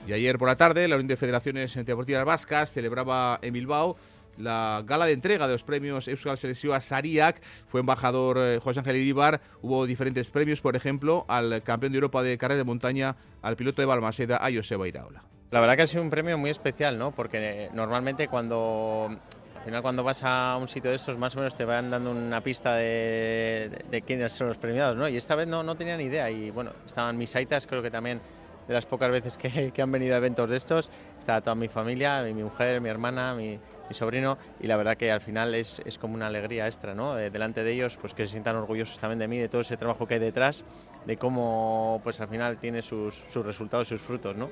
Y 0.07 0.13
ayer 0.13 0.37
por 0.37 0.49
la 0.49 0.57
tarde, 0.57 0.87
la 0.89 0.95
Unión 0.95 1.07
de 1.07 1.15
Federaciones 1.15 1.73
Deportivas 1.85 2.25
Vascas 2.25 2.73
celebraba 2.73 3.39
en 3.41 3.53
Bilbao 3.53 3.95
la 4.41 4.83
gala 4.85 5.05
de 5.05 5.13
entrega 5.13 5.47
de 5.47 5.53
los 5.53 5.63
premios 5.63 6.07
Euskal 6.07 6.37
a 6.73 6.81
Sariak. 6.81 7.41
Fue 7.67 7.79
embajador 7.79 8.37
eh, 8.39 8.59
José 8.61 8.79
Ángel 8.79 8.97
Iribar. 8.97 9.41
Hubo 9.61 9.85
diferentes 9.85 10.29
premios, 10.31 10.61
por 10.61 10.75
ejemplo, 10.75 11.25
al 11.27 11.63
campeón 11.63 11.91
de 11.91 11.97
Europa 11.97 12.23
de 12.23 12.37
carrera 12.37 12.57
de 12.57 12.63
montaña, 12.63 13.15
al 13.41 13.55
piloto 13.55 13.81
de 13.81 13.85
Balmaseda, 13.85 14.37
a 14.37 14.51
Joseba 14.51 14.87
Iraola. 14.87 15.23
La 15.51 15.59
verdad 15.59 15.75
que 15.75 15.81
ha 15.81 15.87
sido 15.87 16.01
un 16.01 16.09
premio 16.09 16.37
muy 16.37 16.49
especial, 16.49 16.97
¿no? 16.97 17.11
Porque 17.11 17.69
normalmente 17.73 18.27
cuando 18.27 19.09
al 19.61 19.65
final 19.65 19.81
cuando 19.83 20.03
vas 20.03 20.23
a 20.23 20.57
un 20.59 20.67
sitio 20.67 20.89
de 20.89 20.95
estos 20.95 21.19
más 21.19 21.35
o 21.35 21.37
menos 21.37 21.55
te 21.55 21.65
van 21.65 21.91
dando 21.91 22.09
una 22.09 22.41
pista 22.41 22.75
de, 22.77 24.03
quiénes 24.07 24.33
son 24.33 24.47
los 24.47 24.57
premiados, 24.57 24.97
¿no? 24.97 25.07
Y 25.07 25.17
esta 25.17 25.35
vez 25.35 25.47
no, 25.47 25.61
no 25.61 25.75
tenía 25.75 25.97
ni 25.97 26.05
idea 26.05 26.31
y 26.31 26.49
bueno, 26.49 26.71
estaban 26.83 27.15
mis 27.15 27.35
aitas, 27.35 27.67
creo 27.67 27.83
que 27.83 27.91
también 27.91 28.21
de 28.67 28.73
las 28.73 28.87
pocas 28.87 29.11
veces 29.11 29.37
que, 29.37 29.71
que 29.71 29.81
han 29.83 29.91
venido 29.91 30.15
a 30.15 30.17
eventos 30.17 30.49
de 30.49 30.57
estos, 30.57 30.89
estaba 31.19 31.41
toda 31.41 31.53
mi 31.53 31.67
familia, 31.67 32.23
mi, 32.23 32.33
mi 32.33 32.43
mujer, 32.43 32.81
mi 32.81 32.89
hermana, 32.89 33.35
mi, 33.35 33.59
mi 33.91 33.95
sobrino, 33.95 34.37
y 34.61 34.67
la 34.67 34.77
verdad 34.77 34.95
que 34.95 35.11
al 35.11 35.19
final 35.19 35.53
es, 35.53 35.81
es 35.85 35.97
como 35.97 36.13
una 36.13 36.27
alegría 36.27 36.65
extra, 36.65 36.95
¿no? 36.95 37.19
Eh, 37.19 37.29
delante 37.29 37.63
de 37.63 37.73
ellos, 37.73 37.97
pues 37.97 38.13
que 38.13 38.25
se 38.25 38.31
sientan 38.31 38.55
orgullosos 38.55 38.97
también 38.99 39.19
de 39.19 39.27
mí, 39.27 39.37
de 39.37 39.49
todo 39.49 39.61
ese 39.61 39.75
trabajo 39.75 40.07
que 40.07 40.13
hay 40.13 40.19
detrás, 40.21 40.63
de 41.05 41.17
cómo 41.17 41.99
pues 42.03 42.21
al 42.21 42.29
final 42.29 42.57
tiene 42.57 42.81
sus, 42.81 43.15
sus 43.29 43.45
resultados, 43.45 43.89
sus 43.89 43.99
frutos, 43.99 44.37
¿no? 44.37 44.49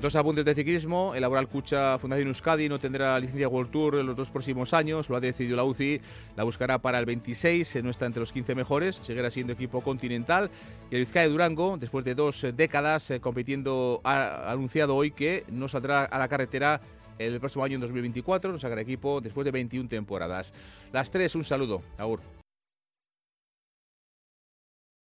Dos 0.00 0.14
apuntes 0.14 0.44
de 0.44 0.54
ciclismo. 0.54 1.14
El 1.14 1.22
Laboral 1.22 1.48
Cucha 1.48 1.98
Fundación 1.98 2.28
Euskadi 2.28 2.68
no 2.68 2.78
tendrá 2.78 3.18
licencia 3.18 3.48
World 3.48 3.70
Tour 3.70 3.94
en 3.96 4.06
los 4.06 4.14
dos 4.14 4.28
próximos 4.28 4.74
años. 4.74 5.08
Lo 5.08 5.16
ha 5.16 5.20
decidido 5.20 5.56
la 5.56 5.64
UCI. 5.64 6.02
La 6.36 6.44
buscará 6.44 6.78
para 6.78 6.98
el 6.98 7.06
26. 7.06 7.82
No 7.82 7.88
está 7.88 8.04
entre 8.04 8.20
los 8.20 8.30
15 8.30 8.54
mejores. 8.54 9.00
Seguirá 9.02 9.30
siendo 9.30 9.54
equipo 9.54 9.80
continental. 9.80 10.50
Y 10.90 10.96
el 10.96 11.00
Vizcaya 11.00 11.28
Durango, 11.28 11.78
después 11.78 12.04
de 12.04 12.14
dos 12.14 12.46
décadas 12.54 13.10
eh, 13.10 13.20
compitiendo, 13.20 14.02
ha 14.04 14.52
anunciado 14.52 14.94
hoy 14.94 15.12
que 15.12 15.44
no 15.48 15.66
saldrá 15.66 16.04
a 16.04 16.18
la 16.18 16.28
carretera 16.28 16.82
el 17.18 17.40
próximo 17.40 17.64
año 17.64 17.76
en 17.76 17.80
2024. 17.80 18.52
No 18.52 18.58
sacará 18.58 18.82
equipo 18.82 19.22
después 19.22 19.46
de 19.46 19.50
21 19.50 19.88
temporadas. 19.88 20.52
Las 20.92 21.10
tres, 21.10 21.34
un 21.34 21.44
saludo. 21.44 21.80
Aur. 21.96 22.35